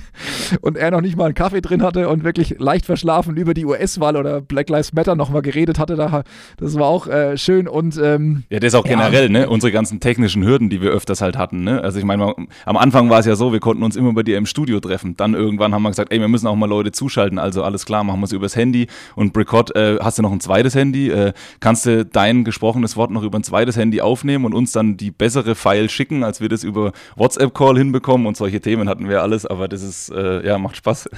und 0.61 0.75
er 0.75 0.91
noch 0.91 1.01
nicht 1.01 1.15
mal 1.15 1.25
einen 1.25 1.33
Kaffee 1.33 1.61
drin 1.61 1.81
hatte 1.81 2.09
und 2.09 2.25
wirklich 2.25 2.55
leicht 2.59 2.85
verschlafen 2.85 3.37
über 3.37 3.53
die 3.53 3.63
US-Wahl 3.63 4.17
oder 4.17 4.41
Black 4.41 4.69
Lives 4.69 4.91
Matter 4.91 5.15
nochmal 5.15 5.41
geredet 5.41 5.79
hatte. 5.79 5.95
Da, 5.95 6.23
das 6.57 6.75
war 6.77 6.87
auch 6.87 7.07
äh, 7.07 7.37
schön 7.37 7.69
und 7.69 7.97
ähm, 8.03 8.43
Ja, 8.49 8.59
das 8.59 8.67
ist 8.67 8.75
auch 8.75 8.85
ja. 8.85 8.91
generell, 8.97 9.29
ne? 9.29 9.44
Unsere 9.49 9.71
ganzen 9.71 9.99
technischen 9.99 10.43
Hürden, 10.43 10.69
die 10.69 10.81
wir 10.81 10.91
öfters 10.91 11.21
halt 11.21 11.37
hatten, 11.37 11.63
ne? 11.63 11.81
Also 11.81 11.99
ich 11.99 12.05
meine, 12.05 12.33
am 12.65 12.77
Anfang 12.77 13.09
war 13.09 13.19
es 13.19 13.25
ja 13.25 13.35
so, 13.35 13.53
wir 13.53 13.59
konnten 13.59 13.83
uns 13.83 13.95
immer 13.95 14.13
bei 14.13 14.23
dir 14.23 14.37
im 14.37 14.45
Studio 14.45 14.79
treffen. 14.79 15.15
Dann 15.17 15.33
irgendwann 15.33 15.73
haben 15.73 15.83
wir 15.83 15.89
gesagt, 15.89 16.11
ey, 16.11 16.19
wir 16.19 16.27
müssen 16.27 16.47
auch 16.47 16.55
mal 16.55 16.67
Leute 16.67 16.91
zuschalten. 16.91 17.39
Also 17.39 17.63
alles 17.63 17.85
klar, 17.85 18.03
machen 18.03 18.19
wir 18.19 18.25
es 18.25 18.31
übers 18.31 18.55
Handy. 18.55 18.87
Und 19.15 19.33
Bricot, 19.33 19.75
äh, 19.75 19.97
hast 20.01 20.17
du 20.17 20.21
noch 20.21 20.31
ein 20.31 20.39
zweites 20.39 20.75
Handy? 20.75 21.09
Äh, 21.09 21.33
kannst 21.59 21.85
du 21.85 22.05
dein 22.05 22.43
gesprochenes 22.43 22.97
Wort 22.97 23.11
noch 23.11 23.23
über 23.23 23.39
ein 23.39 23.43
zweites 23.43 23.77
Handy 23.77 24.01
aufnehmen 24.01 24.45
und 24.45 24.53
uns 24.53 24.71
dann 24.71 24.97
die 24.97 25.11
bessere 25.11 25.55
File 25.55 25.89
schicken, 25.89 26.23
als 26.23 26.41
wir 26.41 26.49
das 26.49 26.63
über 26.63 26.91
WhatsApp-Call 27.15 27.77
hinbekommen? 27.77 28.27
Und 28.27 28.37
solche 28.37 28.61
Themen 28.61 28.89
hatten 28.89 29.09
wir 29.09 29.21
alles, 29.21 29.45
aber 29.45 29.67
das 29.67 29.83
ist, 29.83 30.09
äh, 30.09 30.45
ja, 30.45 30.57
macht 30.57 30.77
Spaß. 30.77 31.09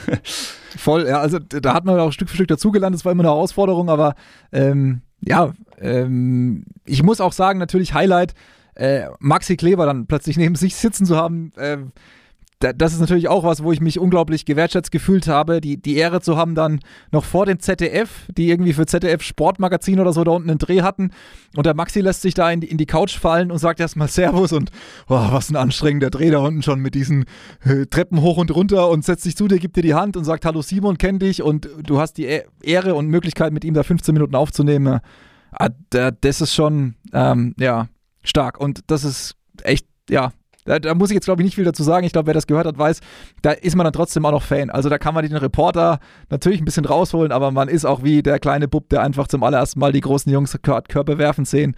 Voll, 0.77 1.07
ja, 1.07 1.19
also 1.19 1.39
da 1.39 1.73
hat 1.73 1.85
man 1.85 1.99
auch 1.99 2.11
Stück 2.11 2.29
für 2.29 2.35
Stück 2.35 2.47
dazugelernt, 2.47 2.93
das 2.93 3.05
war 3.05 3.11
immer 3.11 3.23
eine 3.23 3.29
Herausforderung, 3.29 3.89
aber 3.89 4.15
ähm, 4.51 5.01
ja, 5.21 5.53
ähm, 5.79 6.65
ich 6.85 7.03
muss 7.03 7.21
auch 7.21 7.33
sagen, 7.33 7.59
natürlich 7.59 7.93
Highlight, 7.93 8.33
äh, 8.75 9.07
Maxi 9.19 9.57
Kleber 9.57 9.85
dann 9.85 10.07
plötzlich 10.07 10.37
neben 10.37 10.55
sich 10.55 10.75
sitzen 10.75 11.05
zu 11.05 11.17
haben, 11.17 11.51
äh, 11.55 11.77
das 12.59 12.93
ist 12.93 12.99
natürlich 12.99 13.27
auch 13.27 13.43
was, 13.43 13.61
wo 13.61 13.71
ich 13.71 13.81
mich 13.81 13.99
unglaublich 13.99 14.43
gewertschätzt 14.45 14.91
gefühlt 14.91 15.27
habe, 15.27 15.61
die, 15.61 15.79
die 15.79 15.95
Ehre 15.95 16.21
zu 16.21 16.37
haben, 16.37 16.55
dann 16.55 16.79
noch 17.11 17.23
vor 17.23 17.45
dem 17.45 17.59
ZDF, 17.59 18.09
die 18.35 18.49
irgendwie 18.49 18.73
für 18.73 18.87
ZDF 18.87 19.21
Sportmagazin 19.21 19.99
oder 19.99 20.11
so 20.11 20.23
da 20.23 20.31
unten 20.31 20.49
einen 20.49 20.57
Dreh 20.57 20.81
hatten. 20.81 21.11
Und 21.55 21.67
der 21.67 21.75
Maxi 21.75 22.01
lässt 22.01 22.23
sich 22.23 22.33
da 22.33 22.49
in 22.49 22.61
die, 22.61 22.67
in 22.67 22.77
die 22.77 22.87
Couch 22.87 23.15
fallen 23.15 23.51
und 23.51 23.59
sagt 23.59 23.79
erstmal 23.79 24.07
Servus 24.07 24.53
und 24.53 24.71
oh, 25.07 25.27
was 25.31 25.51
ein 25.51 25.55
anstrengender 25.55 26.09
Dreh 26.09 26.31
da 26.31 26.39
unten 26.39 26.63
schon 26.63 26.79
mit 26.79 26.95
diesen 26.95 27.25
äh, 27.63 27.85
Treppen 27.85 28.21
hoch 28.21 28.37
und 28.37 28.53
runter 28.55 28.89
und 28.89 29.05
setzt 29.05 29.23
sich 29.23 29.37
zu 29.37 29.47
dir, 29.47 29.59
gibt 29.59 29.75
dir 29.75 29.83
die 29.83 29.93
Hand 29.93 30.17
und 30.17 30.23
sagt 30.23 30.43
Hallo 30.43 30.63
Simon, 30.63 30.97
kenn 30.97 31.19
dich 31.19 31.43
und 31.43 31.69
du 31.83 31.99
hast 31.99 32.13
die 32.13 32.25
e-, 32.25 32.45
Ehre 32.63 32.95
und 32.95 33.07
Möglichkeit, 33.07 33.53
mit 33.53 33.65
ihm 33.65 33.75
da 33.75 33.83
15 33.83 34.13
Minuten 34.13 34.33
aufzunehmen. 34.33 34.99
Ah, 35.51 35.69
das 35.89 36.41
ist 36.41 36.53
schon, 36.53 36.95
ähm, 37.13 37.55
ja, 37.59 37.87
stark. 38.23 38.59
Und 38.59 38.81
das 38.87 39.03
ist 39.03 39.35
echt, 39.63 39.87
ja, 40.09 40.31
Da, 40.65 40.79
da 40.79 40.93
muss 40.93 41.09
ich 41.09 41.15
jetzt, 41.15 41.25
glaube 41.25 41.41
ich, 41.41 41.45
nicht 41.45 41.55
viel 41.55 41.63
dazu 41.63 41.81
sagen. 41.81 42.05
Ich 42.05 42.11
glaube, 42.11 42.27
wer 42.27 42.33
das 42.33 42.45
gehört 42.45 42.67
hat, 42.67 42.77
weiß, 42.77 42.99
da 43.41 43.51
ist 43.51 43.77
man 43.77 43.85
dann 43.85 43.93
trotzdem 43.93 44.25
auch 44.25 44.31
noch 44.31 44.43
Fan. 44.43 44.69
Also 44.69 44.89
da 44.89 44.97
kann 44.97 45.13
man 45.13 45.25
den 45.25 45.37
Reporter 45.37 45.99
natürlich 46.29 46.59
ein 46.61 46.65
bisschen 46.65 46.83
rausholen, 46.83 47.31
aber 47.31 47.51
man 47.51 47.69
ist 47.69 47.85
auch 47.85 48.03
wie 48.03 48.21
der 48.21 48.37
kleine 48.37 48.67
Bub, 48.67 48.89
der 48.89 49.01
einfach 49.01 49.27
zum 49.29 49.43
allerersten 49.43 49.79
Mal 49.79 49.93
die 49.93 50.01
großen 50.01 50.29
Jungs 50.31 50.57
Körper 50.61 51.17
werfen 51.17 51.45
sehen. 51.45 51.75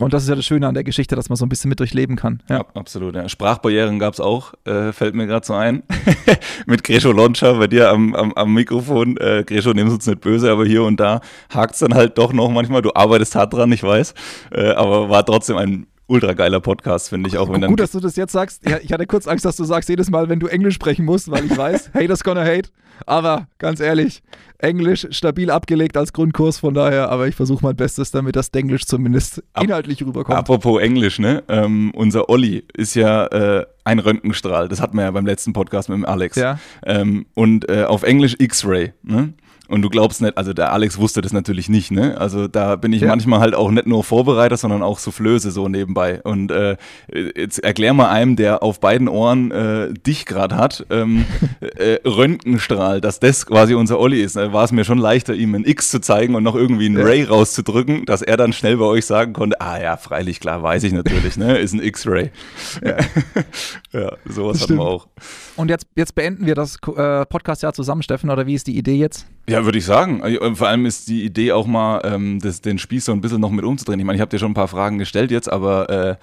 Und 0.00 0.12
das 0.12 0.24
ist 0.24 0.28
ja 0.28 0.34
das 0.34 0.44
Schöne 0.44 0.66
an 0.66 0.74
der 0.74 0.84
Geschichte, 0.84 1.16
dass 1.16 1.28
man 1.28 1.36
so 1.36 1.46
ein 1.46 1.48
bisschen 1.48 1.68
mit 1.68 1.80
durchleben 1.80 2.16
kann. 2.16 2.42
Ja, 2.48 2.64
absolut. 2.74 3.14
Ja. 3.14 3.28
Sprachbarrieren 3.28 3.98
gab 3.98 4.14
es 4.14 4.20
auch, 4.20 4.54
äh, 4.64 4.92
fällt 4.92 5.14
mir 5.14 5.26
gerade 5.26 5.46
so 5.46 5.54
ein. 5.54 5.82
mit 6.66 6.84
Grescho 6.84 7.12
Loncha 7.12 7.52
bei 7.54 7.66
dir 7.66 7.90
am, 7.90 8.14
am, 8.14 8.32
am 8.34 8.52
Mikrofon. 8.52 9.16
Äh, 9.16 9.44
Grescho, 9.46 9.72
nimmst 9.72 9.94
uns 9.94 10.06
nicht 10.06 10.20
böse, 10.20 10.50
aber 10.50 10.66
hier 10.66 10.82
und 10.82 11.00
da 11.00 11.20
hakt 11.52 11.74
es 11.74 11.80
dann 11.80 11.94
halt 11.94 12.18
doch 12.18 12.32
noch 12.32 12.50
manchmal. 12.50 12.82
Du 12.82 12.92
arbeitest 12.94 13.34
hart 13.34 13.54
dran, 13.54 13.72
ich 13.72 13.82
weiß. 13.82 14.14
Äh, 14.52 14.70
aber 14.70 15.08
war 15.08 15.24
trotzdem 15.24 15.56
ein 15.56 15.86
ultra 16.06 16.32
geiler 16.34 16.60
Podcast, 16.60 17.08
finde 17.08 17.28
ich 17.28 17.38
auch. 17.38 17.50
Wenn 17.50 17.62
Gut, 17.62 17.80
dass 17.80 17.92
du 17.92 18.00
das 18.00 18.16
jetzt 18.16 18.32
sagst. 18.32 18.68
Ja, 18.68 18.78
ich 18.82 18.92
hatte 18.92 19.06
kurz 19.06 19.26
Angst, 19.26 19.44
dass 19.44 19.56
du 19.56 19.64
sagst, 19.64 19.88
jedes 19.88 20.10
Mal, 20.10 20.28
wenn 20.28 20.40
du 20.40 20.46
Englisch 20.46 20.74
sprechen 20.74 21.04
musst, 21.04 21.30
weil 21.30 21.44
ich 21.44 21.56
weiß, 21.56 21.90
haters 21.94 22.22
gonna 22.22 22.44
hate. 22.44 22.70
Aber 23.04 23.48
ganz 23.58 23.80
ehrlich, 23.80 24.22
Englisch 24.58 25.06
stabil 25.10 25.50
abgelegt 25.50 25.96
als 25.96 26.12
Grundkurs, 26.12 26.58
von 26.58 26.74
daher, 26.74 27.10
aber 27.10 27.28
ich 27.28 27.34
versuche 27.34 27.64
mein 27.64 27.76
Bestes, 27.76 28.10
damit 28.10 28.36
das 28.36 28.48
Englisch 28.50 28.86
zumindest 28.86 29.42
inhaltlich 29.60 30.02
rüberkommt. 30.02 30.38
Apropos 30.38 30.80
Englisch, 30.80 31.18
ne? 31.18 31.42
Ähm, 31.48 31.92
unser 31.94 32.28
Olli 32.28 32.64
ist 32.74 32.94
ja 32.94 33.26
äh, 33.26 33.66
ein 33.84 33.98
Röntgenstrahl. 33.98 34.68
Das 34.68 34.80
hatten 34.80 34.96
wir 34.96 35.04
ja 35.04 35.10
beim 35.10 35.26
letzten 35.26 35.52
Podcast 35.52 35.88
mit 35.88 35.98
dem 35.98 36.04
Alex. 36.04 36.36
Ja. 36.36 36.58
Ähm, 36.84 37.26
und 37.34 37.68
äh, 37.68 37.84
auf 37.84 38.02
Englisch 38.02 38.36
X-Ray, 38.38 38.92
ne? 39.02 39.34
Und 39.68 39.82
du 39.82 39.90
glaubst 39.90 40.22
nicht, 40.22 40.38
also 40.38 40.52
der 40.52 40.72
Alex 40.72 40.98
wusste 40.98 41.20
das 41.20 41.32
natürlich 41.32 41.68
nicht, 41.68 41.90
ne? 41.90 42.18
Also 42.18 42.46
da 42.46 42.76
bin 42.76 42.92
ich 42.92 43.02
ja. 43.02 43.08
manchmal 43.08 43.40
halt 43.40 43.54
auch 43.54 43.70
nicht 43.70 43.86
nur 43.86 44.04
Vorbereiter, 44.04 44.56
sondern 44.56 44.82
auch 44.82 44.98
Soufflöse 44.98 45.50
so 45.50 45.68
nebenbei. 45.68 46.20
Und 46.22 46.50
äh, 46.52 46.76
jetzt 47.12 47.58
erklär 47.58 47.92
mal 47.92 48.08
einem, 48.08 48.36
der 48.36 48.62
auf 48.62 48.78
beiden 48.80 49.08
Ohren 49.08 49.50
äh, 49.50 49.92
dich 49.92 50.24
gerade 50.24 50.56
hat, 50.56 50.86
ähm, 50.90 51.24
äh, 51.60 51.98
Röntgenstrahl, 52.06 53.00
dass 53.00 53.18
das 53.18 53.46
quasi 53.46 53.74
unser 53.74 53.98
Olli 53.98 54.22
ist. 54.22 54.36
Da 54.36 54.52
war 54.52 54.64
es 54.64 54.72
mir 54.72 54.84
schon 54.84 54.98
leichter, 54.98 55.34
ihm 55.34 55.54
ein 55.54 55.64
X 55.64 55.90
zu 55.90 56.00
zeigen 56.00 56.34
und 56.34 56.44
noch 56.44 56.54
irgendwie 56.54 56.88
ein 56.88 56.96
ja. 56.96 57.04
Ray 57.04 57.24
rauszudrücken, 57.24 58.04
dass 58.06 58.22
er 58.22 58.36
dann 58.36 58.52
schnell 58.52 58.76
bei 58.76 58.84
euch 58.84 59.06
sagen 59.06 59.32
konnte, 59.32 59.60
ah 59.60 59.80
ja, 59.80 59.96
freilich, 59.96 60.40
klar, 60.40 60.62
weiß 60.62 60.84
ich 60.84 60.92
natürlich, 60.92 61.36
ne? 61.36 61.58
Ist 61.58 61.72
ein 61.72 61.82
X-Ray. 61.82 62.30
Ja. 62.84 62.96
ja, 64.00 64.12
sowas 64.26 64.62
hatten 64.62 64.76
wir 64.76 64.84
auch. 64.84 65.08
Und 65.56 65.70
jetzt, 65.70 65.86
jetzt 65.96 66.14
beenden 66.14 66.46
wir 66.46 66.54
das 66.54 66.76
äh, 66.96 67.24
Podcast-Jahr 67.24 67.72
zusammen, 67.72 68.02
Steffen, 68.02 68.30
oder 68.30 68.46
wie 68.46 68.54
ist 68.54 68.66
die 68.66 68.76
Idee 68.76 68.96
jetzt? 68.96 69.26
Ja, 69.48 69.64
würde 69.64 69.78
ich 69.78 69.84
sagen. 69.86 70.20
Äh, 70.22 70.54
vor 70.54 70.68
allem 70.68 70.84
ist 70.84 71.08
die 71.08 71.24
Idee 71.24 71.52
auch 71.52 71.66
mal, 71.66 72.00
ähm, 72.04 72.38
das, 72.40 72.60
den 72.60 72.78
Spieß 72.78 73.06
so 73.06 73.12
ein 73.12 73.20
bisschen 73.20 73.40
noch 73.40 73.50
mit 73.50 73.64
umzudrehen. 73.64 73.98
Ich 73.98 74.04
meine, 74.04 74.16
ich 74.16 74.20
habe 74.20 74.28
dir 74.28 74.38
schon 74.38 74.50
ein 74.50 74.54
paar 74.54 74.68
Fragen 74.68 74.98
gestellt 74.98 75.30
jetzt, 75.30 75.50
aber 75.50 75.88
äh, 75.88 76.16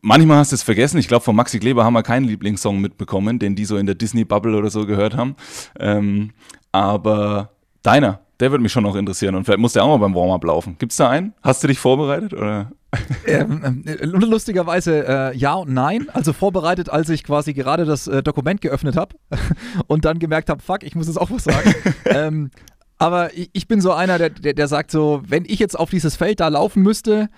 manchmal 0.00 0.38
hast 0.38 0.52
du 0.52 0.56
es 0.56 0.62
vergessen. 0.62 0.98
Ich 0.98 1.08
glaube, 1.08 1.24
von 1.24 1.36
Maxi 1.36 1.60
Kleber 1.60 1.84
haben 1.84 1.94
wir 1.94 2.02
keinen 2.02 2.24
Lieblingssong 2.24 2.80
mitbekommen, 2.80 3.38
den 3.38 3.54
die 3.54 3.64
so 3.64 3.76
in 3.76 3.86
der 3.86 3.94
Disney-Bubble 3.94 4.56
oder 4.56 4.70
so 4.70 4.86
gehört 4.86 5.16
haben. 5.16 5.36
Ähm, 5.78 6.30
aber 6.72 7.50
deiner, 7.82 8.20
der 8.42 8.50
würde 8.50 8.62
mich 8.62 8.72
schon 8.72 8.82
noch 8.82 8.96
interessieren. 8.96 9.36
Und 9.36 9.44
vielleicht 9.44 9.60
muss 9.60 9.72
der 9.72 9.84
auch 9.84 9.88
mal 9.88 9.98
beim 9.98 10.16
Warm-Up 10.16 10.42
laufen. 10.42 10.76
Gibt 10.78 10.90
es 10.90 10.98
da 10.98 11.08
einen? 11.08 11.32
Hast 11.42 11.62
du 11.62 11.68
dich 11.68 11.78
vorbereitet? 11.78 12.34
Oder? 12.34 12.72
Ähm, 13.24 13.84
äh, 13.86 14.04
lustigerweise 14.04 15.06
äh, 15.06 15.36
ja 15.36 15.54
und 15.54 15.72
nein. 15.72 16.08
Also 16.12 16.32
vorbereitet, 16.32 16.90
als 16.90 17.08
ich 17.08 17.22
quasi 17.22 17.54
gerade 17.54 17.84
das 17.84 18.08
äh, 18.08 18.20
Dokument 18.20 18.60
geöffnet 18.60 18.96
habe 18.96 19.14
und 19.86 20.04
dann 20.04 20.18
gemerkt 20.18 20.50
habe, 20.50 20.60
fuck, 20.60 20.82
ich 20.82 20.96
muss 20.96 21.06
jetzt 21.06 21.18
auch 21.18 21.30
was 21.30 21.44
sagen. 21.44 21.72
ähm, 22.06 22.50
aber 22.98 23.32
ich, 23.32 23.48
ich, 23.52 23.68
bin 23.68 23.80
so 23.80 23.92
einer, 23.92 24.18
der, 24.18 24.30
der, 24.30 24.54
der 24.54 24.66
sagt 24.66 24.90
so, 24.90 25.22
wenn 25.24 25.44
ich 25.44 25.60
jetzt 25.60 25.78
auf 25.78 25.90
dieses 25.90 26.16
Feld 26.16 26.40
da 26.40 26.48
laufen 26.48 26.82
müsste, 26.82 27.28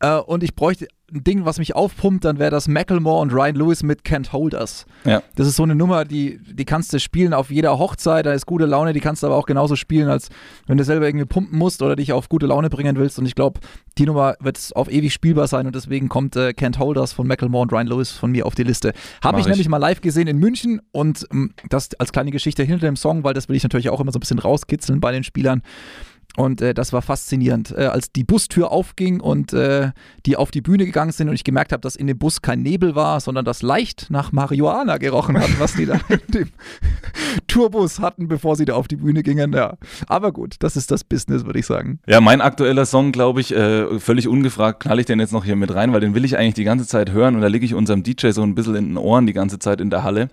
äh, 0.00 0.18
und 0.18 0.42
ich 0.42 0.54
bräuchte 0.54 0.88
ein 1.12 1.22
Ding, 1.22 1.44
was 1.44 1.58
mich 1.58 1.76
aufpumpt, 1.76 2.24
dann 2.24 2.40
wäre 2.40 2.50
das 2.50 2.66
Macklemore 2.66 3.20
und 3.20 3.32
Ryan 3.32 3.54
Lewis 3.54 3.84
mit 3.84 4.02
Can't 4.02 4.32
Hold 4.32 4.54
Us. 4.54 4.86
Ja. 5.04 5.22
Das 5.36 5.46
ist 5.46 5.54
so 5.54 5.62
eine 5.62 5.76
Nummer, 5.76 6.04
die, 6.04 6.40
die 6.42 6.64
kannst 6.64 6.92
du 6.92 6.98
spielen 6.98 7.32
auf 7.32 7.50
jeder 7.50 7.78
Hochzeit, 7.78 8.26
da 8.26 8.32
ist 8.32 8.44
gute 8.44 8.66
Laune, 8.66 8.92
die 8.92 8.98
kannst 8.98 9.22
du 9.22 9.28
aber 9.28 9.36
auch 9.36 9.46
genauso 9.46 9.76
spielen, 9.76 10.08
als 10.08 10.30
wenn 10.66 10.78
du 10.78 10.84
selber 10.84 11.06
irgendwie 11.06 11.26
pumpen 11.26 11.56
musst 11.56 11.80
oder 11.82 11.94
dich 11.94 12.12
auf 12.12 12.28
gute 12.28 12.46
Laune 12.46 12.70
bringen 12.70 12.96
willst. 12.96 13.20
Und 13.20 13.26
ich 13.26 13.36
glaube, 13.36 13.60
die 13.98 14.06
Nummer 14.06 14.34
wird 14.40 14.58
auf 14.74 14.90
ewig 14.90 15.12
spielbar 15.12 15.46
sein 15.46 15.66
und 15.66 15.76
deswegen 15.76 16.08
kommt 16.08 16.34
äh, 16.34 16.48
Can't 16.48 16.78
Hold 16.78 16.98
Us 16.98 17.12
von 17.12 17.28
Macklemore 17.28 17.62
und 17.62 17.72
Ryan 17.72 17.86
Lewis 17.86 18.10
von 18.10 18.32
mir 18.32 18.44
auf 18.44 18.56
die 18.56 18.64
Liste. 18.64 18.92
Habe 19.22 19.38
ich, 19.38 19.46
ich, 19.46 19.50
nämlich 19.50 19.68
mal 19.68 19.78
live 19.78 20.00
gesehen 20.00 20.26
in 20.26 20.38
München 20.38 20.80
und 20.90 21.24
ähm, 21.30 21.52
das 21.68 21.94
als 22.00 22.10
kleine 22.10 22.32
Geschichte 22.32 22.64
hinter 22.64 22.86
dem 22.86 22.96
Song, 22.96 23.22
weil 23.22 23.34
das 23.34 23.48
will 23.48 23.54
ich 23.54 23.62
natürlich 23.62 23.90
auch 23.90 24.00
immer 24.00 24.10
so 24.10 24.18
ein 24.18 24.20
bisschen 24.20 24.40
rauskitzeln 24.40 24.98
bei 24.98 25.12
den 25.12 25.22
Spielern. 25.22 25.62
Und 26.36 26.60
äh, 26.60 26.74
das 26.74 26.92
war 26.92 27.02
faszinierend, 27.02 27.74
äh, 27.76 27.86
als 27.86 28.12
die 28.12 28.24
Bustür 28.24 28.70
aufging 28.70 29.20
und 29.20 29.52
äh, 29.52 29.90
die 30.26 30.36
auf 30.36 30.50
die 30.50 30.60
Bühne 30.60 30.84
gegangen 30.84 31.12
sind 31.12 31.28
und 31.28 31.34
ich 31.34 31.44
gemerkt 31.44 31.72
habe, 31.72 31.80
dass 31.80 31.96
in 31.96 32.06
dem 32.06 32.18
Bus 32.18 32.42
kein 32.42 32.62
Nebel 32.62 32.94
war, 32.94 33.20
sondern 33.20 33.44
das 33.44 33.62
leicht 33.62 34.06
nach 34.10 34.32
Marihuana 34.32 34.98
gerochen 34.98 35.38
hat, 35.38 35.58
was 35.58 35.74
die 35.74 35.86
da 35.86 35.94
in 36.08 36.20
dem 36.32 36.48
Tourbus 37.46 38.00
hatten, 38.00 38.28
bevor 38.28 38.56
sie 38.56 38.66
da 38.66 38.74
auf 38.74 38.86
die 38.86 38.96
Bühne 38.96 39.22
gingen. 39.22 39.52
Ja. 39.52 39.78
Aber 40.08 40.32
gut, 40.32 40.56
das 40.60 40.76
ist 40.76 40.90
das 40.90 41.04
Business, 41.04 41.46
würde 41.46 41.58
ich 41.58 41.66
sagen. 41.66 42.00
Ja, 42.06 42.20
mein 42.20 42.40
aktueller 42.40 42.84
Song, 42.84 43.12
glaube 43.12 43.40
ich, 43.40 43.54
äh, 43.54 43.98
völlig 43.98 44.28
ungefragt, 44.28 44.80
knall 44.80 45.00
ich 45.00 45.06
den 45.06 45.20
jetzt 45.20 45.32
noch 45.32 45.44
hier 45.44 45.56
mit 45.56 45.74
rein, 45.74 45.92
weil 45.92 46.00
den 46.00 46.14
will 46.14 46.24
ich 46.24 46.36
eigentlich 46.36 46.54
die 46.54 46.64
ganze 46.64 46.86
Zeit 46.86 47.12
hören 47.12 47.34
und 47.34 47.40
da 47.40 47.46
liege 47.46 47.64
ich 47.64 47.74
unserem 47.74 48.02
DJ 48.02 48.30
so 48.30 48.42
ein 48.42 48.54
bisschen 48.54 48.74
in 48.76 48.88
den 48.88 48.96
Ohren 48.98 49.26
die 49.26 49.32
ganze 49.32 49.58
Zeit 49.58 49.80
in 49.80 49.90
der 49.90 50.02
Halle. 50.02 50.28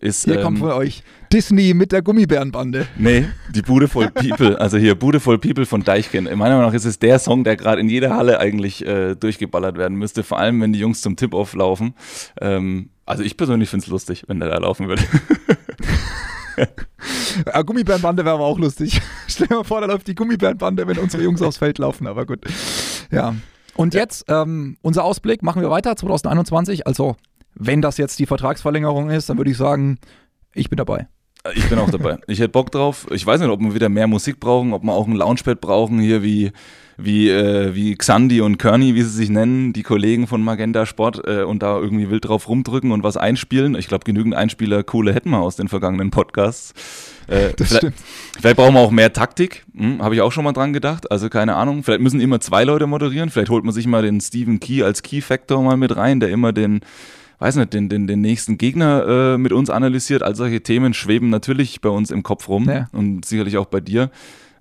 Ist, 0.00 0.24
hier 0.24 0.36
ähm, 0.36 0.42
kommt 0.42 0.58
von 0.60 0.70
euch 0.70 1.02
Disney 1.32 1.74
mit 1.74 1.92
der 1.92 2.02
Gummibärenbande. 2.02 2.86
Nee, 2.96 3.26
die 3.54 3.62
Bude 3.62 3.88
voll 3.88 4.10
People. 4.10 4.58
Also 4.60 4.78
hier, 4.78 4.94
Bude 4.94 5.18
voll 5.20 5.38
People 5.38 5.47
von 5.66 5.84
Deichkind. 5.84 6.24
Meiner 6.24 6.56
Meinung 6.56 6.62
nach 6.62 6.74
ist 6.74 6.84
es 6.84 6.98
der 6.98 7.18
Song, 7.18 7.44
der 7.44 7.56
gerade 7.56 7.80
in 7.80 7.88
jeder 7.88 8.14
Halle 8.14 8.40
eigentlich 8.40 8.84
äh, 8.86 9.14
durchgeballert 9.14 9.76
werden 9.76 9.96
müsste. 9.96 10.22
Vor 10.22 10.38
allem, 10.38 10.60
wenn 10.60 10.72
die 10.72 10.78
Jungs 10.78 11.00
zum 11.00 11.16
Tip-Off 11.16 11.54
laufen. 11.54 11.94
Ähm, 12.40 12.90
also 13.06 13.22
ich 13.22 13.36
persönlich 13.36 13.70
finde 13.70 13.84
es 13.84 13.90
lustig, 13.90 14.24
wenn 14.28 14.38
der 14.40 14.50
da 14.50 14.58
laufen 14.58 14.88
würde. 14.88 15.02
ja, 17.46 17.62
Gummibärenbande 17.62 18.24
wäre 18.24 18.34
aber 18.34 18.44
auch 18.44 18.58
lustig. 18.58 19.00
Stell 19.26 19.46
dir 19.46 19.56
mal 19.56 19.64
vor, 19.64 19.80
da 19.80 19.86
läuft 19.86 20.06
die 20.06 20.14
Gummibärenbande, 20.14 20.86
wenn 20.86 20.98
unsere 20.98 21.22
Jungs 21.22 21.40
aufs 21.42 21.58
Feld 21.58 21.78
laufen. 21.78 22.06
Aber 22.06 22.26
gut. 22.26 22.40
Ja. 23.10 23.34
Und 23.74 23.94
ja. 23.94 24.00
jetzt 24.00 24.26
ähm, 24.28 24.76
unser 24.82 25.04
Ausblick. 25.04 25.42
Machen 25.42 25.62
wir 25.62 25.70
weiter 25.70 25.96
2021. 25.96 26.86
Also, 26.86 27.16
wenn 27.54 27.80
das 27.80 27.96
jetzt 27.96 28.18
die 28.18 28.26
Vertragsverlängerung 28.26 29.10
ist, 29.10 29.30
dann 29.30 29.38
würde 29.38 29.50
ich 29.50 29.56
sagen, 29.56 29.98
ich 30.52 30.68
bin 30.68 30.76
dabei. 30.76 31.08
Ich 31.54 31.68
bin 31.68 31.78
auch 31.78 31.90
dabei. 31.90 32.18
Ich 32.26 32.40
hätte 32.40 32.50
Bock 32.50 32.70
drauf. 32.70 33.06
Ich 33.10 33.24
weiß 33.24 33.40
nicht, 33.40 33.50
ob 33.50 33.60
wir 33.60 33.74
wieder 33.74 33.88
mehr 33.88 34.06
Musik 34.06 34.40
brauchen, 34.40 34.72
ob 34.72 34.82
wir 34.82 34.92
auch 34.92 35.06
ein 35.06 35.14
Launchpad 35.14 35.60
brauchen, 35.60 36.00
hier 36.00 36.22
wie, 36.22 36.52
wie, 36.96 37.30
äh, 37.30 37.74
wie 37.74 37.94
Xandi 37.94 38.40
und 38.40 38.58
Kearney, 38.58 38.94
wie 38.94 39.02
sie 39.02 39.10
sich 39.10 39.30
nennen, 39.30 39.72
die 39.72 39.84
Kollegen 39.84 40.26
von 40.26 40.42
Magenta 40.42 40.84
Sport, 40.84 41.22
äh, 41.26 41.44
und 41.44 41.62
da 41.62 41.78
irgendwie 41.78 42.10
wild 42.10 42.26
drauf 42.26 42.48
rumdrücken 42.48 42.90
und 42.90 43.02
was 43.04 43.16
einspielen. 43.16 43.76
Ich 43.76 43.88
glaube, 43.88 44.04
genügend 44.04 44.34
Einspieler, 44.34 44.82
coole 44.82 45.14
hätten 45.14 45.30
wir 45.30 45.38
aus 45.38 45.56
den 45.56 45.68
vergangenen 45.68 46.10
Podcasts. 46.10 46.74
Äh, 47.28 47.52
das 47.56 47.68
vielleicht, 47.68 47.94
vielleicht, 48.40 48.56
brauchen 48.56 48.74
wir 48.74 48.80
auch 48.80 48.90
mehr 48.90 49.12
Taktik, 49.12 49.64
hm, 49.76 50.02
habe 50.02 50.16
ich 50.16 50.20
auch 50.20 50.32
schon 50.32 50.44
mal 50.44 50.52
dran 50.52 50.72
gedacht. 50.72 51.10
Also 51.10 51.28
keine 51.28 51.54
Ahnung, 51.54 51.84
vielleicht 51.84 52.02
müssen 52.02 52.20
immer 52.20 52.40
zwei 52.40 52.64
Leute 52.64 52.86
moderieren. 52.86 53.30
Vielleicht 53.30 53.50
holt 53.50 53.64
man 53.64 53.72
sich 53.72 53.86
mal 53.86 54.02
den 54.02 54.20
Stephen 54.20 54.58
Key 54.58 54.82
als 54.82 55.02
Key 55.02 55.20
Factor 55.20 55.62
mal 55.62 55.76
mit 55.76 55.96
rein, 55.96 56.18
der 56.18 56.30
immer 56.30 56.52
den 56.52 56.80
weiß 57.38 57.56
nicht, 57.56 57.72
den, 57.72 57.88
den, 57.88 58.06
den 58.06 58.20
nächsten 58.20 58.58
Gegner 58.58 59.34
äh, 59.34 59.38
mit 59.38 59.52
uns 59.52 59.70
analysiert. 59.70 60.22
All 60.22 60.34
solche 60.34 60.62
Themen 60.62 60.94
schweben 60.94 61.30
natürlich 61.30 61.80
bei 61.80 61.88
uns 61.88 62.10
im 62.10 62.22
Kopf 62.22 62.48
rum 62.48 62.68
ja. 62.68 62.88
und 62.92 63.24
sicherlich 63.24 63.56
auch 63.56 63.66
bei 63.66 63.80
dir. 63.80 64.10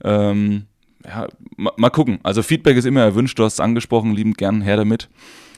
Ähm, 0.04 0.63
ja, 1.06 1.28
mal, 1.56 1.74
mal, 1.78 1.90
gucken. 1.90 2.20
Also 2.24 2.44
Feedback 2.44 2.78
ist 2.78 2.86
immer 2.86 3.02
erwünscht, 3.02 3.40
du 3.40 3.44
hast 3.44 3.54
es 3.54 3.60
angesprochen, 3.60 4.13
liebend 4.13 4.38
gern 4.38 4.62
her 4.62 4.78
damit. 4.78 5.10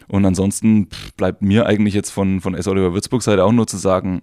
Und 0.08 0.26
ansonsten 0.26 0.88
bleibt 1.18 1.42
mir 1.42 1.66
eigentlich 1.66 1.94
jetzt 1.94 2.10
von, 2.10 2.42
von 2.42 2.56
S. 2.56 2.68
Oliver 2.68 2.94
Würzburg 2.94 3.22
Seite 3.22 3.44
auch 3.44 3.52
nur 3.52 3.68
zu 3.68 3.78
sagen, 3.78 4.22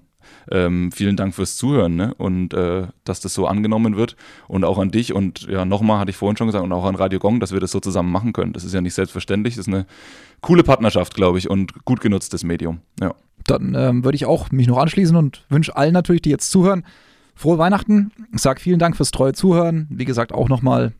ähm, 0.50 0.92
vielen 0.92 1.16
Dank 1.16 1.34
fürs 1.34 1.56
Zuhören 1.56 1.96
ne? 1.96 2.14
und 2.14 2.54
äh, 2.54 2.86
dass 3.04 3.20
das 3.20 3.34
so 3.34 3.46
angenommen 3.46 3.96
wird 3.96 4.16
und 4.48 4.64
auch 4.64 4.78
an 4.78 4.90
dich 4.90 5.12
und 5.12 5.42
ja, 5.48 5.64
nochmal 5.64 5.98
hatte 5.98 6.10
ich 6.10 6.16
vorhin 6.16 6.36
schon 6.36 6.46
gesagt 6.46 6.64
und 6.64 6.72
auch 6.72 6.84
an 6.84 6.94
Radio 6.94 7.18
Gong, 7.18 7.40
dass 7.40 7.52
wir 7.52 7.60
das 7.60 7.70
so 7.70 7.80
zusammen 7.80 8.12
machen 8.12 8.32
können. 8.32 8.52
Das 8.52 8.64
ist 8.64 8.74
ja 8.74 8.80
nicht 8.80 8.94
selbstverständlich, 8.94 9.56
das 9.56 9.66
ist 9.66 9.72
eine 9.72 9.86
coole 10.40 10.62
Partnerschaft, 10.62 11.14
glaube 11.14 11.38
ich, 11.38 11.50
und 11.50 11.84
gut 11.84 12.00
genutztes 12.00 12.44
Medium. 12.44 12.80
Ja. 13.00 13.14
Dann 13.46 13.74
ähm, 13.76 14.04
würde 14.04 14.16
ich 14.16 14.26
auch 14.26 14.50
mich 14.50 14.66
noch 14.66 14.78
anschließen 14.78 15.16
und 15.16 15.44
wünsche 15.48 15.76
allen 15.76 15.92
natürlich, 15.92 16.22
die 16.22 16.30
jetzt 16.30 16.50
zuhören, 16.50 16.84
frohe 17.34 17.58
Weihnachten. 17.58 18.10
Ich 18.34 18.40
sage 18.40 18.60
vielen 18.60 18.78
Dank 18.78 18.96
fürs 18.96 19.12
treue 19.12 19.34
Zuhören. 19.34 19.86
Wie 19.90 20.04
gesagt, 20.04 20.32
auch 20.32 20.48
nochmal 20.48 20.92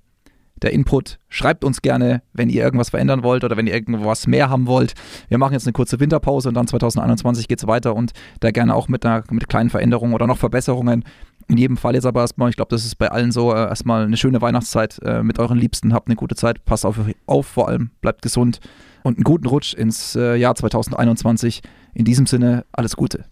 der 0.63 0.73
Input. 0.73 1.19
Schreibt 1.29 1.65
uns 1.65 1.83
gerne, 1.83 2.23
wenn 2.33 2.49
ihr 2.49 2.63
irgendwas 2.63 2.91
verändern 2.91 3.23
wollt 3.23 3.45
oder 3.45 3.57
wenn 3.57 3.67
ihr 3.67 3.75
irgendwas 3.75 4.27
mehr 4.27 4.49
haben 4.49 4.67
wollt. 4.67 4.95
Wir 5.29 5.39
machen 5.39 5.53
jetzt 5.53 5.67
eine 5.67 5.73
kurze 5.73 6.01
Winterpause 6.01 6.49
und 6.49 6.55
dann 6.55 6.67
2021 6.67 7.49
geht 7.49 7.61
es 7.61 7.67
weiter 7.67 7.95
und 7.95 8.13
da 8.41 8.51
gerne 8.51 8.75
auch 8.75 8.89
mit, 8.89 9.05
einer, 9.05 9.23
mit 9.31 9.49
kleinen 9.49 9.71
Veränderungen 9.71 10.15
oder 10.15 10.27
noch 10.27 10.39
Verbesserungen. 10.39 11.05
In 11.49 11.59
jedem 11.59 11.77
Fall 11.77 11.95
jetzt 11.95 12.07
aber 12.07 12.23
erstmal, 12.23 12.51
ich 12.51 12.57
glaube, 12.57 12.71
das 12.71 12.85
ist 12.85 12.97
bei 12.97 13.11
allen 13.11 13.31
so, 13.31 13.53
äh, 13.53 13.69
erstmal 13.69 14.05
eine 14.05 14.17
schöne 14.17 14.41
Weihnachtszeit 14.41 14.99
äh, 15.05 15.23
mit 15.23 15.39
euren 15.39 15.59
Liebsten. 15.59 15.93
Habt 15.93 16.09
eine 16.09 16.17
gute 16.17 16.35
Zeit, 16.35 16.65
passt 16.65 16.85
auf, 16.85 16.99
auf 17.27 17.47
vor 17.47 17.69
allem, 17.69 17.91
bleibt 18.01 18.23
gesund 18.23 18.61
und 19.05 19.17
einen 19.17 19.25
guten 19.25 19.47
Rutsch 19.47 19.73
ins 19.75 20.17
äh, 20.17 20.35
Jahr 20.37 20.57
2021. 20.57 21.63
In 21.95 22.05
diesem 22.05 22.27
Sinne, 22.27 22.65
alles 22.73 22.97
Gute. 22.97 23.25